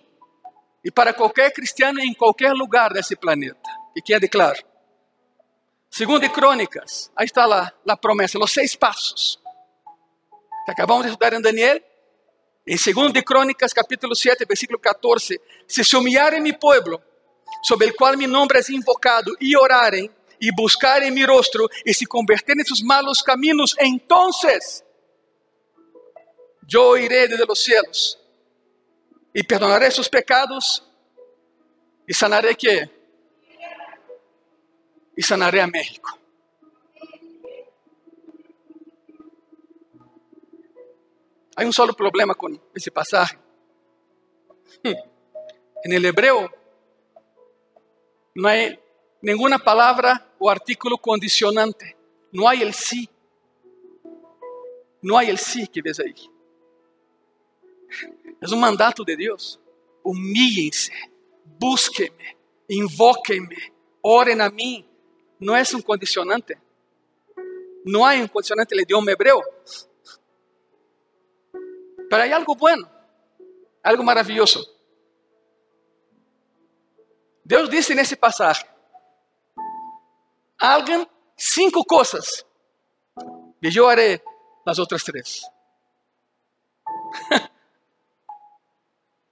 y 0.83 0.91
para 0.91 1.13
cualquier 1.13 1.53
cristiano 1.53 2.01
en 2.03 2.15
cualquier 2.15 2.53
lugar 2.53 2.93
de 2.93 3.01
ese 3.01 3.17
planeta. 3.17 3.81
Y 3.95 4.03
quede 4.03 4.29
claro. 4.29 4.61
Segundo 5.89 6.21
de 6.21 6.33
Crónicas, 6.33 7.11
ahí 7.15 7.27
está 7.27 7.47
la, 7.47 7.75
la 7.85 7.97
promesa, 7.97 8.39
los 8.39 8.51
seis 8.51 8.77
pasos 8.77 9.41
que 10.65 10.73
acabamos 10.73 11.05
de 11.05 11.11
estudar 11.11 11.35
en 11.35 11.43
Daniel. 11.43 11.85
En 12.67 12.79
segundo 12.79 13.13
de 13.13 13.23
Crónicas, 13.23 13.75
capítulo 13.75 14.15
7, 14.15 14.45
versículo 14.47 14.81
14, 14.81 15.41
si 15.67 15.85
se 15.85 15.97
humillarem 15.97 16.43
mi 16.43 16.55
pueblo, 16.55 17.03
sobre 17.63 17.89
el 17.89 17.95
cual 17.95 18.17
mi 18.17 18.27
nombre 18.27 18.61
es 18.61 18.71
invocado, 18.71 19.33
y 19.39 19.55
oraren 19.55 20.11
y 20.45 20.51
buscaren 20.51 21.15
mi 21.15 21.25
rostro 21.25 21.69
y 21.87 21.95
se 21.95 22.07
convertirem 22.07 22.61
en 22.61 22.67
sus 22.67 22.83
malos 22.83 23.23
caminos, 23.23 23.75
entonces 23.79 24.85
yo 26.67 26.99
iré 26.99 27.29
desde 27.29 27.47
los 27.47 27.59
cielos 27.59 28.21
y 29.33 29.43
perdonaré 29.43 29.91
sus 29.91 30.07
pecados 30.07 30.87
y 32.07 32.13
sanaré 32.13 32.55
qué? 32.57 32.91
Y 35.17 35.23
sanaré 35.23 35.63
a 35.63 35.67
México. 35.67 36.11
Hay 41.57 41.65
un 41.65 41.73
solo 41.73 41.95
problema 41.95 42.35
con 42.35 42.61
ese 42.75 42.91
pasaje. 42.91 43.39
En 45.87 45.93
el 45.93 46.03
hebreo 46.07 46.51
no 48.37 48.49
hay 48.49 48.81
ninguna 49.25 49.59
palabra 49.59 50.35
o 50.39 50.51
artículo 50.51 50.99
condicionante. 50.99 51.97
No 52.31 52.49
hay 52.49 52.63
el 52.63 52.75
sí. 52.75 53.09
No 55.01 55.17
hay 55.17 55.31
el 55.31 55.39
sí 55.39 55.67
que 55.67 55.83
ves 55.83 55.99
ahí. 55.99 56.15
Es 58.41 58.53
un 58.53 58.61
mandato 58.61 59.03
de 59.03 59.17
Dios. 59.17 59.59
Humíllense, 60.03 60.93
búsquenme, 61.59 62.37
invóquenme, 62.69 63.73
oren 64.03 64.41
a 64.43 64.51
mí. 64.51 64.87
No 65.39 65.57
es 65.57 65.73
un 65.73 65.81
condicionante. 65.81 66.59
No 67.85 68.07
hay 68.07 68.21
un 68.21 68.29
condicionante 68.29 68.75
en 68.75 68.81
el 68.81 68.85
idioma 68.85 69.13
hebreo. 69.13 69.43
Pero 72.11 72.23
hay 72.23 72.33
algo 72.33 72.55
bueno, 72.55 72.89
algo 73.83 74.03
maravilloso. 74.03 74.63
Deus 77.43 77.69
disse 77.69 77.95
nesse 77.95 78.17
pasaje: 78.17 78.67
hagan 80.73 81.09
cinco 81.37 81.85
cosas 81.85 82.47
y 83.61 83.71
yo 83.71 83.89
haré 83.89 84.23
las 84.65 84.79
otras 84.79 85.05
tres. 85.05 85.47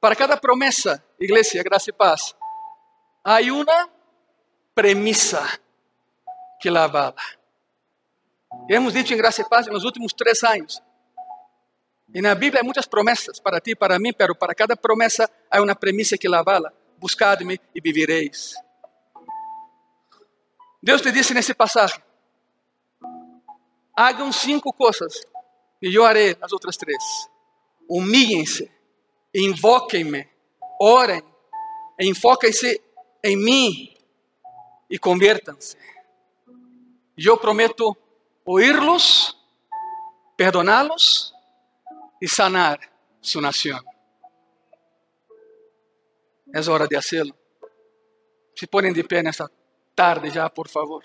Para 0.01 0.17
cada 0.17 0.41
promesa, 0.41 1.03
iglesia, 1.19 1.63
gracia 1.63 1.91
y 1.91 1.97
paz, 1.97 2.37
hay 3.23 3.51
una 3.51 3.89
premisa 4.75 5.49
que 6.61 6.71
la 6.71 6.85
avala. 6.85 7.23
Hemos 8.69 8.93
dicho 8.93 9.15
en 9.15 9.19
gracia 9.19 9.45
y 9.47 9.49
paz 9.49 9.67
en 9.67 9.73
los 9.75 9.85
últimos 9.85 10.15
tres 10.15 10.43
años 10.45 10.83
E 12.15 12.21
na 12.21 12.35
Bíblia 12.35 12.61
há 12.61 12.65
muitas 12.65 12.87
promessas 12.87 13.41
para 13.41 13.59
ti 13.59 13.71
e 13.71 13.77
para 13.77 13.99
mim, 13.99 14.13
pero 14.13 14.35
para 14.35 14.55
cada 14.55 14.77
promessa 14.77 15.31
há 15.51 15.63
uma 15.63 15.75
premissa 15.75 16.19
que 16.19 16.29
la 16.29 16.41
avala. 16.41 16.71
Buscad-me 16.99 17.59
e 17.75 17.81
vivireis. 17.81 18.55
Deus 20.83 21.01
te 21.01 21.13
disse 21.13 21.33
nesse 21.33 21.55
passagem: 21.55 22.03
hagam 23.97 24.33
cinco 24.33 24.73
coisas 24.73 25.23
e 25.81 25.95
eu 25.95 26.05
harei 26.05 26.37
as 26.41 26.53
outras 26.53 26.77
três. 26.77 27.03
Humilhem-se, 27.89 28.71
invoquem-me, 29.33 30.29
orem, 30.81 31.23
enfoquem-se 32.01 32.83
em 33.23 33.37
mim 33.37 33.97
e 34.91 34.99
convertam-se. 34.99 35.77
Eu 37.17 37.37
prometo 37.39 37.97
ouvir-los, 38.45 39.37
perdoná-los 40.37 41.33
y 42.21 42.27
sanar 42.27 42.81
su 43.21 43.41
nación. 43.41 43.85
Es 46.53 46.67
hora 46.67 46.87
de 46.87 46.97
hacerlo. 46.97 47.37
Se 48.55 48.67
ponen 48.67 48.93
de 48.93 49.05
pie 49.05 49.21
en 49.21 49.29
esta 49.29 49.51
tarde 49.95 50.31
ya, 50.31 50.49
por 50.49 50.69
favor. 50.69 51.03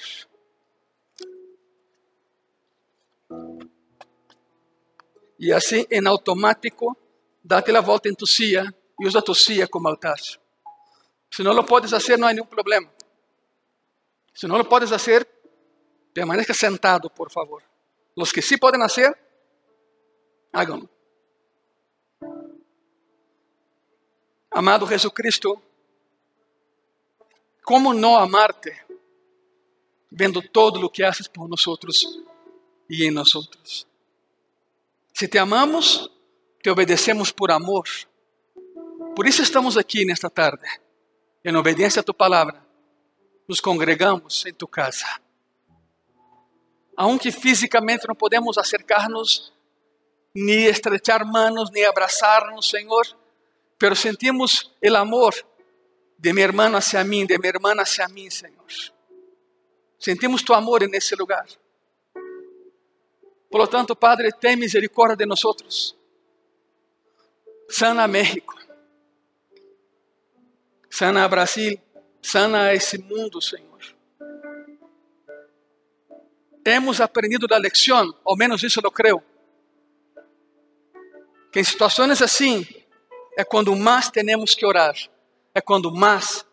Y 5.37 5.51
así 5.51 5.85
en 5.89 6.07
automático, 6.07 6.97
date 7.43 7.71
la 7.71 7.81
vuelta 7.81 8.09
en 8.09 8.15
tu 8.15 8.25
y 8.99 9.05
usa 9.05 9.21
tu 9.21 9.33
como 9.69 9.89
altar. 9.89 10.19
Si 11.29 11.43
no 11.43 11.53
lo 11.53 11.65
puedes 11.65 11.93
hacer, 11.93 12.17
no 12.19 12.27
hay 12.27 12.35
ningún 12.35 12.49
problema. 12.49 12.91
Si 14.33 14.47
no 14.47 14.57
lo 14.57 14.67
puedes 14.67 14.91
hacer, 14.91 15.27
permanezca 16.13 16.53
sentado, 16.53 17.09
por 17.09 17.31
favor. 17.31 17.63
Los 18.15 18.33
que 18.33 18.41
sí 18.41 18.57
pueden 18.57 18.81
hacer, 18.81 19.15
háganlo. 20.51 20.89
Amado 24.49 24.87
Jesucristo, 24.87 25.61
como 27.67 27.93
não 27.93 28.15
amarte, 28.15 28.73
vendo 30.09 30.41
todo 30.41 30.85
o 30.85 30.89
que 30.89 31.03
haces 31.03 31.27
por 31.27 31.49
nós 31.49 31.65
e 32.89 33.03
em 33.03 33.11
nós? 33.11 33.29
Se 35.13 35.27
te 35.27 35.37
amamos, 35.37 36.09
te 36.63 36.69
obedecemos 36.69 37.29
por 37.29 37.51
amor. 37.51 37.83
Por 39.13 39.27
isso 39.27 39.41
estamos 39.41 39.75
aqui 39.75 40.05
nesta 40.05 40.29
tarde, 40.29 40.65
em 41.43 41.53
obediência 41.57 41.99
a 41.99 42.03
tu 42.03 42.13
palavra. 42.13 42.65
Nos 43.45 43.59
congregamos 43.59 44.45
em 44.45 44.53
tu 44.53 44.65
casa. 44.65 45.19
Aunque 46.95 47.33
fisicamente 47.33 48.07
não 48.07 48.15
podemos 48.15 48.57
acercar-nos, 48.57 49.51
nem 50.33 50.67
estrechar 50.67 51.25
manos, 51.25 51.69
nem 51.71 51.83
abraçar-nos, 51.83 52.69
Senhor 52.69 53.05
pero 53.77 53.95
sentimos 53.95 54.73
el 54.81 54.95
amor 54.95 55.35
de 56.17 56.33
mi 56.33 56.41
hermano 56.41 56.77
hacia 56.77 57.03
mí, 57.03 57.25
de 57.25 57.37
mi 57.37 57.47
hermana 57.47 57.83
hacia 57.83 58.07
mí, 58.07 58.29
Señor. 58.29 58.65
Sentimos 59.97 60.43
tu 60.43 60.53
amor 60.53 60.83
en 60.83 60.93
ese 60.95 61.15
lugar. 61.15 61.47
Por 63.49 63.61
lo 63.61 63.67
tanto, 63.67 63.95
Padre, 63.95 64.29
ten 64.39 64.59
misericordia 64.59 65.15
de 65.15 65.25
nosotros. 65.25 65.95
Sana 67.69 68.03
a 68.03 68.07
México. 68.07 68.55
Sana 70.89 71.23
a 71.23 71.27
Brasil. 71.27 71.79
Sana 72.21 72.65
a 72.65 72.73
esse 72.73 72.97
mundo, 72.97 73.41
Senhor. 73.41 73.67
hemos 76.75 76.99
aprendido 76.99 77.47
la 77.49 77.59
lección, 77.59 78.13
ao 78.25 78.35
menos 78.35 78.61
isso 78.63 78.81
eu 78.83 78.91
creio. 78.91 79.23
Que 81.51 81.59
em 81.59 81.63
situações 81.63 82.21
assim 82.21 82.67
é 83.37 83.43
quando 83.43 83.75
mais 83.75 84.09
temos 84.09 84.53
que 84.53 84.65
orar, 84.65 84.95
é 85.57 85.61
quando 85.61 85.91
mais 85.91 86.45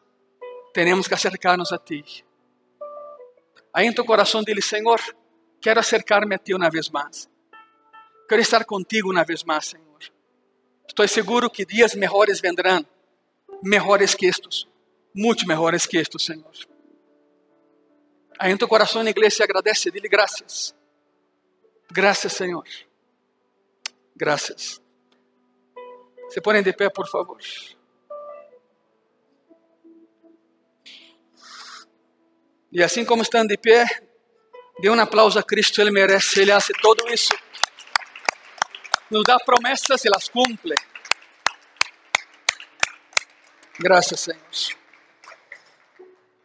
temos 0.73 1.07
que 1.07 1.13
acercar-nos 1.13 1.73
a 1.73 1.79
Ti. 1.79 2.25
Aí 3.73 3.87
em 3.87 3.93
teu 3.93 4.05
coração 4.05 4.43
dile, 4.43 4.63
Senhor, 4.63 4.99
quero 5.61 5.79
acercar-me 5.79 6.35
a 6.35 6.39
Ti 6.39 6.55
uma 6.55 6.71
vez 6.71 6.89
mais. 6.89 7.29
Quero 8.27 8.41
estar 8.41 8.65
contigo 8.65 9.11
uma 9.11 9.23
vez 9.23 9.45
mais, 9.45 9.67
Senhor. 9.67 9.99
Estou 10.89 11.07
seguro 11.07 11.51
que 11.51 11.67
dias 11.67 11.95
melhores 11.95 12.41
vendrão, 12.41 12.85
melhores 13.63 14.15
que 14.15 14.25
estes, 14.25 14.67
muito 15.15 15.47
melhores 15.47 15.85
que 15.85 15.99
estes, 15.99 16.25
Senhor. 16.25 16.53
Aí 18.39 18.53
em 18.53 18.57
teu 18.57 18.67
coração, 18.67 19.03
na 19.03 19.11
igreja, 19.11 19.45
agradece, 19.45 19.91
dile 19.91 20.09
graças. 20.09 20.75
Graças, 21.93 22.33
Senhor. 22.33 22.65
Graças. 24.17 24.81
Se 26.31 26.41
põem 26.41 26.63
de 26.63 26.73
pé, 26.73 26.89
por 26.89 27.07
favor. 27.07 27.39
E 32.75 32.83
assim 32.83 33.05
como 33.05 33.23
estão 33.23 33.47
de 33.47 33.57
pé, 33.57 33.87
dê 34.81 34.91
um 34.91 35.01
aplauso 35.01 35.39
a 35.39 35.45
Cristo, 35.45 35.81
Ele 35.81 35.93
merece, 35.93 36.41
Ele 36.41 36.51
hace 36.51 36.73
tudo 36.73 37.09
isso. 37.09 37.33
Nos 39.09 39.23
dá 39.23 39.39
promessas 39.39 40.05
e 40.05 40.09
las 40.09 40.29
cumple. 40.29 40.75
Graças, 43.79 44.19
Senhor. 44.19 44.84